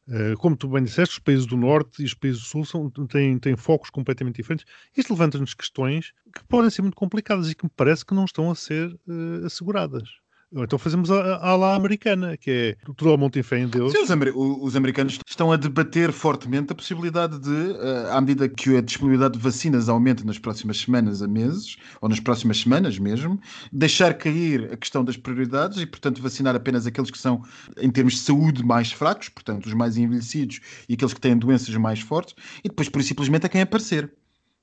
Uh, 0.08 0.36
como 0.38 0.56
tu 0.56 0.66
bem 0.66 0.82
disseste, 0.82 1.14
os 1.14 1.18
países 1.20 1.46
do 1.46 1.56
Norte 1.56 2.02
e 2.02 2.04
os 2.04 2.14
países 2.14 2.40
do 2.40 2.46
Sul 2.46 2.64
são, 2.64 2.90
têm, 2.90 3.38
têm 3.38 3.56
focos 3.56 3.88
completamente 3.88 4.36
diferentes. 4.36 4.66
Isto 4.96 5.12
levanta-nos 5.12 5.54
questões 5.54 6.12
que 6.34 6.42
podem 6.44 6.70
ser 6.70 6.82
muito 6.82 6.96
complicadas 6.96 7.48
e 7.50 7.54
que 7.54 7.64
me 7.64 7.70
parece 7.76 8.04
que 8.04 8.14
não 8.14 8.24
estão 8.24 8.50
a 8.50 8.54
ser 8.54 8.98
asseguradas. 9.44 10.21
Então 10.54 10.78
fazemos 10.78 11.10
a, 11.10 11.36
a 11.36 11.56
lá 11.56 11.74
americana, 11.74 12.36
que 12.36 12.50
é 12.50 12.76
tudo 12.84 13.10
ao 13.10 13.16
monte 13.16 13.38
em 13.38 13.42
fé 13.42 13.58
em 13.58 13.68
Deus. 13.68 13.92
Sim, 13.92 14.02
os, 14.02 14.10
amer 14.10 14.32
os, 14.36 14.76
americanos 14.76 15.18
estão 15.26 15.50
a 15.50 15.56
debater 15.56 16.12
fortemente 16.12 16.72
a 16.72 16.74
possibilidade 16.74 17.38
de, 17.38 17.48
uh, 17.48 18.12
à 18.12 18.20
medida 18.20 18.48
que 18.48 18.76
a 18.76 18.82
disponibilidade 18.82 19.34
de 19.34 19.40
vacinas 19.40 19.88
aumenta 19.88 20.24
nas 20.24 20.38
próximas 20.38 20.78
semanas 20.78 21.22
a 21.22 21.28
meses, 21.28 21.76
ou 22.00 22.08
nas 22.08 22.20
próximas 22.20 22.58
semanas 22.58 22.98
mesmo, 22.98 23.40
deixar 23.72 24.12
cair 24.14 24.70
a 24.72 24.76
questão 24.76 25.02
das 25.02 25.16
prioridades 25.16 25.78
e, 25.78 25.86
portanto, 25.86 26.20
vacinar 26.20 26.54
apenas 26.54 26.86
aqueles 26.86 27.10
que 27.10 27.18
são, 27.18 27.42
em 27.78 27.90
termos 27.90 28.14
de 28.14 28.20
saúde, 28.20 28.62
mais 28.62 28.92
fracos, 28.92 29.30
portanto, 29.30 29.66
os 29.66 29.74
mais 29.74 29.96
envelhecidos 29.96 30.60
e 30.88 30.94
aqueles 30.94 31.14
que 31.14 31.20
têm 31.20 31.36
doenças 31.36 31.74
mais 31.76 32.00
fortes, 32.00 32.34
e 32.62 32.68
depois, 32.68 32.88
por 32.88 33.02
simplesmente, 33.02 33.46
a 33.46 33.48
quem 33.48 33.62
aparecer. 33.62 34.12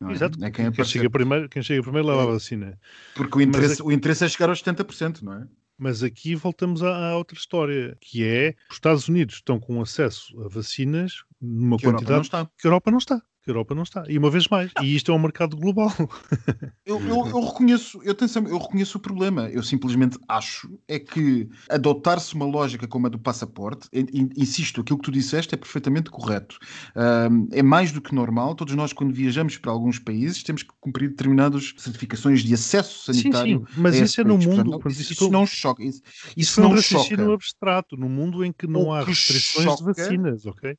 É? 0.02 0.12
Exato, 0.12 0.44
é 0.44 0.52
quem, 0.52 0.72
quem, 0.72 0.86
chega 0.86 1.10
primeiro, 1.10 1.50
quem 1.50 1.62
chega 1.62 1.82
primeiro 1.82 2.08
leva 2.08 2.24
a 2.24 2.26
vacina. 2.28 2.80
Porque 3.16 3.38
o 3.38 3.42
interesse, 3.42 3.82
é... 3.82 3.84
o 3.84 3.92
interesse 3.92 4.24
é 4.24 4.30
chegar 4.30 4.50
aos 4.50 4.64
70%, 4.64 5.22
não 5.22 5.34
é? 5.34 5.48
Mas 5.80 6.04
aqui 6.04 6.36
voltamos 6.36 6.84
à, 6.84 7.16
outra 7.16 7.38
história, 7.38 7.98
que 8.02 8.24
é 8.24 8.54
os 8.70 8.76
Estados 8.76 9.08
Unidos 9.08 9.36
estão 9.36 9.60
com 9.60 9.82
acesso 9.82 10.40
a 10.44 10.50
vacinas 10.50 11.24
numa 11.42 11.78
que 11.78 11.86
quantidade 11.86 12.30
que 12.30 12.36
a 12.36 12.48
Europa 12.66 12.92
não 12.92 12.98
está 12.98 13.24
que 13.44 13.50
a 13.50 13.52
Europa 13.52 13.74
não 13.74 13.84
está. 13.84 14.04
E 14.08 14.18
uma 14.18 14.30
vez 14.30 14.48
mais, 14.48 14.72
e 14.82 14.96
isto 14.96 15.12
é 15.12 15.16
um 15.16 15.20
mercado 15.20 15.56
global. 15.56 15.92
eu, 16.86 17.00
eu, 17.00 17.28
eu, 17.28 17.42
reconheço, 17.42 18.02
eu, 18.04 18.12
atenção, 18.12 18.48
eu 18.48 18.58
reconheço 18.58 18.98
o 18.98 19.02
problema. 19.02 19.50
Eu 19.50 19.64
simplesmente 19.64 20.18
acho 20.28 20.70
é 20.88 21.00
que 21.00 21.50
adotar-se 21.70 22.34
uma 22.36 22.46
lógica 22.46 22.88
como 22.88 23.08
a 23.08 23.10
do 23.10 23.20
passaporte, 23.20 23.88
insisto, 24.36 24.82
aquilo 24.82 25.00
que 25.00 25.06
tu 25.06 25.12
disseste 25.12 25.56
é 25.56 25.58
perfeitamente 25.58 26.10
correto. 26.10 26.58
Um, 26.96 27.48
é 27.52 27.64
mais 27.64 27.92
do 27.92 28.02
que 28.02 28.14
normal. 28.14 28.56
Todos 28.56 28.76
nós, 28.76 28.94
quando 28.94 29.14
viajamos 29.14 29.58
para 29.58 29.72
alguns 29.72 30.00
países, 30.00 30.44
temos 30.44 30.64
que 30.64 30.74
cumprir 30.80 31.10
determinadas 31.10 31.74
certificações 31.78 32.44
de 32.44 32.54
acesso 32.54 33.12
sanitário. 33.12 33.60
Sim, 33.60 33.74
sim. 33.74 33.82
mas 33.82 33.96
isso 33.96 34.22
é 34.22 34.24
no 34.24 34.38
mundo. 34.38 34.72
Portanto, 34.72 34.92
isso, 34.92 35.14
isso, 35.14 35.32
não 35.32 35.46
choca. 35.46 35.84
Isso, 35.84 36.02
isso, 36.06 36.34
isso 36.38 36.62
não 36.62 36.70
é 36.70 36.72
um 36.72 36.76
raciocínio 36.76 37.32
abstrato, 37.32 37.96
no 37.96 38.10
mundo 38.10 38.44
em 38.44 38.52
que 38.52 38.68
não 38.68 38.88
o 38.88 38.94
há 38.94 39.02
que 39.04 39.10
restrições 39.10 39.66
choca, 39.66 39.78
de 39.78 39.84
vacinas, 39.84 40.46
ok? 40.46 40.76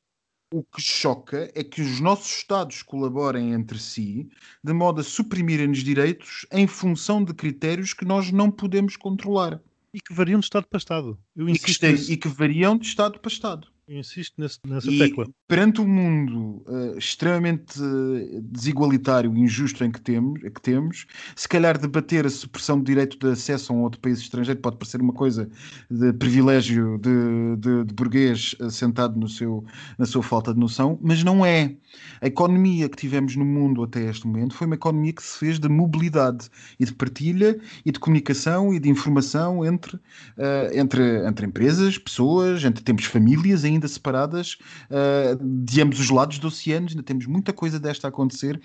O 0.53 0.63
que 0.63 0.81
choca 0.81 1.49
é 1.55 1.63
que 1.63 1.81
os 1.81 2.01
nossos 2.01 2.29
Estados 2.29 2.83
colaborem 2.83 3.53
entre 3.53 3.79
si 3.79 4.29
de 4.61 4.73
modo 4.73 4.99
a 4.99 5.03
suprimirem-nos 5.03 5.79
direitos 5.79 6.45
em 6.51 6.67
função 6.67 7.23
de 7.23 7.33
critérios 7.33 7.93
que 7.93 8.03
nós 8.03 8.31
não 8.31 8.51
podemos 8.51 8.97
controlar. 8.97 9.61
E 9.93 9.99
que 10.01 10.13
variam 10.13 10.39
de 10.39 10.45
Estado 10.45 10.67
para 10.67 10.77
Estado. 10.77 11.17
E 11.37 11.57
que, 11.57 12.11
e 12.11 12.17
que 12.17 12.27
variam 12.27 12.77
de 12.77 12.85
Estado 12.85 13.19
para 13.19 13.31
Estado. 13.31 13.67
Insisto 13.91 14.35
nesse, 14.37 14.57
nessa 14.65 14.89
e 14.89 14.97
tecla. 14.97 15.27
Perante 15.49 15.81
um 15.81 15.87
mundo 15.87 16.63
uh, 16.65 16.97
extremamente 16.97 17.77
uh, 17.81 18.41
desigualitário 18.41 19.35
e 19.35 19.39
injusto 19.41 19.83
em 19.83 19.91
que 19.91 19.99
temos, 19.99 20.39
que 20.39 20.61
temos, 20.61 21.05
se 21.35 21.47
calhar 21.47 21.77
debater 21.77 22.25
a 22.25 22.29
supressão 22.29 22.79
do 22.79 22.85
direito 22.85 23.17
de 23.19 23.33
acesso 23.33 23.73
a 23.73 23.75
um 23.75 23.81
outro 23.81 23.99
país 23.99 24.19
estrangeiro 24.19 24.61
pode 24.61 24.77
parecer 24.77 25.01
uma 25.01 25.11
coisa 25.11 25.49
de 25.89 26.13
privilégio 26.13 26.97
de, 26.99 27.57
de, 27.57 27.83
de 27.83 27.93
burguês 27.93 28.55
uh, 28.61 28.71
sentado 28.71 29.19
no 29.19 29.27
seu, 29.27 29.65
na 29.97 30.05
sua 30.05 30.23
falta 30.23 30.53
de 30.53 30.59
noção, 30.59 30.97
mas 31.01 31.21
não 31.21 31.45
é. 31.45 31.75
A 32.21 32.27
economia 32.27 32.87
que 32.87 32.95
tivemos 32.95 33.35
no 33.35 33.43
mundo 33.43 33.83
até 33.83 34.09
este 34.09 34.25
momento 34.25 34.55
foi 34.55 34.67
uma 34.67 34.75
economia 34.75 35.11
que 35.11 35.23
se 35.23 35.37
fez 35.37 35.59
de 35.59 35.67
mobilidade 35.67 36.49
e 36.79 36.85
de 36.85 36.93
partilha 36.93 37.59
e 37.85 37.91
de 37.91 37.99
comunicação 37.99 38.73
e 38.73 38.79
de 38.79 38.87
informação 38.87 39.65
entre, 39.65 39.99
entre, 40.73 41.27
entre 41.27 41.45
empresas, 41.45 41.97
pessoas, 41.97 42.63
entre 42.63 42.81
temos 42.81 43.03
famílias 43.03 43.65
ainda 43.65 43.80
ainda 43.81 43.87
separadas 43.87 44.57
uh, 44.89 45.63
de 45.63 45.81
ambos 45.81 45.99
os 45.99 46.09
lados 46.09 46.37
do 46.39 46.47
oceano, 46.47 46.87
ainda 46.89 47.03
temos 47.03 47.25
muita 47.25 47.51
coisa 47.51 47.79
desta 47.79 48.07
a 48.07 48.09
acontecer, 48.09 48.61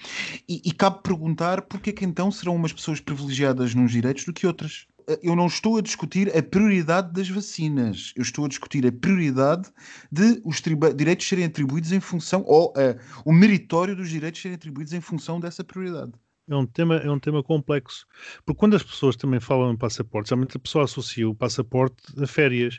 e, 0.48 0.60
e 0.64 0.72
cabe 0.72 1.02
perguntar 1.02 1.62
porque 1.62 1.90
é 1.90 1.92
que 1.92 2.04
então 2.04 2.30
serão 2.30 2.54
umas 2.54 2.72
pessoas 2.72 3.00
privilegiadas 3.00 3.74
nos 3.74 3.90
direitos 3.90 4.24
do 4.24 4.32
que 4.32 4.46
outras 4.46 4.86
eu 5.22 5.36
não 5.36 5.46
estou 5.46 5.76
a 5.76 5.80
discutir 5.80 6.36
a 6.36 6.42
prioridade 6.42 7.12
das 7.12 7.28
vacinas, 7.28 8.12
eu 8.16 8.22
estou 8.22 8.44
a 8.44 8.48
discutir 8.48 8.84
a 8.86 8.92
prioridade 8.92 9.68
de 10.10 10.40
os 10.44 10.60
direitos 10.96 11.28
serem 11.28 11.44
atribuídos 11.44 11.92
em 11.92 12.00
função, 12.00 12.42
ou 12.46 12.70
uh, 12.70 12.98
o 13.24 13.32
meritório 13.32 13.94
dos 13.94 14.10
direitos 14.10 14.42
serem 14.42 14.56
atribuídos 14.56 14.92
em 14.92 15.00
função 15.00 15.38
dessa 15.38 15.62
prioridade. 15.62 16.12
É 16.48 16.54
um, 16.54 16.66
tema, 16.66 16.96
é 16.96 17.10
um 17.10 17.18
tema 17.18 17.42
complexo, 17.42 18.06
porque 18.44 18.58
quando 18.58 18.76
as 18.76 18.82
pessoas 18.82 19.16
também 19.16 19.40
falam 19.40 19.72
em 19.72 19.76
passaporte, 19.76 20.28
geralmente 20.28 20.56
a 20.56 20.60
pessoa 20.60 20.84
associa 20.84 21.28
o 21.28 21.34
passaporte 21.34 21.96
a 22.20 22.26
férias. 22.26 22.78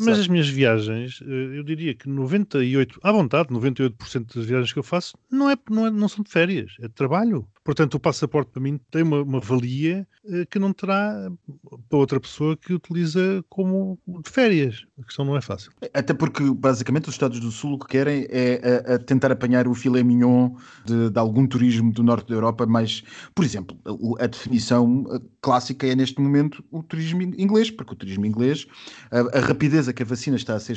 Mas 0.00 0.06
Certo. 0.16 0.20
as 0.20 0.28
minhas 0.28 0.48
viagens, 0.48 1.20
eh, 1.22 1.58
eu 1.58 1.62
diria 1.62 1.94
que 1.94 2.08
98, 2.08 2.98
à 3.02 3.12
vontade, 3.12 3.50
98% 3.52 4.34
das 4.34 4.46
viagens 4.46 4.72
que 4.72 4.78
eu 4.78 4.82
faço 4.82 5.14
não, 5.30 5.50
é, 5.50 5.56
não, 5.68 5.86
é- 5.86 5.90
não 5.90 6.08
são 6.08 6.24
de 6.24 6.30
férias, 6.30 6.72
é 6.80 6.88
de 6.88 6.94
trabalho. 6.94 7.46
Portanto, 7.62 7.94
o 7.96 8.00
passaporte 8.00 8.50
para 8.50 8.62
mim 8.62 8.80
tem 8.90 9.02
uma, 9.02 9.22
uma 9.22 9.40
valia 9.40 10.06
eh, 10.26 10.46
que 10.50 10.58
não 10.58 10.72
terá 10.72 11.30
para 11.88 11.98
outra 11.98 12.18
pessoa 12.18 12.56
que 12.56 12.72
utiliza 12.72 13.44
como 13.48 13.98
de 14.06 14.30
férias. 14.30 14.84
A 14.98 15.04
questão 15.04 15.24
não 15.24 15.36
é 15.36 15.40
fácil. 15.42 15.70
Até 15.92 16.14
porque, 16.14 16.42
basicamente, 16.50 17.08
os 17.08 17.14
Estados 17.14 17.38
do 17.38 17.50
Sul 17.50 17.74
o 17.74 17.78
que 17.78 17.86
querem 17.88 18.26
é 18.30 18.82
a- 18.88 18.94
a 18.94 18.98
tentar 18.98 19.30
apanhar 19.30 19.68
o 19.68 19.74
filé 19.74 20.02
mignon 20.02 20.54
de, 20.84 21.10
de 21.10 21.18
algum 21.18 21.46
turismo 21.46 21.92
do 21.92 22.02
norte 22.02 22.28
da 22.28 22.34
Europa, 22.34 22.64
mas, 22.66 23.02
por 23.34 23.44
exemplo, 23.44 23.78
o- 23.86 24.16
a, 24.18 24.26
definição 24.26 25.04
eh, 25.12 25.20
clássica 25.40 25.86
é 25.86 25.94
neste 25.94 26.20
momento 26.20 26.62
o 26.70 26.82
turismo 26.82 27.22
in- 27.22 27.34
inglês, 27.38 27.70
porque 27.70 27.92
o 27.92 27.96
turismo 27.96 28.26
inglês, 28.26 28.66
a, 29.10 29.38
a 29.38 29.40
rapidez 29.40 29.88
a 29.88 29.92
que 29.92 30.02
a 30.02 30.06
vacina 30.06 30.36
está 30.36 30.54
a 30.54 30.60
ser, 30.60 30.76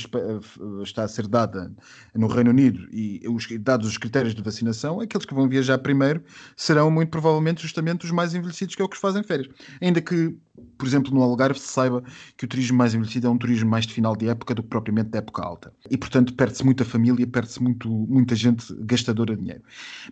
está 0.84 1.04
a 1.04 1.08
ser 1.08 1.28
dada 1.28 1.72
no 2.16 2.28
Reino 2.28 2.50
Unido 2.52 2.88
e 2.92 3.22
os, 3.28 3.48
dados 3.60 3.88
os 3.88 3.98
critérios 3.98 4.34
de 4.34 4.42
vacinação, 4.42 5.00
aqueles 5.00 5.26
que 5.26 5.34
vão 5.34 5.50
viajar 5.50 5.78
primeiro 5.80 6.24
serão 6.56 6.90
muito 6.90 7.10
provavelmente 7.10 7.62
justamente 7.62 8.06
os 8.06 8.12
mais 8.12 8.34
envelhecidos, 8.34 8.76
que 8.76 8.82
é 8.82 8.86
o 8.86 8.90
que 8.90 8.96
os 8.96 9.02
fazem 9.02 9.24
férias. 9.24 9.50
Ainda 9.82 10.02
que, 10.02 10.36
por 10.78 10.88
exemplo, 10.88 11.14
no 11.14 11.24
Algarve 11.24 11.60
se 11.60 11.68
saiba 11.68 12.04
que 12.38 12.46
o 12.46 12.48
turismo 12.48 12.78
mais 12.78 12.94
envelhecido 12.94 13.26
é 13.26 13.30
um 13.30 13.38
turismo 13.38 13.70
mais 13.70 13.88
de 13.88 13.94
final 13.94 14.16
de 14.16 14.28
época 14.28 14.54
do 14.54 14.62
que 14.62 14.70
propriamente 14.70 15.10
da 15.10 15.18
época 15.18 15.42
alta. 15.42 15.74
E, 15.90 15.98
portanto, 15.98 16.34
perde-se 16.34 16.64
muita 16.64 16.86
família, 16.86 17.26
perde-se 17.26 17.62
muita 17.62 18.36
gente 18.36 18.66
gastadora 18.82 19.36
de 19.36 19.42
dinheiro. 19.42 19.64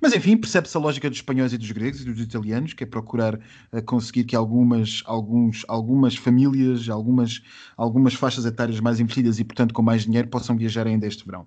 Mas, 0.02 0.16
enfim, 0.16 0.36
percebe-se 0.38 0.76
a 0.76 0.80
lógica 0.80 1.10
dos 1.10 1.20
espanhóis 1.20 1.54
e 1.54 1.58
dos 1.58 1.70
gregos 1.72 2.02
e 2.02 2.06
dos 2.06 2.20
italianos, 2.20 2.74
que 2.74 2.84
é 2.84 2.88
procurar 2.88 3.40
eh, 3.72 3.82
conseguir 3.82 4.24
que 4.24 4.36
algumas, 4.36 5.04
alguns, 5.06 5.64
algumas 5.68 6.16
famílias, 6.16 6.90
algumas, 6.90 7.44
algumas 7.78 8.16
faixas 8.16 8.46
etárias 8.46 8.80
mais 8.80 9.00
envelhecidas 9.00 9.40
e, 9.40 9.44
portanto, 9.44 9.74
com 9.74 9.84
mais 9.84 10.06
dinheiro, 10.06 10.28
possam 10.28 10.58
viajar 10.58 10.88
ainda 10.88 11.06
este 11.06 11.24
verão. 11.24 11.46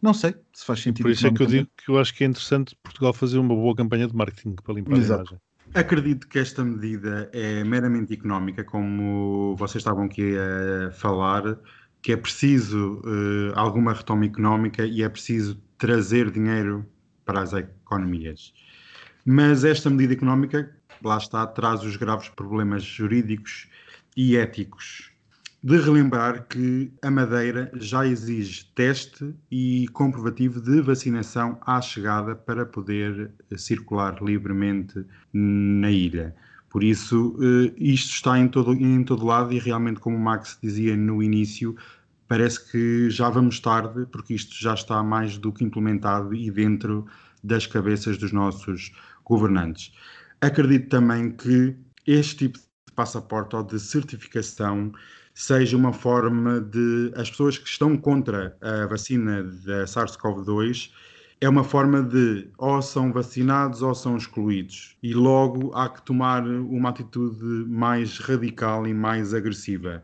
Não 0.00 0.14
sei 0.14 0.34
se 0.52 0.64
faz 0.64 0.80
sentido. 0.80 1.02
Por 1.02 1.10
isso 1.10 1.26
é 1.26 1.32
que 1.32 1.42
eu 1.42 1.46
digo 1.46 1.68
que 1.76 1.90
eu 1.90 1.98
acho 1.98 2.14
que 2.14 2.24
é 2.24 2.26
interessante 2.26 2.76
Portugal 2.82 3.12
fazer 3.12 3.38
uma 3.38 3.54
boa 3.54 3.74
campanha 3.74 4.06
de 4.06 4.14
marketing 4.14 4.54
para 4.54 4.74
limpar 4.74 4.96
Exato. 4.96 5.20
a 5.20 5.24
imagem. 5.24 5.49
Acredito 5.72 6.26
que 6.26 6.38
esta 6.38 6.64
medida 6.64 7.30
é 7.32 7.62
meramente 7.62 8.12
económica, 8.12 8.64
como 8.64 9.54
vocês 9.56 9.76
estavam 9.76 10.04
aqui 10.04 10.34
a 10.36 10.90
falar, 10.90 11.56
que 12.02 12.12
é 12.12 12.16
preciso 12.16 13.00
eh, 13.04 13.52
alguma 13.54 13.92
retoma 13.92 14.24
económica 14.24 14.84
e 14.84 15.02
é 15.02 15.08
preciso 15.08 15.62
trazer 15.78 16.30
dinheiro 16.30 16.84
para 17.24 17.40
as 17.40 17.52
economias. 17.52 18.52
Mas 19.24 19.62
esta 19.62 19.88
medida 19.88 20.14
económica, 20.14 20.74
lá 21.04 21.18
está, 21.18 21.46
traz 21.46 21.84
os 21.84 21.96
graves 21.96 22.28
problemas 22.30 22.82
jurídicos 22.82 23.68
e 24.16 24.36
éticos. 24.36 25.12
De 25.62 25.76
relembrar 25.76 26.46
que 26.48 26.90
a 27.02 27.10
Madeira 27.10 27.70
já 27.74 28.06
exige 28.06 28.64
teste 28.74 29.34
e 29.50 29.86
comprovativo 29.88 30.58
de 30.58 30.80
vacinação 30.80 31.58
à 31.60 31.82
chegada 31.82 32.34
para 32.34 32.64
poder 32.64 33.30
eh, 33.50 33.58
circular 33.58 34.22
livremente 34.22 35.04
na 35.34 35.90
ilha. 35.90 36.34
Por 36.70 36.82
isso, 36.82 37.36
eh, 37.42 37.74
isto 37.76 38.14
está 38.14 38.38
em 38.38 38.48
todo, 38.48 38.72
em 38.72 39.04
todo 39.04 39.26
lado 39.26 39.52
e 39.52 39.58
realmente, 39.58 40.00
como 40.00 40.16
o 40.16 40.20
Max 40.20 40.58
dizia 40.62 40.96
no 40.96 41.22
início, 41.22 41.76
parece 42.26 42.70
que 42.70 43.10
já 43.10 43.28
vamos 43.28 43.60
tarde, 43.60 44.06
porque 44.10 44.32
isto 44.32 44.54
já 44.58 44.72
está 44.72 45.02
mais 45.02 45.36
do 45.36 45.52
que 45.52 45.62
implementado 45.62 46.32
e 46.34 46.50
dentro 46.50 47.06
das 47.44 47.66
cabeças 47.66 48.16
dos 48.16 48.32
nossos 48.32 48.92
governantes. 49.26 49.92
Acredito 50.40 50.88
também 50.88 51.32
que 51.32 51.76
este 52.06 52.48
tipo 52.48 52.58
de 52.58 52.94
passaporte 52.94 53.54
ou 53.56 53.62
de 53.62 53.78
certificação 53.78 54.90
seja 55.40 55.74
uma 55.74 55.90
forma 55.90 56.60
de 56.60 57.12
as 57.16 57.30
pessoas 57.30 57.56
que 57.56 57.66
estão 57.66 57.96
contra 57.96 58.54
a 58.60 58.86
vacina 58.86 59.42
da 59.42 59.86
SARS-CoV-2 59.86 60.90
é 61.40 61.48
uma 61.48 61.64
forma 61.64 62.02
de 62.02 62.46
ou 62.58 62.82
são 62.82 63.10
vacinados 63.10 63.80
ou 63.80 63.94
são 63.94 64.18
excluídos 64.18 64.98
e 65.02 65.14
logo 65.14 65.72
há 65.74 65.88
que 65.88 66.02
tomar 66.02 66.46
uma 66.46 66.90
atitude 66.90 67.42
mais 67.66 68.18
radical 68.18 68.86
e 68.86 68.92
mais 68.92 69.32
agressiva. 69.32 70.02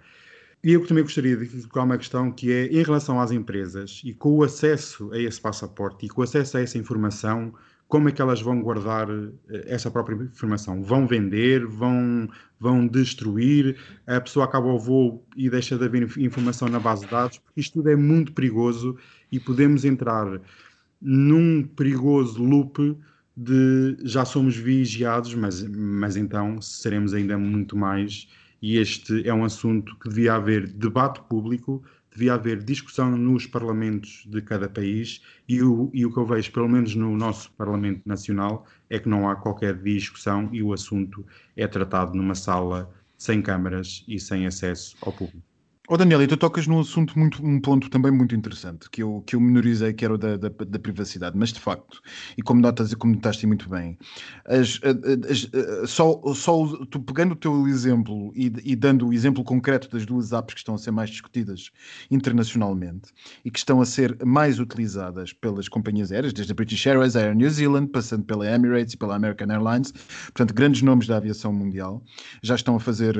E 0.64 0.72
eu 0.72 0.86
também 0.86 1.04
gostaria 1.04 1.36
de 1.36 1.46
colocar 1.46 1.82
uma 1.82 1.98
questão 1.98 2.32
que 2.32 2.50
é 2.50 2.68
em 2.68 2.82
relação 2.82 3.20
às 3.20 3.30
empresas 3.30 4.00
e 4.06 4.14
com 4.14 4.38
o 4.38 4.42
acesso 4.42 5.12
a 5.12 5.18
esse 5.18 5.38
passaporte 5.38 6.06
e 6.06 6.08
com 6.08 6.22
o 6.22 6.24
acesso 6.24 6.56
a 6.56 6.62
essa 6.62 6.78
informação, 6.78 7.52
como 7.88 8.08
é 8.08 8.12
que 8.12 8.20
elas 8.22 8.40
vão 8.40 8.60
guardar 8.60 9.08
eh, 9.10 9.64
essa 9.66 9.90
própria 9.90 10.16
informação? 10.16 10.82
Vão 10.82 11.06
vender? 11.06 11.66
Vão, 11.66 12.28
vão 12.58 12.86
destruir? 12.86 13.76
A 14.06 14.20
pessoa 14.20 14.44
acaba 14.44 14.66
o 14.68 14.78
voo 14.78 15.26
e 15.36 15.48
deixa 15.50 15.78
de 15.78 15.84
haver 15.84 16.02
inf- 16.02 16.16
informação 16.18 16.68
na 16.68 16.80
base 16.80 17.04
de 17.04 17.10
dados? 17.10 17.38
Porque 17.38 17.60
isto 17.60 17.74
tudo 17.74 17.90
é 17.90 17.96
muito 17.96 18.32
perigoso 18.32 18.96
e 19.30 19.38
podemos 19.40 19.84
entrar 19.84 20.40
num 21.00 21.62
perigoso 21.62 22.42
loop 22.42 22.96
de 23.36 23.96
já 24.02 24.24
somos 24.24 24.56
vigiados, 24.56 25.34
mas, 25.34 25.62
mas 25.62 26.16
então 26.16 26.60
seremos 26.60 27.12
ainda 27.12 27.36
muito 27.38 27.76
mais. 27.76 28.28
E 28.62 28.78
este 28.78 29.26
é 29.28 29.34
um 29.34 29.44
assunto 29.44 29.96
que 29.98 30.08
devia 30.08 30.34
haver 30.34 30.66
debate 30.72 31.20
público, 31.28 31.82
devia 32.16 32.32
haver 32.32 32.64
discussão 32.64 33.10
nos 33.10 33.46
parlamentos 33.46 34.24
de 34.26 34.40
cada 34.40 34.68
país 34.70 35.20
e 35.46 35.62
o, 35.62 35.90
e 35.92 36.06
o 36.06 36.12
que 36.12 36.18
eu 36.18 36.24
vejo, 36.24 36.50
pelo 36.50 36.66
menos 36.68 36.94
no 36.94 37.14
nosso 37.14 37.52
Parlamento 37.52 38.00
Nacional, 38.06 38.66
é 38.88 38.98
que 38.98 39.08
não 39.08 39.28
há 39.28 39.36
qualquer 39.36 39.76
discussão 39.76 40.48
e 40.50 40.62
o 40.62 40.72
assunto 40.72 41.24
é 41.54 41.66
tratado 41.66 42.14
numa 42.14 42.34
sala 42.34 42.90
sem 43.18 43.42
câmaras 43.42 44.02
e 44.08 44.18
sem 44.18 44.46
acesso 44.46 44.96
ao 45.02 45.12
público. 45.12 45.55
Ó 45.88 45.96
Daniel, 45.96 46.20
e 46.22 46.26
tu 46.26 46.36
tocas 46.36 46.66
num 46.66 46.80
assunto 46.80 47.16
muito, 47.16 47.44
um 47.46 47.60
ponto 47.60 47.88
também 47.88 48.10
muito 48.10 48.34
interessante, 48.34 48.90
que 48.90 49.02
eu, 49.04 49.22
que 49.24 49.36
eu 49.36 49.40
menorizei, 49.40 49.92
que 49.92 50.04
era 50.04 50.14
o 50.14 50.18
da, 50.18 50.36
da, 50.36 50.48
da 50.48 50.78
privacidade, 50.80 51.38
mas 51.38 51.52
de 51.52 51.60
facto, 51.60 52.00
e 52.36 52.42
como 52.42 52.60
notas 52.60 52.90
e 52.90 52.96
como 52.96 53.14
notaste 53.14 53.46
muito 53.46 53.68
bem, 53.68 53.96
as, 54.44 54.80
as, 54.82 55.50
as, 55.84 55.90
só, 55.90 56.20
só 56.34 56.66
tu 56.86 56.98
pegando 57.00 57.32
o 57.32 57.36
teu 57.36 57.68
exemplo 57.68 58.32
e, 58.34 58.52
e 58.64 58.74
dando 58.74 59.06
o 59.06 59.12
exemplo 59.12 59.44
concreto 59.44 59.88
das 59.88 60.04
duas 60.04 60.32
apps 60.32 60.54
que 60.54 60.60
estão 60.60 60.74
a 60.74 60.78
ser 60.78 60.90
mais 60.90 61.08
discutidas 61.08 61.70
internacionalmente 62.10 63.10
e 63.44 63.50
que 63.50 63.58
estão 63.58 63.80
a 63.80 63.86
ser 63.86 64.18
mais 64.24 64.58
utilizadas 64.58 65.32
pelas 65.32 65.68
companhias 65.68 66.10
aéreas, 66.10 66.32
desde 66.32 66.50
a 66.52 66.54
British 66.56 66.84
Airways, 66.84 67.14
a 67.14 67.20
Air 67.20 67.36
New 67.36 67.48
Zealand, 67.48 67.88
passando 67.92 68.24
pela 68.24 68.44
Emirates 68.50 68.94
e 68.94 68.96
pela 68.96 69.14
American 69.14 69.52
Airlines, 69.52 69.92
portanto, 70.26 70.52
grandes 70.52 70.82
nomes 70.82 71.06
da 71.06 71.16
aviação 71.16 71.52
mundial, 71.52 72.02
já 72.42 72.56
estão 72.56 72.74
a 72.74 72.80
fazer 72.80 73.16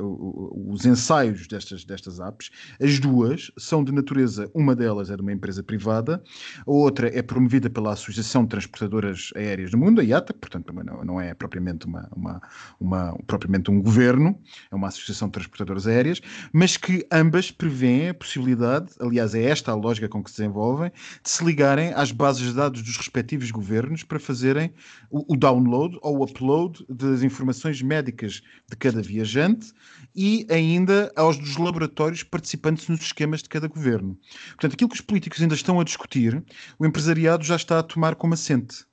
o- 0.00 0.72
os 0.72 0.84
ensaios 0.84 1.46
destas, 1.46 1.84
destas 1.84 2.07
apps. 2.18 2.50
As 2.80 2.98
duas 2.98 3.50
são 3.58 3.84
de 3.84 3.92
natureza, 3.92 4.50
uma 4.54 4.74
delas 4.74 5.10
é 5.10 5.16
de 5.16 5.22
uma 5.22 5.32
empresa 5.32 5.62
privada, 5.62 6.22
a 6.66 6.70
outra 6.70 7.08
é 7.16 7.20
promovida 7.22 7.68
pela 7.68 7.92
Associação 7.92 8.42
de 8.44 8.48
Transportadoras 8.48 9.30
Aéreas 9.36 9.70
do 9.70 9.78
Mundo, 9.78 10.00
a 10.00 10.04
IATA, 10.04 10.32
portanto 10.32 10.72
não, 10.72 11.04
não 11.04 11.20
é 11.20 11.34
propriamente, 11.34 11.86
uma, 11.86 12.08
uma, 12.16 12.40
uma- 12.80 13.18
propriamente 13.26 13.70
um 13.70 13.80
governo, 13.82 14.38
é 14.70 14.74
uma 14.74 14.88
associação 14.88 15.28
de 15.28 15.32
transportadoras 15.32 15.86
aéreas, 15.86 16.20
mas 16.52 16.76
que 16.76 17.06
ambas 17.12 17.50
prevêem 17.50 18.08
a 18.08 18.14
possibilidade, 18.14 18.92
aliás 19.00 19.34
é 19.34 19.42
esta 19.42 19.72
a 19.72 19.74
lógica 19.74 20.08
com 20.08 20.22
que 20.22 20.30
se 20.30 20.38
desenvolvem, 20.38 20.90
de 21.22 21.30
se 21.30 21.44
ligarem 21.44 21.92
às 21.94 22.12
bases 22.12 22.46
de 22.48 22.54
dados 22.54 22.82
dos 22.82 22.96
respectivos 22.96 23.50
governos 23.50 24.02
para 24.02 24.18
fazerem 24.20 24.72
o, 25.10 25.34
o 25.34 25.36
download 25.36 25.98
ou 26.02 26.18
o 26.18 26.24
upload 26.24 26.84
das 26.88 27.22
informações 27.22 27.82
médicas 27.82 28.42
de 28.70 28.76
cada 28.76 29.02
viajante 29.02 29.72
e 30.14 30.46
ainda 30.50 31.12
aos 31.16 31.36
dos 31.36 31.56
laboratórios 31.56 31.97
participantes 32.22 32.88
nos 32.88 33.00
esquemas 33.00 33.42
de 33.42 33.48
cada 33.48 33.68
governo. 33.68 34.18
Portanto, 34.50 34.74
aquilo 34.74 34.90
que 34.90 34.96
os 34.96 35.00
políticos 35.00 35.40
ainda 35.40 35.54
estão 35.54 35.80
a 35.80 35.84
discutir, 35.84 36.42
o 36.78 36.86
empresariado 36.86 37.44
já 37.44 37.56
está 37.56 37.78
a 37.78 37.82
tomar 37.82 38.14
como 38.14 38.34
assente. 38.34 38.84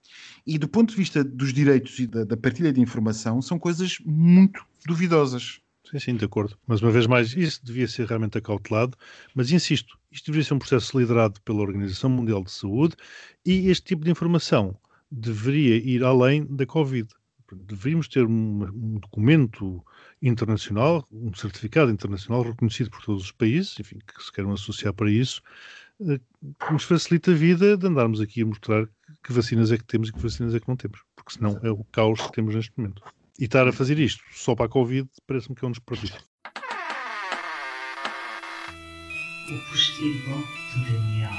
E 0.46 0.58
do 0.58 0.68
ponto 0.68 0.92
de 0.92 0.98
vista 0.98 1.24
dos 1.24 1.52
direitos 1.54 1.98
e 2.00 2.08
da, 2.08 2.24
da 2.24 2.38
partilha 2.38 2.72
de 2.72 2.80
informação, 2.80 3.42
são 3.42 3.58
coisas 3.58 3.98
muito 4.06 4.64
duvidosas. 4.86 5.60
Sim, 5.90 6.00
sim, 6.00 6.16
de 6.16 6.26
acordo. 6.26 6.58
Mas 6.68 6.82
uma 6.82 6.92
vez 6.92 7.08
mais, 7.08 7.36
isso 7.36 7.64
devia 7.64 7.88
ser 7.88 8.08
realmente 8.08 8.38
acautelado, 8.38 8.98
mas 9.34 9.52
insisto, 9.52 9.98
isto 10.12 10.26
deveria 10.28 10.46
ser 10.46 10.54
um 10.54 10.60
processo 10.60 10.98
liderado 10.98 11.40
pela 11.42 11.62
Organização 11.62 12.10
Mundial 12.10 12.44
de 12.44 12.52
Saúde 12.52 12.96
e 13.46 13.70
este 13.70 13.86
tipo 13.86 14.04
de 14.04 14.12
informação 14.12 14.78
deveria 15.12 15.76
ir 15.78 16.04
além 16.04 16.46
da 16.46 16.66
Covid. 16.66 17.08
Deveríamos 17.52 18.08
ter 18.08 18.26
um, 18.26 18.64
um 18.64 19.00
documento 19.00 19.84
internacional, 20.22 21.06
um 21.12 21.34
certificado 21.34 21.92
internacional 21.92 22.44
reconhecido 22.44 22.90
por 22.90 23.04
todos 23.04 23.24
os 23.24 23.32
países, 23.32 23.80
enfim, 23.80 24.00
que 24.00 24.24
se 24.24 24.32
queiram 24.32 24.52
associar 24.52 24.94
para 24.94 25.10
isso, 25.10 25.42
eh, 26.02 26.20
que 26.60 26.74
nos 26.74 26.84
facilita 26.84 27.32
a 27.32 27.36
vida 27.36 27.78
de 27.78 27.88
andarmos 27.88 28.22
aqui 28.22 28.42
a 28.42 28.46
mostrar 28.46 28.88
que 29.24 29.34
vacinas 29.34 29.72
é 29.72 29.78
que 29.78 29.86
temos 29.86 30.10
e 30.10 30.14
que 30.14 30.20
vacinas 30.20 30.54
é 30.54 30.60
que 30.60 30.68
não 30.68 30.76
temos, 30.76 31.00
porque 31.16 31.34
senão 31.34 31.60
é 31.64 31.70
o 31.70 31.84
caos 31.86 32.22
que 32.22 32.32
temos 32.34 32.56
neste 32.56 32.74
momento. 32.78 33.02
E 33.40 33.46
estar 33.46 33.68
a 33.68 33.72
fazer 33.72 34.00
isto 34.00 34.24
só 34.32 34.56
para 34.56 34.66
a 34.66 34.70
Covid 34.70 35.10
parece-me 35.28 35.56
que 35.56 35.66
é 35.66 35.68
um 35.68 35.72
desperdício. 35.72 36.20
O 39.48 39.70
postigo 39.70 40.44
de 40.74 40.92
Daniel. 40.92 41.32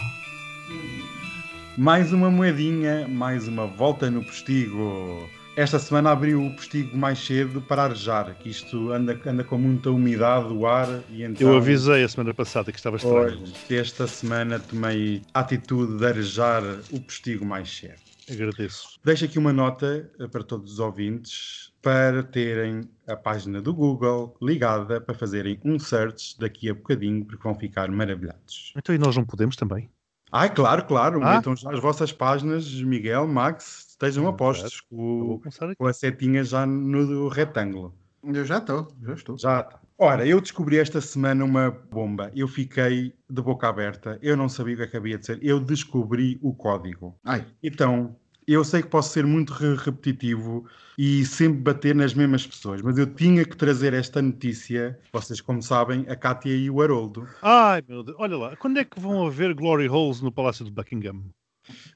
Mais 1.76 2.12
uma 2.12 2.30
moedinha, 2.30 3.06
mais 3.08 3.48
uma 3.48 3.66
volta 3.66 4.10
no 4.10 4.24
postigo. 4.24 5.28
Esta 5.56 5.78
semana 5.78 6.10
abriu 6.10 6.44
o 6.44 6.54
postigo 6.54 6.94
mais 6.96 7.18
cedo 7.18 7.62
para 7.62 7.84
arejar, 7.84 8.34
que 8.34 8.50
isto 8.50 8.92
anda, 8.92 9.18
anda 9.24 9.42
com 9.42 9.56
muita 9.56 9.90
umidade 9.90 10.52
o 10.52 10.66
ar 10.66 10.86
e 11.08 11.22
então... 11.22 11.48
Eu 11.48 11.56
avisei 11.56 12.04
a 12.04 12.08
semana 12.08 12.34
passada 12.34 12.70
que 12.70 12.78
estava 12.78 12.96
estranho. 12.96 13.38
Pois, 13.38 13.70
esta 13.70 14.06
semana 14.06 14.60
tomei 14.60 15.22
a 15.32 15.40
atitude 15.40 15.96
de 15.96 16.06
arejar 16.06 16.62
o 16.92 17.00
postigo 17.00 17.46
mais 17.46 17.74
cedo. 17.74 18.06
Agradeço. 18.30 19.00
Deixo 19.02 19.24
aqui 19.24 19.38
uma 19.38 19.52
nota 19.52 20.10
eh, 20.18 20.26
para 20.26 20.42
todos 20.42 20.74
os 20.74 20.78
ouvintes 20.78 21.72
para 21.80 22.22
terem 22.22 22.82
a 23.06 23.16
página 23.16 23.62
do 23.62 23.72
Google 23.72 24.36
ligada 24.42 25.00
para 25.00 25.14
fazerem 25.14 25.58
um 25.64 25.78
search 25.78 26.36
daqui 26.38 26.68
a 26.68 26.74
bocadinho, 26.74 27.24
porque 27.24 27.42
vão 27.42 27.54
ficar 27.54 27.88
maravilhados. 27.90 28.74
Então 28.76 28.94
e 28.94 28.98
nós 28.98 29.16
não 29.16 29.24
podemos 29.24 29.56
também? 29.56 29.88
Ai, 30.32 30.52
claro, 30.52 30.84
claro. 30.84 31.22
Ah? 31.22 31.36
Metam 31.36 31.54
já 31.54 31.70
as 31.70 31.80
vossas 31.80 32.12
páginas, 32.12 32.68
Miguel, 32.82 33.28
Max, 33.28 33.85
estejam 33.96 34.28
apostos 34.28 34.80
com, 34.82 35.40
com 35.76 35.86
a 35.86 35.92
setinha 35.92 36.44
já 36.44 36.66
no 36.66 37.28
retângulo. 37.28 37.94
Eu 38.22 38.44
já 38.44 38.58
estou, 38.58 38.88
já 39.02 39.14
estou. 39.14 39.38
Já 39.38 39.60
está. 39.60 39.80
Ora, 39.98 40.26
eu 40.26 40.40
descobri 40.40 40.76
esta 40.78 41.00
semana 41.00 41.44
uma 41.44 41.70
bomba. 41.70 42.30
Eu 42.34 42.46
fiquei 42.48 43.14
de 43.30 43.42
boca 43.42 43.68
aberta. 43.68 44.18
Eu 44.20 44.36
não 44.36 44.48
sabia 44.48 44.74
o 44.74 44.76
que 44.78 44.82
acabia 44.82 45.16
de 45.16 45.24
ser. 45.24 45.38
Eu 45.42 45.58
descobri 45.60 46.38
o 46.42 46.52
código. 46.52 47.18
Ai, 47.24 47.46
Então, 47.62 48.14
eu 48.46 48.62
sei 48.64 48.82
que 48.82 48.88
posso 48.88 49.10
ser 49.12 49.24
muito 49.24 49.52
re- 49.54 49.76
repetitivo 49.76 50.66
e 50.98 51.24
sempre 51.24 51.60
bater 51.62 51.94
nas 51.94 52.14
mesmas 52.14 52.46
pessoas, 52.46 52.82
mas 52.82 52.98
eu 52.98 53.06
tinha 53.06 53.44
que 53.44 53.56
trazer 53.56 53.94
esta 53.94 54.20
notícia. 54.20 54.98
Vocês, 55.12 55.40
como 55.40 55.62
sabem, 55.62 56.04
a 56.08 56.16
Cátia 56.16 56.54
e 56.54 56.68
o 56.70 56.80
Haroldo 56.82 57.26
Ai, 57.42 57.82
meu 57.88 58.02
Deus. 58.02 58.16
Olha 58.20 58.36
lá, 58.36 58.56
quando 58.56 58.78
é 58.78 58.84
que 58.84 59.00
vão 59.00 59.26
haver 59.26 59.54
Glory 59.54 59.88
Holes 59.88 60.20
no 60.20 60.30
Palácio 60.32 60.64
de 60.64 60.70
Buckingham? 60.70 61.24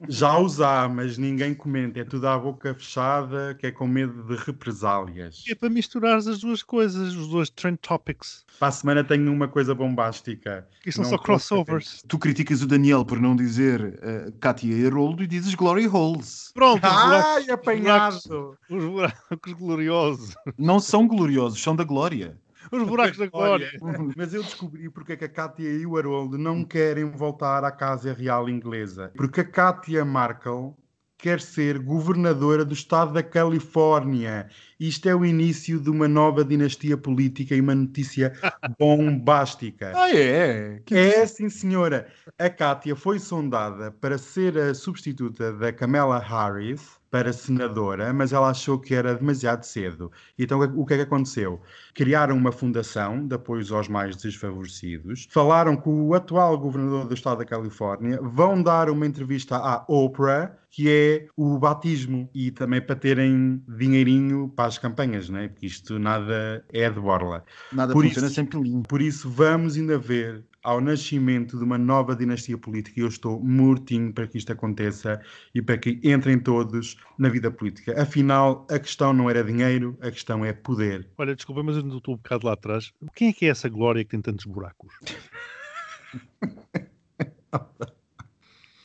Já 0.09 0.37
os 0.37 0.59
há, 0.61 0.87
mas 0.89 1.17
ninguém 1.17 1.53
comenta. 1.53 1.99
É 1.99 2.03
tudo 2.03 2.27
à 2.27 2.37
boca 2.37 2.73
fechada, 2.73 3.55
que 3.59 3.67
é 3.67 3.71
com 3.71 3.87
medo 3.87 4.23
de 4.23 4.35
represálias. 4.43 5.43
É 5.47 5.55
para 5.55 5.69
misturar 5.69 6.17
as 6.17 6.39
duas 6.39 6.63
coisas, 6.63 7.13
os 7.15 7.27
dois 7.27 7.49
trend 7.49 7.77
topics. 7.77 8.45
Para 8.59 8.67
a 8.67 8.71
semana 8.71 9.03
tenho 9.03 9.31
uma 9.31 9.47
coisa 9.47 9.73
bombástica. 9.75 10.67
Que 10.81 10.91
são 10.91 11.03
Não 11.03 11.09
só 11.09 11.15
estou 11.15 11.25
crossovers. 11.25 12.03
tu 12.07 12.17
criticas 12.17 12.61
o 12.61 12.67
Daniel 12.67 13.05
por 13.05 13.19
não 13.19 13.35
dizer 13.35 13.81
uh, 13.81 14.31
Katia 14.39 14.87
Haroldo 14.87 15.23
e 15.23 15.27
dizes 15.27 15.53
Glory 15.53 15.87
Holes. 15.87 16.51
Pronto, 16.53 16.83
os 16.85 16.91
buracos, 16.91 17.25
Ai, 17.25 17.49
apanhado! 17.51 18.57
os 18.69 18.83
buracos 18.83 19.53
gloriosos. 19.53 20.33
Não 20.57 20.79
são 20.79 21.07
gloriosos, 21.07 21.61
são 21.61 21.75
da 21.75 21.83
glória. 21.83 22.39
Os 22.71 22.83
buracos 22.83 23.17
da 23.17 23.27
glória. 23.27 23.71
Mas 24.15 24.33
eu 24.33 24.43
descobri 24.43 24.89
porque 24.89 25.13
é 25.13 25.17
que 25.17 25.25
a 25.25 25.29
Cátia 25.29 25.69
e 25.69 25.85
o 25.85 25.97
Haroldo 25.97 26.37
não 26.37 26.63
querem 26.63 27.05
voltar 27.05 27.63
à 27.63 27.71
Casa 27.71 28.13
Real 28.13 28.49
Inglesa. 28.49 29.11
Porque 29.15 29.41
a 29.41 29.45
Cátia 29.45 30.03
Markle 30.03 30.73
quer 31.17 31.39
ser 31.39 31.77
governadora 31.79 32.65
do 32.65 32.73
estado 32.73 33.13
da 33.13 33.23
Califórnia. 33.23 34.49
Isto 34.81 35.07
é 35.09 35.15
o 35.15 35.23
início 35.23 35.79
de 35.79 35.91
uma 35.91 36.07
nova 36.07 36.43
dinastia 36.43 36.97
política 36.97 37.55
e 37.55 37.61
uma 37.61 37.75
notícia 37.75 38.33
bombástica. 38.79 39.91
Ah, 39.95 40.09
é? 40.09 40.81
Que 40.83 40.95
É 40.95 41.27
sim, 41.27 41.49
senhora. 41.49 42.07
A 42.39 42.49
Kátia 42.49 42.95
foi 42.95 43.19
sondada 43.19 43.91
para 43.91 44.17
ser 44.17 44.57
a 44.57 44.73
substituta 44.73 45.53
da 45.53 45.71
Kamala 45.71 46.17
Harris 46.17 46.99
para 47.11 47.31
senadora, 47.33 48.11
mas 48.13 48.31
ela 48.33 48.49
achou 48.49 48.79
que 48.79 48.95
era 48.95 49.13
demasiado 49.13 49.63
cedo. 49.63 50.11
Então 50.39 50.59
o 50.61 50.85
que 50.85 50.93
é 50.93 50.97
que 50.97 51.03
aconteceu? 51.03 51.61
Criaram 51.93 52.35
uma 52.37 52.53
fundação 52.53 53.27
de 53.27 53.35
apoios 53.35 53.71
aos 53.71 53.87
mais 53.89 54.15
desfavorecidos, 54.15 55.27
falaram 55.29 55.75
com 55.75 56.07
o 56.07 56.15
atual 56.15 56.57
governador 56.57 57.05
do 57.05 57.13
estado 57.13 57.39
da 57.39 57.45
Califórnia, 57.45 58.17
vão 58.21 58.63
dar 58.63 58.89
uma 58.89 59.05
entrevista 59.05 59.57
à 59.57 59.85
Oprah, 59.89 60.57
que 60.69 60.89
é 60.89 61.27
o 61.35 61.59
batismo, 61.59 62.29
e 62.33 62.49
também 62.49 62.81
para 62.81 62.95
terem 62.95 63.61
dinheirinho 63.67 64.47
para 64.55 64.70
as 64.71 64.77
campanhas, 64.77 65.29
né? 65.29 65.49
porque 65.49 65.65
isto 65.65 65.99
nada 65.99 66.65
é 66.71 66.89
de 66.89 66.99
borla. 66.99 67.43
Nada 67.71 67.93
Por 67.93 68.03
funciona 68.05 68.27
isso- 68.27 68.35
sem 68.35 68.45
pilinho. 68.45 68.83
Por 68.83 69.01
isso, 69.01 69.29
vamos 69.29 69.75
ainda 69.77 69.97
ver 69.97 70.43
ao 70.63 70.79
nascimento 70.79 71.57
de 71.57 71.63
uma 71.63 71.77
nova 71.77 72.15
dinastia 72.15 72.55
política 72.57 72.99
e 72.99 73.03
eu 73.03 73.07
estou 73.07 73.39
mortinho 73.43 74.13
para 74.13 74.27
que 74.27 74.37
isto 74.37 74.51
aconteça 74.51 75.19
e 75.55 75.61
para 75.61 75.77
que 75.77 75.99
entrem 76.03 76.37
todos 76.39 76.97
na 77.17 77.29
vida 77.29 77.49
política. 77.49 77.99
Afinal, 78.01 78.65
a 78.69 78.77
questão 78.77 79.11
não 79.11 79.29
era 79.29 79.43
dinheiro, 79.43 79.97
a 80.01 80.11
questão 80.11 80.45
é 80.45 80.53
poder. 80.53 81.07
Olha, 81.17 81.35
desculpa, 81.35 81.63
mas 81.63 81.75
eu 81.77 81.83
ainda 81.83 81.97
estou 81.97 82.13
um 82.13 82.17
bocado 82.17 82.45
lá 82.45 82.53
atrás. 82.53 82.91
Quem 83.15 83.29
é 83.29 83.33
que 83.33 83.45
é 83.45 83.49
essa 83.49 83.67
glória 83.69 84.03
que 84.03 84.11
tem 84.11 84.21
tantos 84.21 84.45
buracos? 84.45 84.93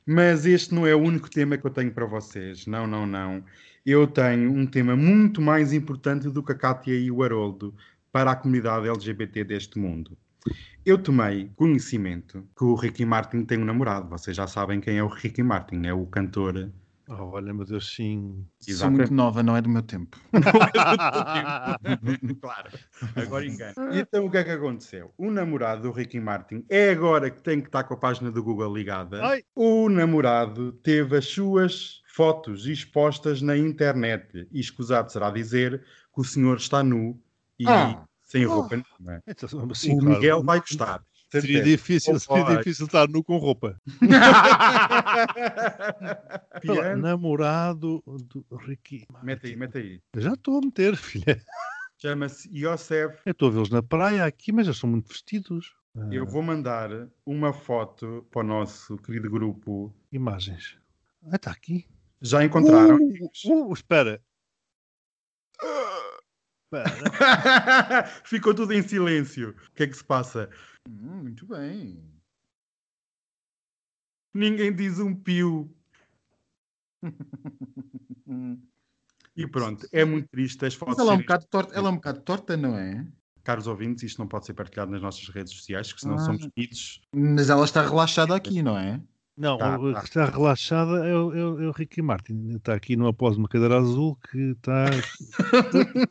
Mas 0.09 0.47
este 0.47 0.72
não 0.72 0.87
é 0.87 0.95
o 0.95 1.01
único 1.01 1.28
tema 1.28 1.59
que 1.59 1.66
eu 1.66 1.70
tenho 1.70 1.91
para 1.93 2.07
vocês. 2.07 2.64
Não, 2.66 2.87
não, 2.87 3.05
não. 3.05 3.43
Eu 3.87 4.07
tenho 4.09 4.51
um 4.51 4.66
tema 4.66 4.97
muito 4.97 5.41
mais 5.41 5.72
importante 5.72 6.28
do 6.28 6.43
que 6.43 6.51
a 6.51 6.57
Cátia 6.57 6.93
e 6.93 7.09
o 7.09 7.22
Haroldo 7.22 7.72
para 8.11 8.32
a 8.32 8.34
comunidade 8.34 8.89
LGBT 8.89 9.45
deste 9.45 9.78
mundo. 9.78 10.18
Eu 10.84 10.99
tomei 10.99 11.53
conhecimento 11.55 12.45
que 12.59 12.64
o 12.64 12.74
Ricky 12.74 13.05
Martin 13.05 13.45
tem 13.45 13.59
um 13.59 13.64
namorado. 13.64 14.09
Vocês 14.09 14.37
já 14.37 14.49
sabem 14.49 14.80
quem 14.80 14.99
é 14.99 15.05
o 15.05 15.07
Ricky 15.07 15.41
Martin, 15.41 15.87
é 15.87 15.95
o 15.95 16.05
cantor. 16.05 16.68
Oh, 17.09 17.30
olha, 17.30 17.55
meu 17.55 17.64
Deus, 17.64 17.95
sim. 17.95 18.45
Sou 18.59 18.91
muito 18.91 19.14
nova, 19.14 19.41
não 19.41 19.57
é 19.57 19.62
do 19.62 19.68
meu 19.68 19.82
tempo. 19.82 20.18
claro, 22.43 22.70
agora 23.14 23.47
engano. 23.47 23.74
Então 23.93 24.26
o 24.26 24.30
que 24.32 24.39
é 24.39 24.43
que 24.43 24.51
aconteceu? 24.51 25.12
O 25.16 25.30
namorado 25.30 25.82
do 25.82 25.93
Ricky 25.93 26.18
Martin 26.18 26.64
é 26.68 26.91
agora 26.91 27.30
que 27.30 27.41
tem 27.41 27.61
que 27.61 27.68
estar 27.68 27.84
com 27.84 27.95
a 27.95 27.97
página 27.97 28.32
do 28.32 28.43
Google 28.43 28.74
ligada. 28.74 29.24
Ai. 29.24 29.45
O 29.55 29.89
namorado 29.89 30.72
teve 30.72 31.16
as 31.16 31.26
suas 31.26 32.05
fotos 32.16 32.66
expostas 32.66 33.42
na 33.42 33.56
internet. 33.58 34.48
E 34.50 34.58
escusado 34.58 35.12
será 35.12 35.30
dizer 35.30 35.84
que 36.14 36.20
o 36.20 36.24
senhor 36.24 36.56
está 36.56 36.82
nu 36.82 37.20
e 37.58 37.68
Ah. 37.68 38.02
sem 38.22 38.44
roupa 38.46 38.76
nenhuma. 38.76 39.22
Então, 39.26 39.74
sim, 39.74 39.94
o 39.94 39.98
claro. 39.98 40.14
Miguel 40.14 40.42
vai 40.42 40.60
gostar. 40.60 41.04
Seria 41.30 41.62
difícil, 41.62 42.18
seria 42.18 42.56
difícil 42.56 42.86
estar 42.86 43.06
nu 43.08 43.22
com 43.22 43.36
roupa. 43.36 43.78
Piano. 46.62 47.02
namorado 47.02 48.02
do 48.06 48.46
Ricky. 48.56 49.06
Mete 49.22 49.48
aí, 49.48 49.56
mete 49.56 49.78
aí. 49.78 50.00
Já 50.16 50.32
estou 50.32 50.58
a 50.58 50.60
meter, 50.62 50.96
filha. 51.36 51.38
Chama-se 51.98 52.48
Yosef. 52.48 53.18
Eu 53.26 53.32
estou 53.32 53.48
a 53.48 53.52
vê-los 53.52 53.70
na 53.70 53.82
praia 53.82 54.24
aqui, 54.24 54.52
mas 54.52 54.66
eles 54.66 54.78
são 54.78 54.88
muito 54.88 55.08
vestidos. 55.08 55.74
Ah, 55.96 56.08
Eu 56.10 56.26
vou 56.26 56.42
mandar 56.42 56.90
uma 57.24 57.52
foto 57.52 58.26
para 58.30 58.40
o 58.40 58.44
nosso 58.46 58.96
querido 58.98 59.30
grupo. 59.30 59.94
Imagens. 60.12 60.76
Ah, 61.30 61.36
está 61.36 61.50
aqui. 61.50 61.86
Já 62.20 62.44
encontraram? 62.44 62.96
Uh, 62.96 63.68
uh, 63.68 63.72
espera. 63.72 64.22
Espera. 66.64 68.06
Ficou 68.24 68.54
tudo 68.54 68.72
em 68.72 68.82
silêncio. 68.82 69.50
O 69.50 69.72
que 69.72 69.84
é 69.84 69.86
que 69.86 69.96
se 69.96 70.04
passa? 70.04 70.50
Hum, 70.88 71.22
muito 71.22 71.46
bem. 71.46 72.02
Ninguém 74.34 74.74
diz 74.74 74.98
um 74.98 75.14
pio. 75.14 75.70
E 79.36 79.46
pronto, 79.46 79.86
é 79.92 80.04
muito 80.04 80.28
triste 80.28 80.64
as 80.64 80.74
fotos. 80.74 80.98
ela 80.98 81.12
é, 81.12 81.14
um 81.14 81.18
bocado 81.18 81.46
torta, 81.46 81.74
ela 81.74 81.88
é 81.88 81.92
um 81.92 81.96
bocado 81.96 82.20
torta, 82.22 82.56
não 82.56 82.76
é? 82.76 83.06
Caros 83.44 83.66
ouvintes, 83.66 84.02
isto 84.02 84.18
não 84.18 84.26
pode 84.26 84.46
ser 84.46 84.54
partilhado 84.54 84.90
nas 84.90 85.00
nossas 85.02 85.28
redes 85.28 85.52
sociais, 85.52 85.92
que 85.92 86.00
senão 86.00 86.16
Ah. 86.16 86.20
somos 86.20 86.46
punidos. 86.48 87.00
Mas 87.14 87.48
ela 87.48 87.64
está 87.64 87.82
relaxada 87.82 88.34
aqui, 88.34 88.62
não 88.62 88.76
é? 88.76 89.00
Não, 89.37 89.59
Tá, 89.59 89.78
o 89.78 89.93
tá. 89.93 90.01
que 90.01 90.07
está 90.07 90.24
relaxada 90.26 91.07
é 91.07 91.14
o, 91.14 91.34
é 91.34 91.45
o- 91.45 91.62
é 91.62 91.68
o 91.68 91.72
Ricky 91.72 92.01
Martin. 92.01 92.57
Está 92.57 92.74
aqui 92.74 92.97
pose 93.16 93.37
de 93.37 93.43
uma 93.43 93.49
cadeira 93.49 93.78
azul 93.78 94.16
que 94.30 94.39
está, 94.53 94.87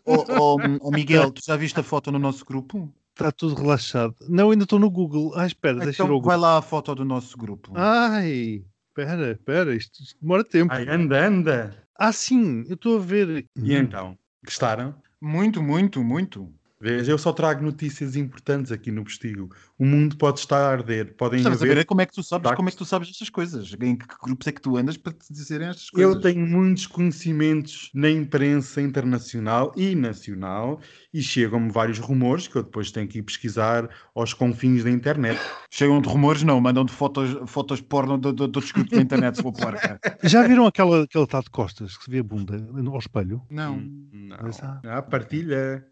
Ó 0.06 0.26
ó, 0.30 0.58
ó, 0.82 0.92
Miguel, 0.92 1.32
tu 1.32 1.42
já 1.44 1.56
viste 1.56 1.80
a 1.80 1.84
foto 1.84 2.12
no 2.12 2.20
nosso 2.20 2.46
grupo? 2.46 2.94
está 3.18 3.32
tudo 3.32 3.56
relaxado. 3.56 4.14
Não, 4.30 4.52
ainda 4.52 4.64
estou 4.66 4.78
no 4.78 4.90
Google. 4.92 5.32
Ah, 5.36 5.46
espera, 5.48 5.80
deixa 5.80 6.04
eu 6.04 6.08
Então 6.08 6.22
vai 6.22 6.38
lá 6.38 6.58
a 6.58 6.62
foto 6.62 6.94
do 6.94 7.06
nosso 7.06 7.38
grupo. 7.38 7.72
Ai, 7.74 8.64
espera, 8.90 9.32
espera, 9.32 9.74
isto, 9.74 10.04
isto 10.04 10.18
demora 10.22 10.44
tempo. 10.44 10.74
Ai, 10.74 10.86
anda, 10.88 11.26
anda. 11.28 11.84
Ah, 11.98 12.12
sim, 12.12 12.64
eu 12.68 12.76
estou 12.76 12.98
a 12.98 13.02
ver. 13.02 13.46
E 13.56 13.74
então? 13.74 14.18
Gostaram? 14.44 14.94
Muito, 15.22 15.64
muito, 15.64 16.04
muito. 16.04 16.54
Vês, 16.80 17.08
eu 17.08 17.18
só 17.18 17.32
trago 17.32 17.64
notícias 17.64 18.18
importantes 18.18 18.70
aqui 18.72 18.92
no 18.92 19.04
Postigo. 19.04 19.50
O 19.80 19.86
mundo 19.86 20.18
pode 20.18 20.40
estar 20.40 20.58
a 20.58 20.70
arder. 20.72 21.16
Podem 21.16 21.38
Estamos 21.40 21.62
a 21.62 21.66
haver 21.66 21.78
ver 21.78 21.86
como 21.86 22.02
é 22.02 22.06
que 22.06 22.14
tu 22.14 22.22
sabes, 22.22 22.50
Tá. 22.50 22.56
como 22.56 22.68
é 22.68 22.72
que 22.72 22.78
tu 22.78 22.84
sabes 22.86 23.10
estas 23.10 23.30
coisas. 23.30 23.74
Em 23.80 23.96
que 23.98 24.06
grupos 24.22 24.46
é 24.48 24.52
que 24.52 24.62
tu 24.62 24.76
andas 24.76 24.98
para 24.98 25.14
te 25.14 25.32
dizerem 25.32 25.70
estas 25.70 25.90
coisas? 25.90 26.14
Eu 26.16 26.20
tenho 26.22 26.46
muitos 26.46 26.86
conhecimentos 26.86 27.90
na 27.94 28.10
imprensa 28.10 28.82
internacional 28.82 29.72
e 29.78 29.96
nacional 29.96 30.80
e 31.14 31.22
chegam-me 31.22 31.72
vários 31.72 31.98
rumores 31.98 32.48
que 32.48 32.58
eu 32.58 32.64
depois 32.64 32.92
tenho 32.92 33.08
que 33.08 33.20
ir 33.20 33.24
pesquisar 33.24 33.90
aos 34.14 34.34
confins 34.34 34.84
da 34.84 34.90
internet. 34.92 35.40
Chegam 35.72 36.02
de 36.02 36.10
rumores, 36.10 36.44
não, 36.44 36.60
mandam 36.60 36.84
de 36.84 36.92
fotos, 36.92 37.38
fotos 37.50 37.80
porno 37.80 38.18
de, 38.18 38.30
de, 38.32 38.36
de 38.36 38.42
outros 38.44 38.72
grupos 38.74 38.92
da 38.98 39.02
internet, 39.02 39.36
se 39.38 39.42
for 39.42 39.54
porca. 39.54 39.98
Já 40.24 40.46
viram 40.46 40.66
aquela, 40.68 41.04
aquele 41.04 41.24
está 41.24 41.40
de 41.40 41.50
costas 41.50 41.98
que 41.98 42.04
se 42.04 42.12
vê 42.12 42.20
a 42.20 42.24
bunda 42.24 42.58
no- 42.58 42.92
ao 42.92 43.00
espelho? 43.00 43.42
Não. 43.50 43.78
Não. 44.12 44.38
Mas 44.44 44.62
há. 44.62 44.82
Ah, 44.86 45.02
partilha. 45.02 45.86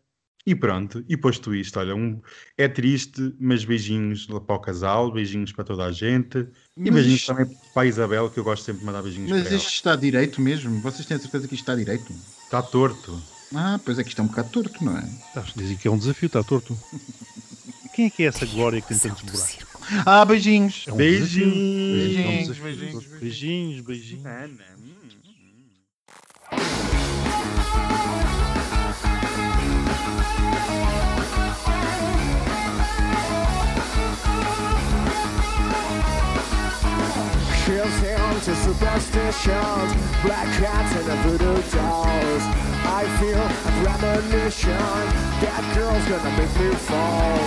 E 0.46 0.54
pronto, 0.54 1.04
e 1.08 1.16
posto 1.16 1.56
isto, 1.56 1.80
olha, 1.80 1.96
um, 1.96 2.22
é 2.58 2.68
triste, 2.68 3.34
mas 3.40 3.64
beijinhos 3.64 4.26
para 4.26 4.56
o 4.56 4.60
casal, 4.60 5.10
beijinhos 5.10 5.54
para 5.54 5.64
toda 5.64 5.86
a 5.86 5.92
gente 5.92 6.38
e 6.76 6.92
Mas 6.92 6.96
beijinhos 6.96 7.20
isto- 7.22 7.28
também 7.34 7.58
para 7.74 7.84
a 7.84 7.86
Isabel, 7.86 8.30
que 8.30 8.40
eu 8.40 8.44
gosto 8.44 8.64
sempre 8.66 8.82
de 8.82 8.86
mandar 8.86 9.02
beijinhos 9.02 9.30
Mas 9.32 9.44
para 9.48 9.56
isto 9.56 9.70
está 9.70 9.96
direito 9.96 10.42
mesmo? 10.42 10.82
Vocês 10.82 11.06
têm 11.06 11.16
a 11.16 11.20
certeza 11.20 11.48
que 11.48 11.54
isto 11.56 11.64
está 11.64 11.76
direito? 11.76 12.12
Está 12.44 12.62
torto. 12.62 13.22
Ah, 13.56 13.80
pois 13.86 13.98
é 14.00 14.04
que 14.04 14.10
isto 14.10 14.20
é 14.20 14.24
um 14.24 14.28
bocado 14.28 14.50
torto, 14.50 14.84
não 14.84 14.98
é? 14.98 15.08
Tá, 15.34 15.46
Dizem 15.56 15.78
que 15.78 15.88
é 15.88 15.92
um 15.92 15.98
desafio, 15.98 16.28
está 16.28 16.44
torto. 16.44 16.78
Quem 17.96 18.08
é 18.08 18.10
que 18.10 18.24
é 18.24 18.26
essa 18.26 18.46
glória 18.48 18.82
que 18.82 18.88
tem 18.90 18.98
tantos 18.98 19.22
buracos? 19.22 19.58
Ah, 20.06 20.26
beijinhos. 20.26 20.86
É 20.88 20.92
um 20.94 20.98
Beijinhos. 20.98 21.38
É 21.38 21.52
um 21.52 21.94
Beijinhos, 21.94 22.48
desafio. 22.48 22.64
beijinhos, 22.64 23.06
beijinhos, 23.20 23.82
beijinhos. 23.82 24.26
Ana. 24.26 24.66
Superstitions, 38.64 39.92
black 40.24 40.48
cats 40.56 40.96
and 40.96 41.06
the 41.06 41.16
voodoo 41.28 41.62
dolls. 41.76 42.44
I 42.88 43.04
feel 43.20 43.36
a 43.36 43.50
premonition, 43.84 45.04
that 45.44 45.64
girl's 45.76 46.06
gonna 46.08 46.32
make 46.40 46.54
me 46.56 46.72
fall. 46.88 47.40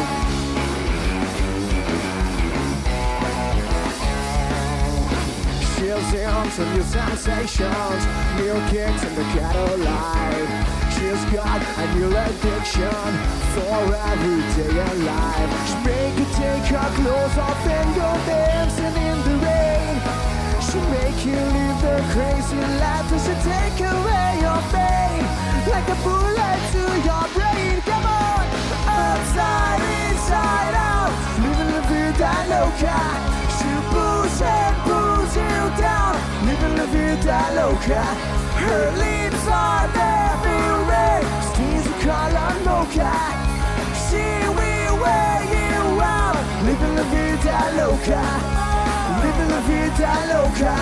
Chills 5.77 6.09
him 6.13 6.45
to 6.57 6.63
new 6.75 6.85
sensations, 6.85 8.03
new 8.37 8.57
kicks 8.69 9.03
in 9.09 9.15
the 9.17 9.25
ghetto 9.33 9.77
life. 9.89 10.53
She's 10.93 11.23
got 11.33 11.61
a 11.65 11.95
new 11.97 12.13
addiction 12.13 13.09
for 13.57 13.95
every 14.13 14.41
day 14.53 14.77
in 14.85 14.97
life. 15.07 15.51
She 15.69 15.77
make 15.89 16.19
you 16.19 16.29
take 16.37 16.67
her 16.77 16.91
clothes 16.97 17.39
off 17.39 17.67
and 17.67 17.95
go 17.95 18.11
dancing 18.29 18.97
in 19.01 19.19
the 19.25 19.47
rain. 19.47 19.76
She 20.77 20.83
make 20.93 21.25
you 21.25 21.33
live 21.33 21.81
the 21.81 22.05
crazy 22.13 22.61
life 22.85 23.09
and 23.09 23.23
she 23.25 23.35
take 23.49 23.81
away 23.81 24.29
your 24.45 24.61
pain 24.69 25.25
like 25.73 25.89
a 25.89 25.97
bullet 26.05 26.61
to 26.77 26.85
your 27.01 27.25
brain. 27.33 27.81
Come 27.81 28.05
on, 28.05 28.45
upside, 28.85 29.81
inside 30.05 30.77
out, 30.77 31.13
living 31.41 31.73
la 31.73 31.81
vida 31.89 32.33
loca. 32.53 32.99
She 33.57 33.73
pulls 33.89 34.37
and 34.43 34.77
pulls 34.85 35.33
you 35.41 35.57
down, 35.81 36.13
living 36.45 36.77
la 36.77 36.85
vida 36.93 37.41
loca. 37.57 38.05
Her 38.61 38.85
lips 39.01 39.49
are 39.49 39.89
everywhere, 39.97 41.25
skin's 41.49 41.87
a 41.87 41.97
color 42.05 42.53
mocha. 42.69 43.17
She 44.05 44.29
will 44.45 44.97
wear 45.01 45.41
you 45.57 46.01
out, 46.05 46.37
living 46.69 46.97
la 46.97 47.05
vida 47.09 47.57
loca. 47.81 48.66
Living 49.47 49.55
la 49.55 49.61
vida 49.61 50.13
loca, 50.27 50.75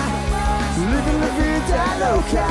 living 0.91 1.19
la 1.19 1.29
vida 1.37 1.83
loca. 1.99 2.47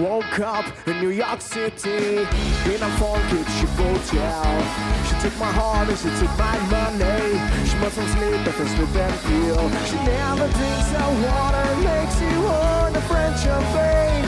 Woke 0.00 0.40
up 0.40 0.64
in 0.86 1.00
New 1.00 1.10
York 1.10 1.40
City 1.42 2.26
in 2.64 2.82
a 2.82 2.88
funky 2.98 3.44
cheap 3.44 3.68
hotel. 3.76 5.09
Took 5.22 5.38
my 5.38 5.52
heart 5.52 5.86
and 5.86 5.98
she 5.98 6.08
took 6.18 6.32
my 6.38 6.56
money. 6.72 7.36
She 7.68 7.76
mustn't 7.76 8.08
sleep 8.08 8.40
if 8.46 8.58
it's 8.58 8.70
sleep 8.70 8.94
and 8.96 9.14
feel. 9.26 9.68
She 9.84 9.96
never 9.96 10.48
drinks 10.48 10.88
the 10.96 11.06
water, 11.28 11.68
makes 11.84 12.20
you 12.22 12.40
want 12.40 12.96
a 12.96 13.02
French 13.02 13.40
champagne. 13.40 14.24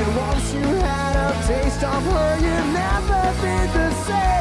And 0.00 0.16
once 0.16 0.54
you 0.54 0.62
had 0.86 1.14
a 1.26 1.46
taste 1.48 1.82
of 1.82 2.02
her, 2.12 2.36
you 2.38 2.56
never 2.72 3.22
be 3.42 3.72
the 3.72 3.90
same. 4.04 4.39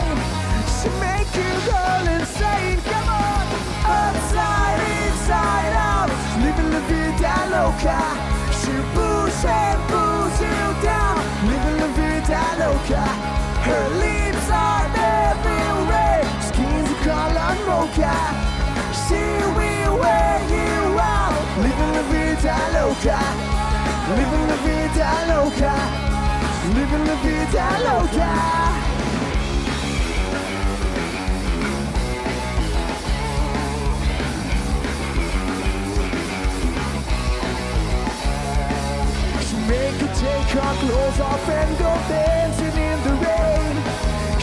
Loca, 23.00 23.20
living 24.10 24.48
la 24.48 24.56
vida 24.66 25.10
loca, 25.28 25.74
living 26.76 27.06
la 27.08 27.16
vida 27.24 27.66
loca. 27.86 28.30
She 39.46 39.56
make 39.68 40.02
you 40.02 40.08
take 40.16 40.50
her 40.50 40.74
clothes 40.82 41.20
off 41.22 41.50
and 41.50 41.78
go 41.78 41.92
dancing 42.10 42.66
in 42.66 43.04
the 43.04 43.14
rain. 43.26 43.76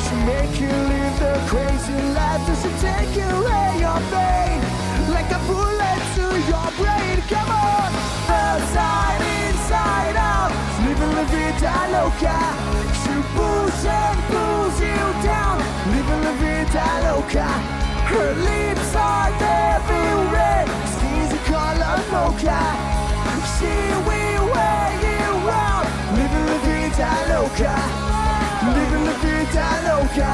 She 0.02 0.14
make 0.24 0.60
you 0.60 0.68
live 0.68 1.18
the 1.18 1.34
crazy 1.46 2.00
life 2.14 2.46
just 2.46 2.62
to 2.62 2.70
take 2.80 3.16
away 3.16 3.76
your 3.80 4.00
pain. 4.10 4.60
Like 5.12 5.30
a 5.30 5.38
bullet 5.46 5.85
outside, 8.56 9.20
inside 9.48 10.16
out, 10.16 10.50
living 10.86 11.12
la 11.18 11.24
vida 11.28 11.74
loca. 11.92 12.38
She 13.00 13.14
pulls 13.34 13.84
and 13.84 14.18
pulls 14.30 14.76
you 14.80 15.02
down, 15.28 15.56
living 15.92 16.22
la 16.26 16.32
vida 16.40 16.86
loca. 17.06 17.48
Her 18.10 18.32
lips 18.48 18.90
are 18.96 19.32
everywhere, 19.76 20.64
skin's 20.92 21.32
a 21.36 21.40
color 21.50 21.98
mocha. 22.12 22.62
She 23.54 23.74
will 24.08 24.44
wear 24.54 24.88
you 25.04 25.28
out, 25.68 25.86
living 26.16 26.46
la 26.52 26.58
vida 26.66 27.10
loca, 27.32 27.76
living 28.76 29.04
la 29.08 29.14
vida 29.24 29.66
loca, 29.88 30.32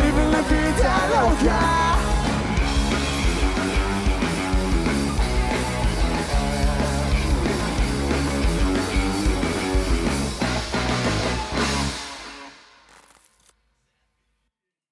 living 0.00 0.30
la 0.36 0.42
vida 0.52 0.92
loca. 1.14 1.93